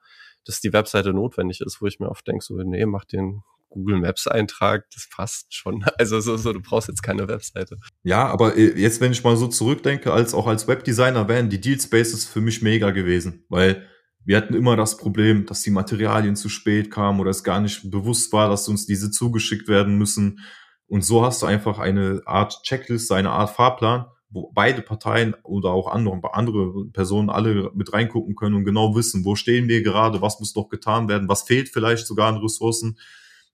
dass 0.46 0.62
die 0.62 0.72
Webseite 0.72 1.14
notwendig 1.14 1.60
ist, 1.60 1.82
wo 1.82 1.88
ich 1.88 2.00
mir 2.00 2.10
oft 2.10 2.26
denke, 2.26 2.44
so, 2.44 2.56
nee, 2.56 2.86
mach 2.86 3.04
den 3.04 3.44
Google 3.70 3.98
Maps 4.00 4.28
Eintrag, 4.28 4.90
das 4.94 5.10
passt 5.10 5.54
schon. 5.54 5.84
Also 5.98 6.22
so, 6.22 6.38
so, 6.38 6.54
du 6.54 6.62
brauchst 6.62 6.88
jetzt 6.88 7.04
keine 7.04 7.28
Webseite. 7.28 7.78
Ja, 8.04 8.28
aber 8.28 8.56
äh, 8.56 8.80
jetzt, 8.80 9.02
wenn 9.02 9.12
ich 9.12 9.24
mal 9.26 9.36
so 9.36 9.48
zurückdenke, 9.48 10.14
als 10.14 10.34
auch 10.34 10.48
als 10.48 10.68
Webdesigner 10.68 11.28
wären 11.28 11.50
die 11.50 11.60
Deal 11.60 11.80
Spaces 11.80 12.24
für 12.26 12.40
mich 12.40 12.62
mega 12.62 12.92
gewesen, 12.92 13.44
weil 13.50 13.86
wir 14.26 14.38
hatten 14.38 14.54
immer 14.54 14.76
das 14.76 14.98
Problem, 14.98 15.46
dass 15.46 15.62
die 15.62 15.72
Materialien 15.72 16.36
zu 16.36 16.50
spät 16.50 16.90
kamen 16.92 17.20
oder 17.20 17.30
es 17.30 17.44
gar 17.44 17.60
nicht 17.60 17.90
bewusst 17.92 18.32
war, 18.32 18.50
dass 18.50 18.68
uns 18.68 18.86
diese 18.86 19.12
zugeschickt 19.12 19.68
werden 19.68 19.98
müssen. 19.98 20.40
Und 20.88 21.04
so 21.04 21.26
hast 21.26 21.42
du 21.42 21.46
einfach 21.46 21.80
eine 21.80 22.22
Art 22.26 22.62
Checkliste, 22.64 23.16
eine 23.16 23.32
Art 23.32 23.50
Fahrplan, 23.50 24.06
wo 24.30 24.52
beide 24.54 24.82
Parteien 24.82 25.36
oder 25.44 25.72
auch 25.72 25.88
andere, 25.88 26.34
andere 26.34 26.86
Personen 26.92 27.30
alle 27.30 27.72
mit 27.76 27.94
reingucken 27.94 28.36
können 28.36 28.56
und 28.56 28.66
genau 28.66 28.96
wissen, 28.96 29.26
wo 29.26 29.36
stehen 29.36 29.68
wir 29.68 29.84
gerade, 29.84 30.22
was 30.22 30.40
muss 30.40 30.56
noch 30.56 30.70
getan 30.70 31.08
werden, 31.08 31.28
was 31.28 31.44
fehlt 31.44 31.70
vielleicht 31.70 32.08
sogar 32.08 32.30
an 32.30 32.42
Ressourcen. 32.42 32.98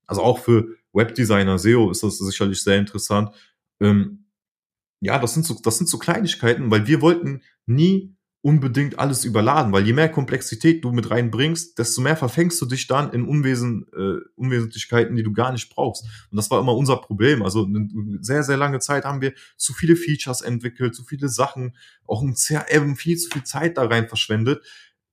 Also 0.05 0.21
auch 0.21 0.39
für 0.39 0.75
Webdesigner, 0.93 1.57
SEO 1.59 1.91
ist 1.91 2.03
das 2.03 2.17
sicherlich 2.17 2.63
sehr 2.63 2.77
interessant. 2.77 3.29
Ähm, 3.79 4.25
ja, 5.01 5.19
das 5.19 5.33
sind 5.33 5.45
so, 5.45 5.55
das 5.61 5.77
sind 5.77 5.87
so 5.87 5.97
Kleinigkeiten, 5.97 6.71
weil 6.71 6.87
wir 6.87 7.01
wollten 7.01 7.41
nie 7.65 8.15
unbedingt 8.41 8.97
alles 8.97 9.25
überladen, 9.25 9.73
weil 9.73 9.85
je 9.85 9.91
mehr 9.91 10.07
Komplexität 10.07 10.83
du 10.83 10.91
mit 10.91 11.11
reinbringst, 11.11 11.77
desto 11.77 12.01
mehr 12.01 12.15
verfängst 12.15 12.61
du 12.61 12.65
dich 12.65 12.87
dann 12.87 13.11
in 13.11 13.25
Unwesen, 13.25 13.85
äh, 13.93 14.23
Unwesentlichkeiten, 14.35 15.15
die 15.17 15.23
du 15.23 15.33
gar 15.33 15.51
nicht 15.51 15.69
brauchst. 15.69 16.05
Und 16.31 16.37
das 16.37 16.49
war 16.49 16.61
immer 16.61 16.75
unser 16.75 16.97
Problem. 16.97 17.43
Also 17.43 17.65
eine 17.65 17.89
sehr, 18.21 18.43
sehr 18.43 18.55
lange 18.55 18.79
Zeit 18.79 19.03
haben 19.03 19.19
wir 19.21 19.33
zu 19.57 19.73
viele 19.73 19.97
Features 19.97 20.41
entwickelt, 20.41 20.95
zu 20.95 21.03
viele 21.03 21.27
Sachen, 21.27 21.75
auch 22.05 22.21
ein 22.21 22.35
CRM, 22.35 22.95
viel 22.95 23.17
zu 23.17 23.29
viel 23.29 23.43
Zeit 23.43 23.77
da 23.77 23.85
rein 23.85 24.07
verschwendet, 24.07 24.63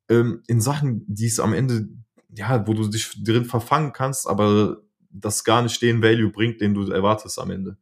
ähm, 0.08 0.42
in 0.46 0.60
Sachen, 0.60 1.04
die 1.08 1.26
es 1.26 1.40
am 1.40 1.52
Ende, 1.52 1.88
ja, 2.36 2.64
wo 2.68 2.74
du 2.74 2.86
dich 2.86 3.24
drin 3.24 3.44
verfangen 3.44 3.92
kannst, 3.92 4.28
aber 4.28 4.82
das 5.10 5.42
gar 5.42 5.62
nicht 5.62 5.82
den 5.82 6.00
Value 6.00 6.30
bringt, 6.30 6.60
den 6.60 6.74
du 6.74 6.88
erwartest 6.88 7.40
am 7.40 7.50
Ende. 7.50 7.76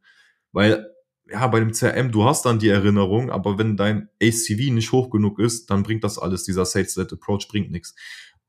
Weil 0.51 0.89
ja, 1.27 1.47
bei 1.47 1.59
dem 1.59 1.71
CRM, 1.71 2.11
du 2.11 2.23
hast 2.23 2.45
dann 2.45 2.59
die 2.59 2.69
Erinnerung, 2.69 3.31
aber 3.31 3.57
wenn 3.57 3.77
dein 3.77 4.09
ACV 4.21 4.71
nicht 4.71 4.91
hoch 4.91 5.09
genug 5.09 5.39
ist, 5.39 5.69
dann 5.69 5.83
bringt 5.83 6.03
das 6.03 6.19
alles, 6.19 6.43
dieser 6.43 6.65
Sales-led 6.65 7.11
Approach 7.13 7.47
bringt 7.49 7.71
nichts. 7.71 7.95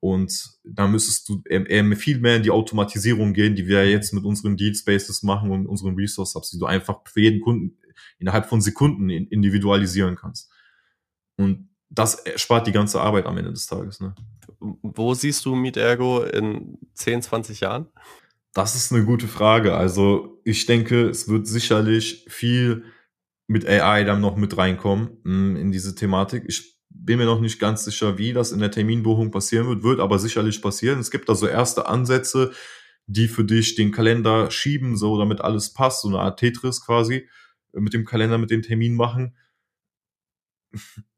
Und 0.01 0.59
da 0.63 0.87
müsstest 0.87 1.29
du 1.29 1.43
eher 1.47 1.97
viel 1.97 2.21
mehr 2.21 2.37
in 2.37 2.43
die 2.43 2.51
Automatisierung 2.51 3.33
gehen, 3.33 3.57
die 3.57 3.67
wir 3.67 3.91
jetzt 3.91 4.13
mit 4.13 4.25
unseren 4.25 4.57
Deal 4.57 4.75
Spaces 4.75 5.23
machen 5.23 5.51
und 5.51 5.67
unseren 5.67 5.95
Resource 5.95 6.35
Hubs, 6.35 6.51
die 6.51 6.59
du 6.59 6.67
einfach 6.67 7.01
für 7.07 7.23
jeden 7.23 7.41
Kunden 7.41 7.79
innerhalb 8.19 8.47
von 8.47 8.61
Sekunden 8.61 9.09
individualisieren 9.09 10.17
kannst. 10.17 10.51
Und 11.37 11.71
das 11.89 12.23
spart 12.37 12.67
die 12.67 12.73
ganze 12.73 13.01
Arbeit 13.01 13.27
am 13.27 13.39
Ende 13.39 13.53
des 13.53 13.67
Tages. 13.67 14.01
Ne? 14.01 14.15
Wo 14.59 15.15
siehst 15.15 15.45
du 15.47 15.55
Meet 15.55 15.79
Ergo 15.79 16.23
in 16.23 16.79
10, 16.95 17.23
20 17.23 17.61
Jahren? 17.61 17.87
Das 18.57 18.75
ist 18.75 18.91
eine 18.91 19.05
gute 19.05 19.29
Frage. 19.29 19.77
Also 19.77 20.41
ich 20.43 20.65
denke, 20.65 21.11
es 21.11 21.29
wird 21.29 21.47
sicherlich 21.47 22.25
viel 22.31 22.87
mit 23.47 23.69
AI 23.69 24.03
dann 24.05 24.23
noch 24.23 24.37
mit 24.37 24.57
reinkommen 24.57 25.19
mm, 25.25 25.57
in 25.57 25.73
diese 25.73 25.95
Thematik. 25.95 26.45
Ich 26.49 26.79
bin 26.89 27.19
mir 27.19 27.27
noch 27.27 27.43
nicht 27.43 27.61
ganz 27.61 27.85
sicher, 27.85 28.17
wie 28.17 28.33
das 28.33 28.53
in 28.53 28.61
der 28.61 28.71
Terminbuchung 28.71 29.31
passieren 29.31 29.69
wird, 29.69 29.83
wird 29.83 30.01
aber 30.01 30.19
sicherlich 30.19 30.63
passieren. 30.63 31.01
Es 31.01 31.11
gibt 31.11 31.29
also 31.29 31.47
erste 31.47 31.87
Ansätze, 31.87 32.51
die 33.07 33.29
für 33.29 33.45
dich 33.45 33.75
den 33.75 33.93
Kalender 33.93 34.51
schieben, 34.51 34.97
so 34.97 35.19
damit 35.19 35.43
alles 35.43 35.75
passt, 35.75 36.01
so 36.01 36.09
eine 36.09 36.21
Art 36.21 36.41
Tetris 36.41 36.81
quasi, 36.81 37.29
mit 37.75 37.93
dem 37.93 38.07
Kalender, 38.07 38.39
mit 38.39 38.51
dem 38.51 38.63
Termin 38.63 38.95
machen. 38.95 39.37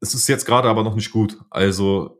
Es 0.01 0.13
ist 0.13 0.27
jetzt 0.27 0.45
gerade 0.45 0.67
aber 0.67 0.83
noch 0.83 0.95
nicht 0.95 1.11
gut. 1.11 1.37
Also 1.51 2.18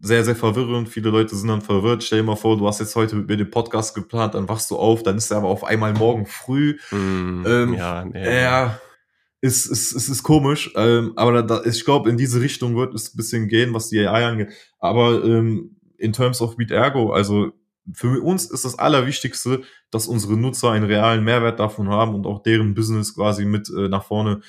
sehr, 0.00 0.24
sehr 0.24 0.36
verwirrend. 0.36 0.88
Viele 0.88 1.10
Leute 1.10 1.36
sind 1.36 1.48
dann 1.48 1.60
verwirrt. 1.60 2.02
Stell 2.02 2.20
dir 2.20 2.24
mal 2.24 2.36
vor, 2.36 2.56
du 2.56 2.66
hast 2.66 2.80
jetzt 2.80 2.96
heute 2.96 3.16
mit 3.16 3.28
mir 3.28 3.36
den 3.36 3.50
Podcast 3.50 3.94
geplant, 3.94 4.34
dann 4.34 4.48
wachst 4.48 4.70
du 4.70 4.76
auf, 4.76 5.02
dann 5.02 5.16
ist 5.16 5.30
er 5.30 5.38
aber 5.38 5.48
auf 5.48 5.64
einmal 5.64 5.92
morgen 5.92 6.26
früh. 6.26 6.78
Mm, 6.90 7.44
ähm, 7.46 7.74
ja, 7.74 8.04
nee. 8.04 8.42
ja, 8.42 8.80
ist, 9.42 9.66
ist, 9.66 9.92
ist, 9.92 10.08
ist 10.08 10.22
komisch. 10.22 10.72
Ähm, 10.74 11.12
aber 11.16 11.42
da, 11.42 11.62
ich 11.64 11.84
glaube, 11.84 12.08
in 12.08 12.16
diese 12.16 12.40
Richtung 12.40 12.76
wird 12.76 12.94
es 12.94 13.12
ein 13.12 13.16
bisschen 13.16 13.48
gehen, 13.48 13.74
was 13.74 13.88
die 13.88 14.06
AI 14.06 14.26
angeht. 14.26 14.52
Aber 14.78 15.22
ähm, 15.24 15.76
in 15.98 16.12
terms 16.12 16.40
of 16.40 16.56
Beat 16.56 16.70
Ergo, 16.70 17.12
also 17.12 17.52
für 17.92 18.22
uns 18.22 18.50
ist 18.50 18.64
das 18.64 18.78
Allerwichtigste, 18.78 19.62
dass 19.90 20.06
unsere 20.06 20.36
Nutzer 20.36 20.70
einen 20.70 20.84
realen 20.84 21.24
Mehrwert 21.24 21.60
davon 21.60 21.88
haben 21.88 22.14
und 22.14 22.26
auch 22.26 22.42
deren 22.42 22.74
Business 22.74 23.14
quasi 23.14 23.44
mit 23.44 23.68
äh, 23.70 23.88
nach 23.88 24.04
vorne 24.04 24.40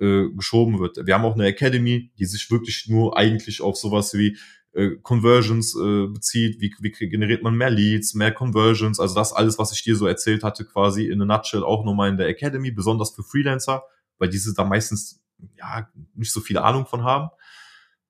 äh, 0.00 0.28
geschoben 0.30 0.78
wird. 0.78 0.98
Wir 1.04 1.14
haben 1.14 1.24
auch 1.24 1.34
eine 1.34 1.46
Academy, 1.46 2.10
die 2.18 2.26
sich 2.26 2.50
wirklich 2.50 2.86
nur 2.88 3.16
eigentlich 3.16 3.60
auf 3.62 3.76
sowas 3.76 4.14
wie 4.14 4.36
äh, 4.74 4.96
Conversions 5.02 5.74
äh, 5.76 6.06
bezieht, 6.06 6.60
wie, 6.60 6.74
wie 6.80 7.08
generiert 7.08 7.42
man 7.42 7.54
mehr 7.54 7.70
Leads, 7.70 8.14
mehr 8.14 8.32
Conversions, 8.32 9.00
also 9.00 9.14
das 9.14 9.32
alles, 9.32 9.58
was 9.58 9.72
ich 9.72 9.82
dir 9.82 9.96
so 9.96 10.06
erzählt 10.06 10.42
hatte, 10.42 10.64
quasi 10.64 11.06
in 11.06 11.22
a 11.22 11.24
nutshell 11.24 11.62
auch 11.62 11.84
nochmal 11.84 12.10
in 12.10 12.16
der 12.16 12.28
Academy, 12.28 12.70
besonders 12.70 13.10
für 13.10 13.22
Freelancer, 13.22 13.84
weil 14.18 14.28
diese 14.28 14.54
da 14.54 14.64
meistens 14.64 15.22
ja 15.56 15.88
nicht 16.14 16.32
so 16.32 16.40
viel 16.40 16.58
Ahnung 16.58 16.86
von 16.86 17.04
haben. 17.04 17.30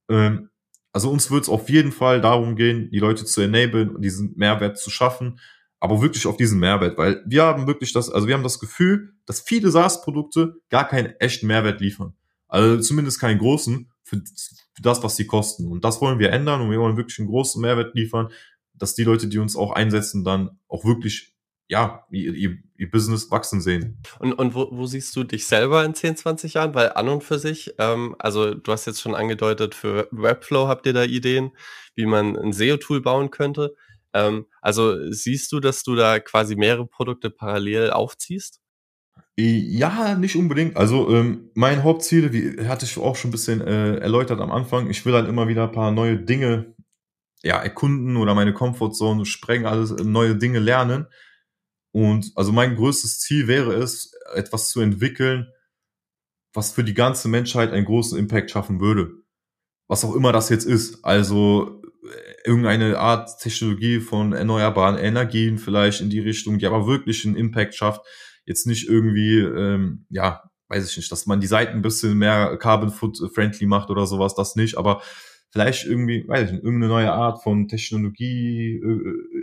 Ähm, 0.08 0.50
also 0.92 1.10
uns 1.10 1.30
wird 1.30 1.42
es 1.42 1.48
auf 1.48 1.68
jeden 1.68 1.92
Fall 1.92 2.20
darum 2.20 2.56
gehen, 2.56 2.90
die 2.90 3.00
Leute 3.00 3.24
zu 3.24 3.40
enablen 3.40 3.90
und 3.90 4.02
diesen 4.02 4.34
Mehrwert 4.36 4.78
zu 4.78 4.90
schaffen, 4.90 5.40
aber 5.80 6.00
wirklich 6.00 6.26
auf 6.26 6.36
diesen 6.36 6.60
Mehrwert, 6.60 6.96
weil 6.96 7.22
wir 7.26 7.42
haben 7.42 7.66
wirklich 7.66 7.92
das, 7.92 8.08
also 8.08 8.26
wir 8.26 8.34
haben 8.34 8.42
das 8.42 8.58
Gefühl, 8.58 9.12
dass 9.26 9.40
viele 9.40 9.70
SaaS-Produkte 9.70 10.54
gar 10.70 10.88
keinen 10.88 11.14
echten 11.18 11.46
Mehrwert 11.46 11.80
liefern. 11.80 12.14
Also 12.48 12.80
zumindest 12.80 13.20
keinen 13.20 13.38
großen 13.38 13.90
für, 14.04 14.16
für 14.16 14.82
das, 14.82 15.02
was 15.02 15.16
sie 15.16 15.26
kosten. 15.26 15.66
Und 15.70 15.84
das 15.84 16.00
wollen 16.00 16.18
wir 16.18 16.30
ändern 16.30 16.60
und 16.60 16.70
wir 16.70 16.78
wollen 16.78 16.96
wirklich 16.96 17.18
einen 17.18 17.28
großen 17.28 17.60
Mehrwert 17.60 17.94
liefern, 17.94 18.28
dass 18.74 18.94
die 18.94 19.04
Leute, 19.04 19.26
die 19.28 19.38
uns 19.38 19.56
auch 19.56 19.72
einsetzen, 19.72 20.24
dann 20.24 20.58
auch 20.68 20.84
wirklich 20.84 21.34
ja, 21.66 22.04
ihr, 22.10 22.34
ihr, 22.34 22.58
ihr 22.76 22.90
Business 22.90 23.30
wachsen 23.30 23.60
sehen. 23.60 24.02
Und, 24.18 24.34
und 24.34 24.54
wo, 24.54 24.68
wo 24.70 24.86
siehst 24.86 25.16
du 25.16 25.24
dich 25.24 25.46
selber 25.46 25.84
in 25.84 25.94
10, 25.94 26.16
20 26.16 26.54
Jahren? 26.54 26.74
Weil 26.74 26.92
an 26.92 27.08
und 27.08 27.24
für 27.24 27.38
sich, 27.38 27.74
ähm, 27.78 28.14
also 28.18 28.54
du 28.54 28.70
hast 28.70 28.86
jetzt 28.86 29.00
schon 29.00 29.14
angedeutet, 29.14 29.74
für 29.74 30.08
Webflow 30.10 30.68
habt 30.68 30.86
ihr 30.86 30.92
da 30.92 31.04
Ideen, 31.04 31.52
wie 31.94 32.06
man 32.06 32.36
ein 32.36 32.52
SEO-Tool 32.52 33.00
bauen 33.00 33.30
könnte. 33.30 33.74
Ähm, 34.12 34.46
also 34.60 35.10
siehst 35.10 35.52
du, 35.52 35.60
dass 35.60 35.82
du 35.82 35.94
da 35.94 36.20
quasi 36.20 36.54
mehrere 36.54 36.86
Produkte 36.86 37.30
parallel 37.30 37.90
aufziehst? 37.90 38.60
Ja, 39.36 40.14
nicht 40.14 40.36
unbedingt. 40.36 40.76
Also 40.76 41.12
ähm, 41.12 41.50
mein 41.54 41.82
Hauptziel, 41.82 42.32
wie 42.32 42.68
hatte 42.68 42.84
ich 42.84 42.96
auch 42.98 43.16
schon 43.16 43.30
ein 43.30 43.32
bisschen 43.32 43.60
äh, 43.60 43.96
erläutert 43.96 44.40
am 44.40 44.52
Anfang, 44.52 44.88
ich 44.88 45.04
will 45.04 45.14
halt 45.14 45.28
immer 45.28 45.48
wieder 45.48 45.64
ein 45.64 45.72
paar 45.72 45.90
neue 45.90 46.16
Dinge 46.18 46.74
ja, 47.42 47.60
erkunden 47.60 48.16
oder 48.16 48.34
meine 48.34 48.54
Comfortzone 48.54 49.26
sprengen, 49.26 49.66
alles 49.66 49.90
äh, 49.90 50.04
neue 50.04 50.36
Dinge 50.36 50.60
lernen. 50.60 51.06
Und 51.90 52.30
also 52.36 52.52
mein 52.52 52.76
größtes 52.76 53.20
Ziel 53.20 53.48
wäre 53.48 53.74
es, 53.74 54.12
etwas 54.34 54.68
zu 54.68 54.80
entwickeln, 54.80 55.48
was 56.52 56.70
für 56.70 56.84
die 56.84 56.94
ganze 56.94 57.28
Menschheit 57.28 57.72
einen 57.72 57.86
großen 57.86 58.16
Impact 58.16 58.52
schaffen 58.52 58.80
würde. 58.80 59.14
Was 59.88 60.04
auch 60.04 60.14
immer 60.14 60.32
das 60.32 60.48
jetzt 60.48 60.64
ist. 60.64 61.04
Also 61.04 61.82
äh, 62.04 62.48
irgendeine 62.48 63.00
Art 63.00 63.40
Technologie 63.40 63.98
von 63.98 64.32
erneuerbaren 64.32 64.96
Energien 64.96 65.58
vielleicht 65.58 66.00
in 66.00 66.10
die 66.10 66.20
Richtung, 66.20 66.58
die 66.60 66.66
aber 66.66 66.86
wirklich 66.86 67.26
einen 67.26 67.34
Impact 67.34 67.74
schafft 67.74 68.00
jetzt 68.46 68.66
nicht 68.66 68.88
irgendwie, 68.88 69.38
ähm, 69.38 70.06
ja, 70.10 70.42
weiß 70.68 70.90
ich 70.90 70.96
nicht, 70.96 71.12
dass 71.12 71.26
man 71.26 71.40
die 71.40 71.46
Seiten 71.46 71.74
ein 71.74 71.82
bisschen 71.82 72.18
mehr 72.18 72.56
carbon 72.58 72.90
foot 72.90 73.18
friendly 73.32 73.66
macht 73.66 73.90
oder 73.90 74.06
sowas, 74.06 74.34
das 74.34 74.56
nicht, 74.56 74.76
aber 74.76 75.02
vielleicht 75.50 75.86
irgendwie, 75.86 76.24
weiß 76.26 76.46
ich 76.46 76.52
nicht, 76.52 76.64
irgendeine 76.64 76.92
neue 76.92 77.12
Art 77.12 77.42
von 77.42 77.68
Technologie, 77.68 78.80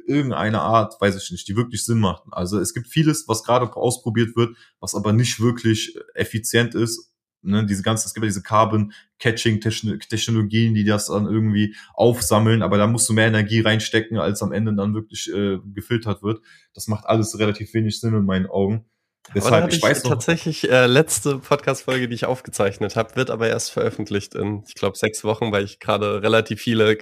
irgendeine 0.08 0.60
Art, 0.60 1.00
weiß 1.00 1.16
ich 1.16 1.32
nicht, 1.32 1.48
die 1.48 1.56
wirklich 1.56 1.86
Sinn 1.86 2.00
macht. 2.00 2.24
Also 2.32 2.60
es 2.60 2.74
gibt 2.74 2.88
vieles, 2.88 3.28
was 3.28 3.44
gerade 3.44 3.74
ausprobiert 3.76 4.36
wird, 4.36 4.58
was 4.82 4.94
aber 4.94 5.14
nicht 5.14 5.40
wirklich 5.40 5.96
effizient 6.14 6.76
ist 6.76 7.11
ne, 7.42 7.66
diese 7.66 7.84
ganzen, 7.84 8.08
es 8.08 8.14
gibt 8.14 8.24
ja 8.24 8.30
diese 8.30 8.44
Carbon-Catching-Technologien, 8.44 10.74
die 10.74 10.84
das 10.84 11.08
dann 11.08 11.26
irgendwie 11.26 11.76
aufsammeln, 11.94 12.62
aber 12.62 12.78
da 12.78 12.88
musst 12.88 13.10
du 13.10 13.14
mehr 13.14 13.28
Energie 13.28 13.62
reinstecken, 13.62 14.18
als 14.18 14.42
am 14.42 14.52
Ende 14.52 14.74
dann 14.76 14.94
wirklich 14.94 15.32
äh, 15.34 15.60
gefiltert 15.74 16.24
wird. 16.24 16.42
Das 16.74 16.88
macht 16.88 17.06
alles 17.06 17.38
relativ 17.40 17.74
wenig 17.74 18.00
Sinn 18.00 18.14
in 18.14 18.26
meinen 18.26 18.48
Augen. 18.48 18.86
Deshalb, 19.34 19.70
ich, 19.70 19.78
ich 19.78 19.84
weiß 19.84 20.04
tatsächlich 20.04 20.70
äh, 20.70 20.88
letzte 20.88 21.38
Podcast-Folge, 21.38 22.10
die 22.10 22.16
ich 22.16 22.26
aufgezeichnet 22.26 22.96
habe, 22.96 23.16
wird 23.16 23.30
aber 23.30 23.48
erst 23.48 23.72
veröffentlicht 23.72 24.36
in, 24.36 24.64
ich 24.68 24.74
glaube, 24.74 24.98
sechs 24.98 25.24
Wochen, 25.24 25.52
weil 25.52 25.64
ich 25.64 25.80
gerade 25.80 26.22
relativ 26.22 26.60
viele 26.62 26.98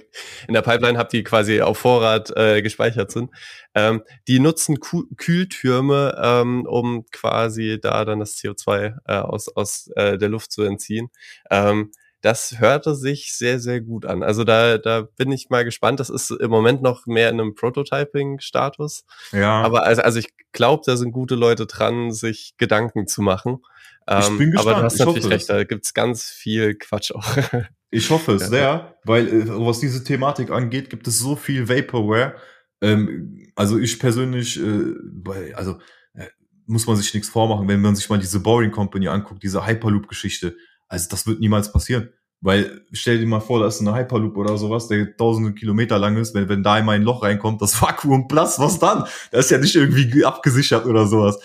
in 0.46 0.54
der 0.54 0.62
Pipeline 0.62 0.98
habe, 0.98 1.08
die 1.10 1.24
quasi 1.24 1.60
auf 1.60 1.78
Vorrat 1.78 2.30
äh, 2.36 2.62
gespeichert 2.62 3.10
sind. 3.10 3.30
Ähm, 3.74 4.02
die 4.28 4.38
nutzen 4.38 4.78
Ku 4.80 5.04
Kühltürme, 5.16 6.20
ähm, 6.22 6.66
um 6.66 7.04
quasi 7.10 7.78
da 7.80 8.04
dann 8.04 8.20
das 8.20 8.36
CO2 8.36 8.96
äh, 9.06 9.12
aus, 9.14 9.48
aus 9.48 9.90
äh, 9.96 10.16
der 10.18 10.28
Luft 10.28 10.52
zu 10.52 10.62
entziehen. 10.62 11.08
Ähm, 11.50 11.90
das 12.20 12.58
hörte 12.58 12.94
sich 12.94 13.34
sehr, 13.34 13.60
sehr 13.60 13.80
gut 13.80 14.04
an. 14.04 14.22
Also 14.22 14.44
da, 14.44 14.78
da 14.78 15.02
bin 15.16 15.32
ich 15.32 15.48
mal 15.48 15.64
gespannt. 15.64 16.00
Das 16.00 16.10
ist 16.10 16.30
im 16.30 16.50
Moment 16.50 16.82
noch 16.82 17.06
mehr 17.06 17.30
in 17.30 17.40
einem 17.40 17.54
Prototyping-Status. 17.54 19.04
Ja. 19.32 19.62
Aber 19.62 19.84
also, 19.84 20.02
also 20.02 20.18
ich 20.18 20.28
glaube, 20.52 20.82
da 20.84 20.96
sind 20.96 21.12
gute 21.12 21.34
Leute 21.34 21.66
dran, 21.66 22.12
sich 22.12 22.54
Gedanken 22.58 23.06
zu 23.06 23.22
machen. 23.22 23.60
Ich 24.06 24.28
bin 24.28 24.40
ähm, 24.40 24.50
gespannt. 24.52 24.66
Aber 24.66 24.80
du 24.80 24.84
hast 24.84 24.94
ich 24.94 25.00
natürlich 25.00 25.30
recht, 25.30 25.48
da 25.48 25.64
gibt's 25.64 25.94
ganz 25.94 26.24
viel 26.24 26.74
Quatsch 26.74 27.12
auch. 27.12 27.26
Ich 27.92 28.08
hoffe 28.10 28.34
es 28.34 28.42
ja. 28.42 28.48
sehr, 28.48 28.96
weil 29.02 29.26
äh, 29.26 29.48
was 29.48 29.80
diese 29.80 30.04
Thematik 30.04 30.52
angeht, 30.52 30.90
gibt 30.90 31.08
es 31.08 31.18
so 31.18 31.34
viel 31.34 31.68
Vaporware. 31.68 32.36
Ähm, 32.80 33.50
also 33.56 33.78
ich 33.78 33.98
persönlich, 33.98 34.60
äh, 34.60 35.52
also 35.54 35.80
äh, 36.14 36.26
muss 36.66 36.86
man 36.86 36.94
sich 36.94 37.12
nichts 37.12 37.28
vormachen, 37.28 37.66
wenn 37.66 37.80
man 37.80 37.96
sich 37.96 38.08
mal 38.08 38.20
diese 38.20 38.38
Boring 38.38 38.70
Company 38.70 39.08
anguckt, 39.08 39.42
diese 39.42 39.66
Hyperloop-Geschichte 39.66 40.56
also 40.90 41.08
das 41.08 41.26
wird 41.26 41.40
niemals 41.40 41.72
passieren. 41.72 42.10
Weil 42.42 42.82
stell 42.92 43.18
dir 43.18 43.26
mal 43.26 43.40
vor, 43.40 43.60
da 43.60 43.66
ist 43.66 43.80
eine 43.80 43.94
Hyperloop 43.94 44.36
oder 44.36 44.56
sowas, 44.56 44.88
der 44.88 45.16
tausende 45.16 45.52
Kilometer 45.52 45.98
lang 45.98 46.16
ist, 46.16 46.34
wenn, 46.34 46.48
wenn 46.48 46.62
da 46.62 46.74
einmal 46.74 46.96
ein 46.96 47.02
Loch 47.02 47.22
reinkommt, 47.22 47.62
das 47.62 47.80
Vakuum 47.82 48.28
platzt, 48.28 48.58
was 48.58 48.78
dann? 48.78 49.04
Das 49.30 49.46
ist 49.46 49.50
ja 49.50 49.58
nicht 49.58 49.76
irgendwie 49.76 50.24
abgesichert 50.24 50.86
oder 50.86 51.06
sowas. 51.06 51.38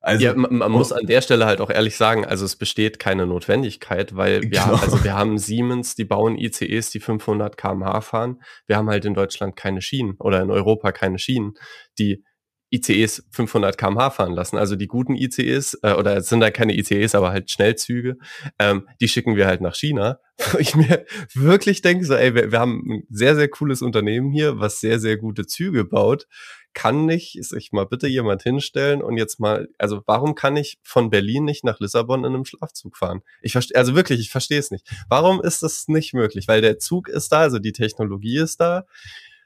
Also, 0.00 0.24
ja, 0.24 0.34
man, 0.34 0.56
man 0.56 0.72
muss 0.72 0.90
an 0.92 1.06
der 1.06 1.22
Stelle 1.22 1.46
halt 1.46 1.60
auch 1.60 1.70
ehrlich 1.70 1.96
sagen, 1.96 2.26
also 2.26 2.44
es 2.44 2.56
besteht 2.56 2.98
keine 2.98 3.24
Notwendigkeit, 3.24 4.16
weil 4.16 4.42
wir, 4.42 4.50
genau. 4.50 4.64
haben, 4.64 4.80
also 4.80 5.04
wir 5.04 5.14
haben 5.14 5.38
Siemens, 5.38 5.94
die 5.94 6.04
bauen 6.04 6.36
ICEs, 6.36 6.90
die 6.90 6.98
500 6.98 7.56
kmh 7.56 8.00
fahren. 8.00 8.42
Wir 8.66 8.76
haben 8.76 8.90
halt 8.90 9.04
in 9.04 9.14
Deutschland 9.14 9.54
keine 9.54 9.80
Schienen 9.80 10.16
oder 10.18 10.42
in 10.42 10.50
Europa 10.50 10.90
keine 10.90 11.20
Schienen, 11.20 11.54
die 12.00 12.24
ICEs 12.72 13.24
500 13.30 13.76
kmh 13.76 14.10
fahren 14.10 14.32
lassen. 14.32 14.56
Also 14.56 14.76
die 14.76 14.86
guten 14.86 15.14
ICEs, 15.14 15.78
äh, 15.82 15.92
oder 15.92 16.16
es 16.16 16.28
sind 16.28 16.40
da 16.40 16.50
keine 16.50 16.76
ICEs, 16.76 17.14
aber 17.14 17.30
halt 17.30 17.50
Schnellzüge, 17.50 18.16
ähm, 18.58 18.88
die 19.00 19.08
schicken 19.08 19.36
wir 19.36 19.46
halt 19.46 19.60
nach 19.60 19.74
China. 19.74 20.18
Ich 20.58 20.74
mir 20.74 21.04
wirklich 21.34 21.82
denke, 21.82 22.04
so, 22.04 22.14
ey, 22.14 22.34
wir, 22.34 22.50
wir 22.50 22.58
haben 22.58 22.82
ein 22.88 23.02
sehr, 23.10 23.36
sehr 23.36 23.48
cooles 23.48 23.82
Unternehmen 23.82 24.32
hier, 24.32 24.58
was 24.58 24.80
sehr, 24.80 24.98
sehr 24.98 25.16
gute 25.16 25.46
Züge 25.46 25.84
baut. 25.84 26.26
Kann 26.74 27.04
nicht 27.04 27.36
sich 27.44 27.70
mal 27.72 27.84
bitte 27.84 28.08
jemand 28.08 28.42
hinstellen 28.42 29.02
und 29.02 29.18
jetzt 29.18 29.38
mal, 29.38 29.68
also 29.78 30.02
warum 30.06 30.34
kann 30.34 30.56
ich 30.56 30.78
von 30.82 31.10
Berlin 31.10 31.44
nicht 31.44 31.64
nach 31.64 31.80
Lissabon 31.80 32.24
in 32.24 32.34
einem 32.34 32.46
Schlafzug 32.46 32.96
fahren? 32.96 33.20
Ich 33.42 33.52
verstehe, 33.52 33.76
also 33.76 33.94
wirklich, 33.94 34.20
ich 34.20 34.30
verstehe 34.30 34.58
es 34.58 34.70
nicht. 34.70 34.88
Warum 35.08 35.42
ist 35.42 35.62
das 35.62 35.86
nicht 35.86 36.14
möglich? 36.14 36.48
Weil 36.48 36.62
der 36.62 36.78
Zug 36.78 37.08
ist 37.08 37.30
da, 37.30 37.40
also 37.40 37.58
die 37.58 37.72
Technologie 37.72 38.38
ist 38.38 38.60
da 38.60 38.86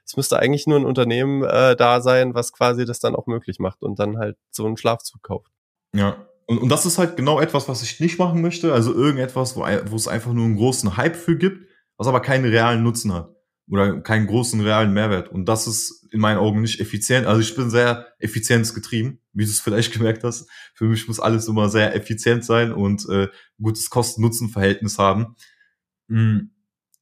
es 0.07 0.15
müsste 0.15 0.39
eigentlich 0.39 0.67
nur 0.67 0.79
ein 0.79 0.85
Unternehmen 0.85 1.43
äh, 1.43 1.75
da 1.75 1.99
sein, 1.99 2.33
was 2.33 2.53
quasi 2.53 2.85
das 2.85 2.99
dann 2.99 3.15
auch 3.15 3.27
möglich 3.27 3.59
macht 3.59 3.83
und 3.83 3.99
dann 3.99 4.17
halt 4.17 4.37
so 4.51 4.65
einen 4.65 4.77
Schlafzug 4.77 5.21
kauft. 5.21 5.51
Ja. 5.93 6.25
Und, 6.45 6.59
und 6.59 6.69
das 6.69 6.85
ist 6.85 6.97
halt 6.97 7.17
genau 7.17 7.41
etwas, 7.41 7.67
was 7.67 7.83
ich 7.83 7.99
nicht 7.99 8.17
machen 8.17 8.41
möchte. 8.41 8.73
Also 8.73 8.93
irgendetwas, 8.93 9.57
wo, 9.57 9.61
wo 9.61 9.95
es 9.97 10.07
einfach 10.07 10.31
nur 10.31 10.45
einen 10.45 10.55
großen 10.55 10.95
Hype 10.95 11.17
für 11.17 11.37
gibt, 11.37 11.67
was 11.97 12.07
aber 12.07 12.21
keinen 12.21 12.45
realen 12.45 12.83
Nutzen 12.83 13.13
hat. 13.13 13.35
Oder 13.69 13.99
keinen 13.99 14.27
großen 14.27 14.61
realen 14.61 14.93
Mehrwert. 14.93 15.29
Und 15.29 15.43
das 15.45 15.67
ist 15.67 16.07
in 16.13 16.21
meinen 16.21 16.37
Augen 16.37 16.61
nicht 16.61 16.79
effizient. 16.79 17.27
Also 17.27 17.41
ich 17.41 17.53
bin 17.53 17.69
sehr 17.69 18.07
effizienzgetrieben, 18.19 19.19
wie 19.33 19.43
du 19.43 19.49
es 19.49 19.59
vielleicht 19.59 19.91
gemerkt 19.97 20.23
hast. 20.23 20.49
Für 20.73 20.85
mich 20.85 21.05
muss 21.09 21.19
alles 21.19 21.49
immer 21.49 21.67
sehr 21.67 21.93
effizient 21.93 22.45
sein 22.45 22.71
und 22.71 23.09
äh, 23.09 23.27
gutes 23.61 23.89
Kosten-Nutzen-Verhältnis 23.89 24.99
haben. 24.99 25.35
Mhm 26.07 26.51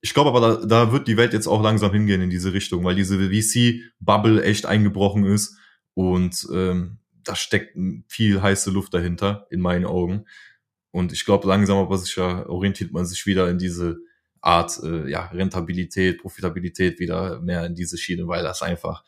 ich 0.06 0.14
glaube 0.14 0.30
aber, 0.30 0.40
da, 0.40 0.66
da 0.68 0.92
wird 0.92 1.08
die 1.08 1.18
Welt 1.18 1.34
jetzt 1.34 1.48
auch 1.48 1.64
langsam 1.64 1.92
hingehen 1.92 2.22
in 2.22 2.30
diese 2.30 2.54
Richtung, 2.54 2.84
weil 2.84 2.94
diese 2.94 3.18
VC-Bubble 3.18 4.44
echt 4.44 4.68
eingebrochen 4.68 5.26
ist 5.26 5.58
und 5.96 6.48
ähm, 6.54 7.00
da 7.24 7.36
steckt 7.36 7.76
viel 8.08 8.40
heiße 8.40 8.70
Luft 8.70 8.94
dahinter, 8.94 9.48
in 9.50 9.62
meinen 9.62 9.86
Augen. 9.86 10.26
Und 10.92 11.12
ich 11.12 11.26
glaube, 11.26 11.48
langsam 11.48 11.80
aber 11.80 11.98
sicher 11.98 12.48
orientiert 12.48 12.92
man 12.92 13.08
sich 13.08 13.26
wieder 13.26 13.50
in 13.50 13.58
diese 13.58 13.98
Art 14.42 14.80
äh, 14.84 15.10
ja, 15.10 15.26
Rentabilität, 15.26 16.22
Profitabilität 16.22 17.00
wieder 17.00 17.42
mehr 17.42 17.66
in 17.66 17.74
diese 17.74 17.98
Schiene, 17.98 18.28
weil 18.28 18.44
das 18.44 18.62
einfach 18.62 19.04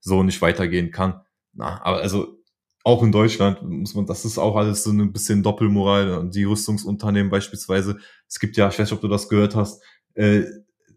so 0.00 0.22
nicht 0.22 0.40
weitergehen 0.40 0.90
kann. 0.90 1.20
Na, 1.52 1.84
aber 1.84 1.98
also 1.98 2.40
auch 2.82 3.02
in 3.02 3.12
Deutschland 3.12 3.62
muss 3.62 3.94
man, 3.94 4.06
das 4.06 4.24
ist 4.24 4.38
auch 4.38 4.56
alles 4.56 4.84
so 4.84 4.90
ein 4.90 5.12
bisschen 5.12 5.42
Doppelmoral. 5.42 6.14
Und 6.14 6.34
die 6.34 6.44
Rüstungsunternehmen 6.44 7.30
beispielsweise, 7.30 7.98
es 8.26 8.40
gibt 8.40 8.56
ja, 8.56 8.68
ich 8.68 8.78
weiß 8.78 8.88
nicht, 8.88 8.94
ob 8.94 9.02
du 9.02 9.08
das 9.08 9.28
gehört 9.28 9.54
hast, 9.54 9.82
äh, 10.20 10.44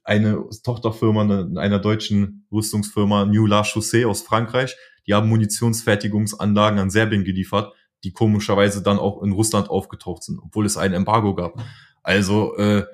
eine 0.04 0.44
Tochterfirma 0.64 1.48
einer 1.56 1.80
deutschen 1.80 2.46
Rüstungsfirma 2.52 3.26
New 3.26 3.46
La 3.46 3.64
Chaussee 3.64 4.04
aus 4.04 4.22
Frankreich. 4.22 4.76
Die 5.08 5.14
haben 5.14 5.30
Munitionsfertigungsanlagen 5.30 6.78
an 6.78 6.90
Serbien 6.90 7.24
geliefert, 7.24 7.74
die 8.04 8.12
komischerweise 8.12 8.84
dann 8.84 9.00
auch 9.00 9.24
in 9.24 9.32
Russland 9.32 9.70
aufgetaucht 9.70 10.24
sind, 10.24 10.40
obwohl 10.44 10.66
es 10.66 10.76
ein 10.76 10.94
Embargo 10.94 11.36
gab. 11.36 11.64
Also 12.02 12.58
äh, 12.58 12.86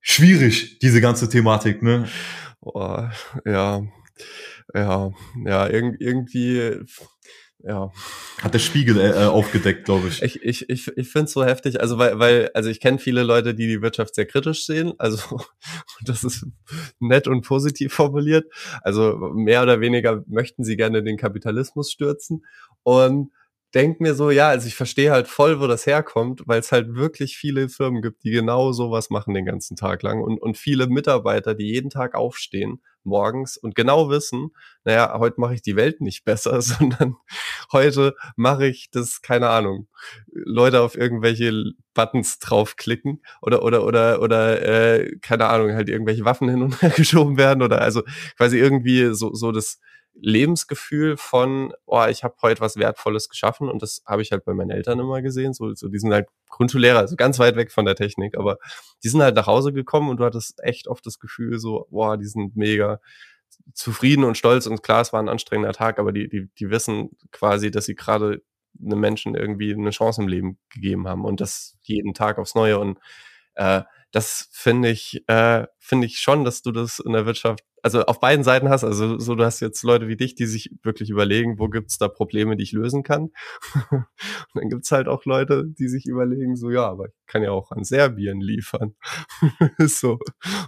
schwierig, 0.00 0.80
diese 0.80 1.00
ganze 1.00 1.28
Thematik, 1.28 1.80
ne? 1.80 2.08
Boah, 2.60 3.12
ja, 3.44 3.82
ja, 4.74 5.10
ja, 5.44 5.66
irg 5.68 5.96
irgendwie 6.00 6.80
ja. 7.62 7.92
Hat 8.42 8.54
der 8.54 8.58
Spiegel 8.58 8.98
äh, 8.98 9.10
äh 9.10 9.26
aufgedeckt, 9.26 9.84
glaube 9.84 10.08
ich. 10.08 10.22
Ich, 10.22 10.42
ich, 10.42 10.70
ich, 10.70 10.88
ich 10.96 11.08
finde 11.08 11.26
es 11.26 11.32
so 11.32 11.44
heftig, 11.44 11.80
also 11.80 11.98
weil, 11.98 12.18
weil, 12.18 12.50
also 12.54 12.70
ich 12.70 12.80
kenne 12.80 12.98
viele 12.98 13.22
Leute, 13.22 13.54
die 13.54 13.66
die 13.66 13.82
Wirtschaft 13.82 14.14
sehr 14.14 14.26
kritisch 14.26 14.64
sehen, 14.64 14.92
also 14.98 15.40
das 16.04 16.24
ist 16.24 16.46
nett 16.98 17.28
und 17.28 17.42
positiv 17.42 17.92
formuliert. 17.92 18.50
Also 18.82 19.16
mehr 19.34 19.62
oder 19.62 19.80
weniger 19.80 20.24
möchten 20.26 20.64
sie 20.64 20.76
gerne 20.76 21.02
den 21.02 21.16
Kapitalismus 21.16 21.90
stürzen 21.90 22.44
und 22.82 23.30
denk 23.74 24.00
mir 24.00 24.14
so, 24.14 24.30
ja, 24.30 24.48
also 24.48 24.66
ich 24.66 24.74
verstehe 24.74 25.12
halt 25.12 25.28
voll, 25.28 25.60
wo 25.60 25.66
das 25.66 25.86
herkommt, 25.86 26.42
weil 26.46 26.60
es 26.60 26.72
halt 26.72 26.94
wirklich 26.94 27.36
viele 27.36 27.68
Firmen 27.68 28.02
gibt, 28.02 28.24
die 28.24 28.30
genau 28.30 28.72
sowas 28.72 29.10
machen 29.10 29.34
den 29.34 29.44
ganzen 29.44 29.76
Tag 29.76 30.02
lang 30.02 30.22
und, 30.22 30.40
und 30.40 30.56
viele 30.56 30.86
Mitarbeiter, 30.88 31.54
die 31.54 31.66
jeden 31.72 31.90
Tag 31.90 32.14
aufstehen 32.14 32.80
morgens 33.02 33.56
und 33.56 33.74
genau 33.74 34.10
wissen, 34.10 34.50
naja, 34.84 35.18
heute 35.18 35.40
mache 35.40 35.54
ich 35.54 35.62
die 35.62 35.76
Welt 35.76 36.00
nicht 36.00 36.24
besser, 36.24 36.60
sondern 36.62 37.16
heute 37.72 38.14
mache 38.36 38.66
ich 38.66 38.90
das, 38.90 39.22
keine 39.22 39.48
Ahnung, 39.48 39.88
Leute 40.32 40.80
auf 40.80 40.96
irgendwelche 40.96 41.52
Buttons 41.94 42.38
draufklicken 42.38 43.22
oder 43.42 43.62
oder 43.62 43.84
oder 43.84 44.20
oder 44.20 44.62
äh, 44.62 45.16
keine 45.20 45.46
Ahnung, 45.46 45.72
halt 45.72 45.88
irgendwelche 45.88 46.24
Waffen 46.24 46.48
hin 46.48 46.62
und 46.62 46.80
her 46.82 46.90
geschoben 46.96 47.36
werden 47.36 47.62
oder 47.62 47.80
also 47.80 48.02
quasi 48.36 48.58
irgendwie 48.58 49.14
so 49.14 49.34
so 49.34 49.52
das 49.52 49.78
Lebensgefühl 50.14 51.16
von, 51.16 51.72
oh, 51.86 52.04
ich 52.06 52.24
habe 52.24 52.34
heute 52.42 52.60
was 52.60 52.76
Wertvolles 52.76 53.28
geschaffen 53.28 53.68
und 53.68 53.82
das 53.82 54.02
habe 54.06 54.22
ich 54.22 54.32
halt 54.32 54.44
bei 54.44 54.54
meinen 54.54 54.70
Eltern 54.70 54.98
immer 54.98 55.22
gesehen. 55.22 55.54
So, 55.54 55.74
so 55.74 55.88
die 55.88 55.98
sind 55.98 56.12
halt 56.12 56.28
Grundschullehrer, 56.48 56.98
also 56.98 57.16
ganz 57.16 57.38
weit 57.38 57.56
weg 57.56 57.72
von 57.72 57.84
der 57.84 57.94
Technik, 57.94 58.36
aber 58.36 58.58
die 59.02 59.08
sind 59.08 59.22
halt 59.22 59.36
nach 59.36 59.46
Hause 59.46 59.72
gekommen 59.72 60.08
und 60.10 60.18
du 60.18 60.24
hattest 60.24 60.62
echt 60.62 60.88
oft 60.88 61.06
das 61.06 61.18
Gefühl 61.18 61.58
so, 61.58 61.86
boah, 61.90 62.16
die 62.16 62.26
sind 62.26 62.56
mega 62.56 63.00
zufrieden 63.74 64.24
und 64.24 64.36
stolz 64.36 64.66
und 64.66 64.82
klar, 64.82 65.00
es 65.02 65.12
war 65.12 65.22
ein 65.22 65.28
anstrengender 65.28 65.72
Tag, 65.72 65.98
aber 65.98 66.12
die, 66.12 66.28
die, 66.28 66.48
die 66.58 66.70
wissen 66.70 67.10
quasi, 67.30 67.70
dass 67.70 67.86
sie 67.86 67.94
gerade 67.94 68.42
einem 68.80 69.00
Menschen 69.00 69.34
irgendwie 69.34 69.72
eine 69.72 69.90
Chance 69.90 70.22
im 70.22 70.28
Leben 70.28 70.58
gegeben 70.70 71.08
haben 71.08 71.24
und 71.24 71.40
das 71.40 71.76
jeden 71.82 72.14
Tag 72.14 72.38
aufs 72.38 72.54
Neue 72.54 72.78
und 72.78 72.98
äh, 73.54 73.82
das 74.12 74.48
finde 74.52 74.90
ich, 74.90 75.22
äh, 75.28 75.66
finde 75.78 76.06
ich 76.06 76.18
schon, 76.18 76.44
dass 76.44 76.62
du 76.62 76.72
das 76.72 76.98
in 76.98 77.12
der 77.12 77.26
Wirtschaft 77.26 77.64
also 77.82 78.04
auf 78.04 78.20
beiden 78.20 78.44
Seiten 78.44 78.68
hast, 78.68 78.84
also 78.84 79.18
so 79.18 79.34
du 79.34 79.44
hast 79.44 79.60
jetzt 79.60 79.82
Leute 79.82 80.08
wie 80.08 80.16
dich, 80.16 80.34
die 80.34 80.46
sich 80.46 80.70
wirklich 80.82 81.10
überlegen, 81.10 81.58
wo 81.58 81.68
gibt's 81.68 81.98
da 81.98 82.08
Probleme, 82.08 82.56
die 82.56 82.62
ich 82.62 82.72
lösen 82.72 83.02
kann. 83.02 83.30
und 83.90 84.06
dann 84.54 84.68
gibt's 84.68 84.90
halt 84.92 85.08
auch 85.08 85.24
Leute, 85.24 85.64
die 85.66 85.88
sich 85.88 86.06
überlegen, 86.06 86.56
so 86.56 86.70
ja, 86.70 86.88
aber 86.88 87.06
ich 87.06 87.14
kann 87.26 87.42
ja 87.42 87.50
auch 87.50 87.70
an 87.70 87.84
Serbien 87.84 88.40
liefern. 88.40 88.94
so. 89.78 90.18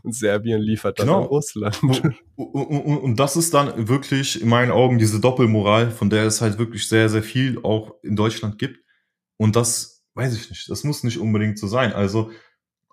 Und 0.03 0.15
Serbien 0.15 0.61
liefert 0.61 0.99
dann 0.99 1.07
genau. 1.07 1.23
an 1.23 1.27
Russland. 1.27 1.83
Und, 1.83 2.15
und, 2.37 2.99
und, 2.99 3.21
das 3.21 3.37
ist 3.37 3.55
dann 3.55 3.89
wirklich 3.89 4.41
in 4.41 4.49
meinen 4.49 4.71
Augen 4.71 4.99
diese 4.99 5.21
Doppelmoral, 5.21 5.91
von 5.91 6.11
der 6.11 6.25
es 6.25 6.41
halt 6.41 6.59
wirklich 6.59 6.89
sehr, 6.89 7.09
sehr 7.09 7.23
viel 7.23 7.59
auch 7.63 7.95
in 8.03 8.17
Deutschland 8.17 8.59
gibt. 8.59 8.81
Und 9.37 9.57
das 9.57 10.05
weiß 10.15 10.35
ich 10.35 10.51
nicht, 10.51 10.71
das 10.71 10.85
muss 10.85 11.05
nicht 11.05 11.19
unbedingt 11.19 11.59
so 11.59 11.67
sein. 11.67 11.93
Also 11.93 12.31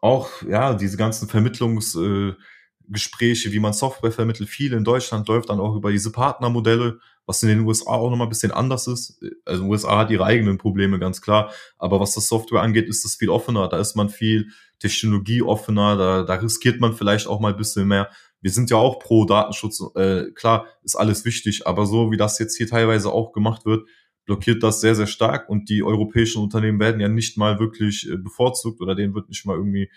auch, 0.01 0.29
ja, 0.43 0.73
diese 0.73 0.97
ganzen 0.97 1.27
Vermittlungsgespräche, 1.27 2.35
äh, 2.37 2.43
wie 2.89 3.59
man 3.59 3.73
Software 3.73 4.11
vermittelt, 4.11 4.49
viel 4.49 4.73
in 4.73 4.83
Deutschland 4.83 5.27
läuft 5.27 5.49
dann 5.49 5.59
auch 5.59 5.75
über 5.75 5.91
diese 5.91 6.11
Partnermodelle, 6.11 6.99
was 7.25 7.43
in 7.43 7.49
den 7.49 7.59
USA 7.59 7.91
auch 7.91 8.09
nochmal 8.09 8.27
ein 8.27 8.31
bisschen 8.31 8.51
anders 8.51 8.87
ist. 8.87 9.23
Also 9.45 9.63
USA 9.65 9.99
hat 9.99 10.09
ihre 10.09 10.25
eigenen 10.25 10.57
Probleme, 10.57 10.97
ganz 10.97 11.21
klar. 11.21 11.51
Aber 11.77 11.99
was 11.99 12.15
das 12.15 12.27
Software 12.27 12.61
angeht, 12.61 12.87
ist 12.87 13.05
das 13.05 13.15
viel 13.15 13.29
offener. 13.29 13.67
Da 13.67 13.79
ist 13.79 13.95
man 13.95 14.09
viel 14.09 14.49
technologieoffener, 14.79 15.95
da, 15.97 16.23
da 16.23 16.33
riskiert 16.35 16.79
man 16.79 16.93
vielleicht 16.93 17.27
auch 17.27 17.39
mal 17.39 17.51
ein 17.51 17.57
bisschen 17.57 17.87
mehr. 17.87 18.09
Wir 18.41 18.51
sind 18.51 18.69
ja 18.69 18.77
auch 18.77 18.99
pro 18.99 19.25
Datenschutz, 19.25 19.83
äh, 19.95 20.31
klar, 20.31 20.67
ist 20.83 20.95
alles 20.95 21.25
wichtig, 21.25 21.67
aber 21.67 21.85
so 21.85 22.11
wie 22.11 22.17
das 22.17 22.39
jetzt 22.39 22.55
hier 22.55 22.67
teilweise 22.67 23.11
auch 23.11 23.33
gemacht 23.33 23.65
wird, 23.65 23.87
blockiert 24.25 24.63
das 24.63 24.79
sehr, 24.79 24.95
sehr 24.95 25.07
stark 25.07 25.49
und 25.49 25.69
die 25.69 25.83
europäischen 25.83 26.41
Unternehmen 26.41 26.79
werden 26.79 27.01
ja 27.01 27.09
nicht 27.09 27.37
mal 27.37 27.59
wirklich 27.59 28.09
äh, 28.09 28.15
bevorzugt 28.15 28.79
oder 28.79 28.95
denen 28.95 29.13
wird 29.13 29.27
nicht 29.27 29.45
mal 29.45 29.57
irgendwie, 29.57 29.89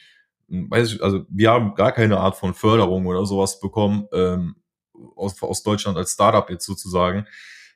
weiß 0.49 0.95
ich, 0.95 1.03
also 1.03 1.25
wir 1.29 1.51
haben 1.51 1.75
gar 1.75 1.93
keine 1.93 2.19
Art 2.19 2.37
von 2.37 2.55
Förderung 2.55 3.07
oder 3.07 3.25
sowas 3.27 3.61
bekommen 3.61 4.07
ähm, 4.13 4.57
aus, 5.17 5.43
aus 5.43 5.63
Deutschland 5.63 5.97
als 5.97 6.13
Startup 6.13 6.49
jetzt 6.51 6.67
sozusagen, 6.67 7.27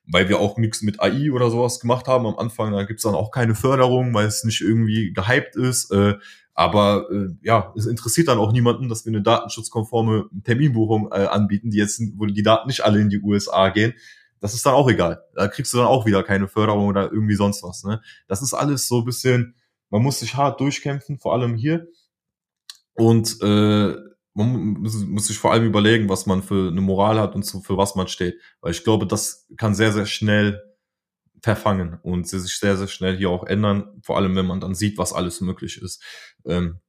weil 0.07 0.29
wir 0.29 0.39
auch 0.39 0.57
nichts 0.59 0.83
mit 0.83 1.01
AI 1.01 1.31
oder 1.33 1.51
sowas 1.51 1.81
gemacht 1.81 2.07
haben 2.07 2.27
am 2.27 2.39
Anfang. 2.39 2.73
Da 2.73 2.85
gibt's 2.85 3.03
dann 3.03 3.15
auch 3.15 3.31
keine 3.31 3.55
Förderung, 3.55 4.15
weil 4.15 4.27
es 4.27 4.45
nicht 4.45 4.61
irgendwie 4.61 5.13
gehypt 5.13 5.57
ist. 5.57 5.91
Äh, 5.91 6.15
aber 6.55 7.07
äh, 7.11 7.29
ja, 7.43 7.73
es 7.77 7.85
interessiert 7.85 8.29
dann 8.29 8.39
auch 8.39 8.51
niemanden, 8.51 8.89
dass 8.89 9.05
wir 9.05 9.11
eine 9.11 9.23
datenschutzkonforme 9.23 10.31
Terminbuchung 10.43 11.13
äh, 11.13 11.27
anbieten, 11.27 11.71
die 11.71 11.77
jetzt, 11.77 12.01
wo 12.17 12.25
die 12.25 12.43
Daten 12.43 12.69
nicht 12.69 12.83
alle 12.83 12.99
in 12.99 13.11
die 13.11 13.21
USA 13.21 13.69
gehen. 13.69 13.93
Das 14.41 14.55
ist 14.55 14.65
dann 14.65 14.75
auch 14.75 14.89
egal. 14.89 15.23
Da 15.35 15.49
kriegst 15.49 15.73
du 15.75 15.79
dann 15.79 15.87
auch 15.87 16.07
wieder 16.07 16.23
keine 16.23 16.49
Förderung 16.49 16.87
oder 16.87 17.13
irgendwie 17.13 17.35
sonst 17.35 17.63
was. 17.63 17.85
Ne? 17.85 18.01
Das 18.27 18.41
ist 18.41 18.55
alles 18.55 18.89
so 18.89 19.03
bisschen, 19.03 19.55
man 19.91 20.03
muss 20.03 20.21
sich 20.21 20.35
hart 20.35 20.61
durchkämpfen, 20.61 21.19
vor 21.19 21.35
allem 21.35 21.55
hier. 21.55 21.89
Und 22.97 23.39
äh, 23.43 23.95
man 24.35 24.75
muss, 24.81 24.95
muss 25.05 25.27
sich 25.27 25.39
vor 25.39 25.53
allem 25.53 25.65
überlegen, 25.65 26.09
was 26.09 26.27
man 26.27 26.43
für 26.43 26.69
eine 26.69 26.81
Moral 26.81 27.19
hat 27.19 27.35
und 27.35 27.45
so, 27.45 27.61
für 27.61 27.77
was 27.77 27.95
man 27.95 28.09
steht. 28.09 28.39
Weil 28.61 28.73
ich 28.73 28.85
glaube, 28.85 29.07
das 29.07 29.49
kann 29.57 29.75
sehr, 29.75 29.93
sehr 29.93 30.07
schnell 30.07 30.63
verfangen 31.43 31.99
und 32.03 32.29
sie 32.29 32.41
sich 32.41 32.59
sehr, 32.59 32.77
sehr 32.77 32.89
schnell 32.89 33.17
hier 33.17 33.31
auch 33.31 33.45
ändern, 33.45 34.01
vor 34.03 34.17
allem 34.17 34.35
wenn 34.37 34.47
man 34.47 34.61
dann 34.61 34.75
sieht, 34.75 34.99
was 34.99 35.13
alles 35.13 35.41
möglich 35.41 35.81
ist. 35.81 36.03
Ähm, 36.45 36.81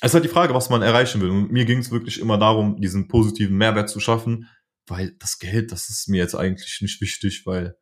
es 0.00 0.10
ist 0.10 0.14
halt 0.14 0.24
die 0.24 0.28
Frage, 0.28 0.54
was 0.54 0.70
man 0.70 0.82
erreichen 0.82 1.20
will. 1.20 1.30
Und 1.30 1.52
mir 1.52 1.64
ging 1.64 1.78
es 1.78 1.90
wirklich 1.90 2.20
immer 2.20 2.38
darum, 2.38 2.80
diesen 2.80 3.08
positiven 3.08 3.56
Mehrwert 3.56 3.90
zu 3.90 4.00
schaffen, 4.00 4.48
weil 4.86 5.14
das 5.18 5.38
Geld, 5.38 5.72
das 5.72 5.90
ist 5.90 6.08
mir 6.08 6.18
jetzt 6.18 6.34
eigentlich 6.34 6.80
nicht 6.80 7.00
wichtig, 7.00 7.44
weil 7.44 7.76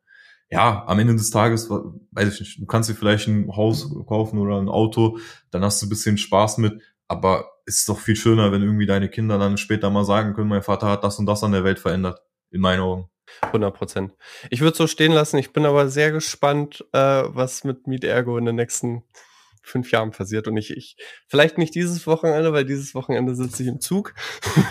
ja, 0.51 0.83
am 0.87 0.99
Ende 0.99 1.15
des 1.15 1.29
Tages, 1.29 1.69
weiß 1.69 2.33
ich 2.33 2.39
nicht, 2.39 2.59
du 2.59 2.65
kannst 2.65 2.89
dir 2.89 2.95
vielleicht 2.95 3.27
ein 3.27 3.55
Haus 3.55 3.89
kaufen 4.07 4.39
oder 4.39 4.59
ein 4.59 4.67
Auto, 4.67 5.19
dann 5.51 5.63
hast 5.63 5.81
du 5.81 5.85
ein 5.85 5.89
bisschen 5.89 6.17
Spaß 6.17 6.57
mit, 6.57 6.81
aber 7.07 7.49
ist 7.69 7.87
doch 7.87 7.99
viel 7.99 8.15
schöner, 8.15 8.51
wenn 8.51 8.63
irgendwie 8.63 8.85
deine 8.85 9.09
Kinder 9.09 9.37
dann 9.37 9.57
später 9.57 9.89
mal 9.89 10.03
sagen 10.03 10.33
können, 10.33 10.49
mein 10.49 10.63
Vater 10.63 10.87
hat 10.87 11.03
das 11.03 11.19
und 11.19 11.25
das 11.25 11.43
an 11.43 11.51
der 11.51 11.63
Welt 11.63 11.79
verändert, 11.79 12.21
in 12.51 12.61
meinen 12.61 12.81
Augen. 12.81 13.09
100 13.43 13.73
Prozent. 13.75 14.15
Ich 14.49 14.61
würde 14.61 14.75
so 14.75 14.87
stehen 14.87 15.11
lassen. 15.11 15.37
Ich 15.37 15.53
bin 15.53 15.65
aber 15.65 15.87
sehr 15.87 16.11
gespannt, 16.11 16.83
äh, 16.93 17.23
was 17.27 17.63
mit 17.63 17.85
Meet 17.85 18.03
Ergo 18.03 18.37
in 18.37 18.45
den 18.45 18.55
nächsten 18.55 19.03
fünf 19.61 19.91
Jahren 19.91 20.11
passiert. 20.11 20.47
Und 20.47 20.57
ich, 20.57 20.71
ich, 20.71 20.97
vielleicht 21.27 21.57
nicht 21.57 21.75
dieses 21.75 22.05
Wochenende, 22.07 22.53
weil 22.53 22.65
dieses 22.65 22.95
Wochenende 22.95 23.35
sitze 23.35 23.63
ich 23.63 23.69
im 23.69 23.79
Zug. 23.79 24.13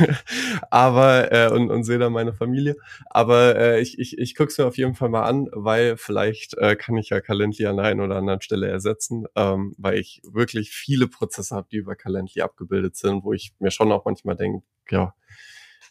aber, 0.70 1.32
äh, 1.32 1.50
und, 1.50 1.70
und 1.70 1.84
sehe 1.84 1.98
da 1.98 2.10
meine 2.10 2.32
Familie. 2.32 2.76
Aber 3.06 3.56
äh, 3.56 3.80
ich, 3.80 3.98
ich, 3.98 4.18
ich 4.18 4.34
gucke 4.34 4.50
es 4.50 4.58
mir 4.58 4.66
auf 4.66 4.76
jeden 4.76 4.94
Fall 4.94 5.08
mal 5.08 5.24
an, 5.24 5.48
weil 5.52 5.96
vielleicht 5.96 6.56
äh, 6.58 6.76
kann 6.76 6.96
ich 6.96 7.10
ja 7.10 7.20
Calendly 7.20 7.66
an 7.66 7.76
der 7.76 7.86
einen 7.86 8.00
oder 8.00 8.16
anderen 8.16 8.40
Stelle 8.40 8.68
ersetzen, 8.68 9.26
ähm, 9.36 9.74
weil 9.78 9.98
ich 9.98 10.20
wirklich 10.24 10.70
viele 10.70 11.08
Prozesse 11.08 11.54
habe, 11.54 11.68
die 11.70 11.76
über 11.76 11.96
Calendly 11.96 12.42
abgebildet 12.42 12.96
sind, 12.96 13.24
wo 13.24 13.32
ich 13.32 13.52
mir 13.58 13.70
schon 13.70 13.92
auch 13.92 14.04
manchmal 14.04 14.36
denke, 14.36 14.62
ja, 14.90 15.14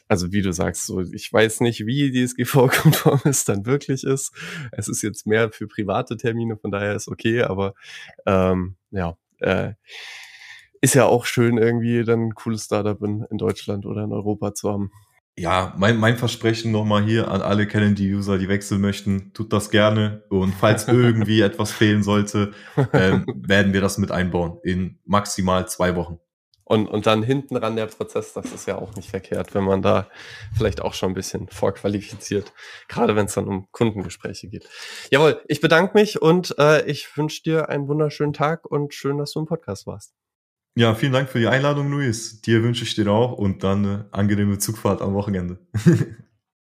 also 0.07 0.31
wie 0.31 0.41
du 0.41 0.53
sagst, 0.53 0.85
so 0.85 1.01
ich 1.01 1.31
weiß 1.31 1.61
nicht, 1.61 1.85
wie 1.85 2.11
DSGV-konform 2.11 3.21
es 3.25 3.45
dann 3.45 3.65
wirklich 3.65 4.03
ist. 4.03 4.33
Es 4.71 4.87
ist 4.87 5.01
jetzt 5.01 5.27
mehr 5.27 5.51
für 5.51 5.67
private 5.67 6.17
Termine, 6.17 6.57
von 6.57 6.71
daher 6.71 6.95
ist 6.95 7.07
okay, 7.07 7.43
aber 7.43 7.73
ähm, 8.25 8.75
ja, 8.91 9.17
äh, 9.39 9.73
ist 10.81 10.95
ja 10.95 11.05
auch 11.05 11.25
schön, 11.25 11.57
irgendwie 11.57 12.03
dann 12.03 12.27
ein 12.27 12.35
cooles 12.35 12.65
Startup 12.65 13.01
in, 13.01 13.25
in 13.29 13.37
Deutschland 13.37 13.85
oder 13.85 14.03
in 14.03 14.13
Europa 14.13 14.53
zu 14.53 14.71
haben. 14.71 14.91
Ja, 15.39 15.75
mein, 15.77 15.97
mein 15.97 16.17
Versprechen 16.17 16.71
nochmal 16.71 17.03
hier 17.03 17.29
an 17.29 17.41
alle 17.41 17.67
Calendly-User, 17.67 18.39
die 18.39 18.49
wechseln 18.49 18.81
möchten, 18.81 19.33
tut 19.33 19.53
das 19.53 19.69
gerne. 19.69 20.23
Und 20.29 20.53
falls 20.55 20.87
irgendwie 20.87 21.41
etwas 21.41 21.71
fehlen 21.71 22.01
sollte, 22.01 22.53
ähm, 22.91 23.25
werden 23.35 23.71
wir 23.73 23.81
das 23.81 23.99
mit 23.99 24.11
einbauen 24.11 24.57
in 24.63 24.97
maximal 25.05 25.67
zwei 25.67 25.95
Wochen. 25.95 26.19
Und, 26.67 26.87
und 26.87 27.05
dann 27.07 27.23
hinten 27.23 27.55
ran 27.55 27.77
der 27.77 27.85
Prozess, 27.85 28.33
das 28.33 28.51
ist 28.51 28.67
ja 28.67 28.77
auch 28.77 28.93
nicht 28.97 29.09
verkehrt, 29.09 29.55
wenn 29.55 29.63
man 29.63 29.81
da 29.81 30.09
vielleicht 30.57 30.81
auch 30.81 30.93
schon 30.93 31.11
ein 31.11 31.15
bisschen 31.15 31.47
vorqualifiziert, 31.47 32.51
gerade 32.89 33.15
wenn 33.15 33.27
es 33.27 33.35
dann 33.35 33.47
um 33.47 33.71
Kundengespräche 33.71 34.49
geht. 34.49 34.67
Jawohl, 35.09 35.41
ich 35.47 35.61
bedanke 35.61 35.97
mich 35.97 36.21
und 36.21 36.55
äh, 36.59 36.85
ich 36.85 37.15
wünsche 37.15 37.41
dir 37.41 37.69
einen 37.69 37.87
wunderschönen 37.87 38.33
Tag 38.33 38.65
und 38.65 38.93
schön, 38.93 39.17
dass 39.17 39.31
du 39.31 39.39
im 39.39 39.45
Podcast 39.45 39.87
warst. 39.87 40.13
Ja, 40.75 40.93
vielen 40.93 41.13
Dank 41.13 41.29
für 41.29 41.39
die 41.39 41.47
Einladung, 41.47 41.89
Luis. 41.89 42.41
Dir 42.41 42.61
wünsche 42.63 42.83
ich 42.83 42.95
dir 42.95 43.09
auch 43.09 43.31
und 43.31 43.63
dann 43.63 43.85
eine 43.85 44.09
angenehme 44.11 44.57
Zugfahrt 44.57 45.01
am 45.01 45.13
Wochenende. 45.13 45.59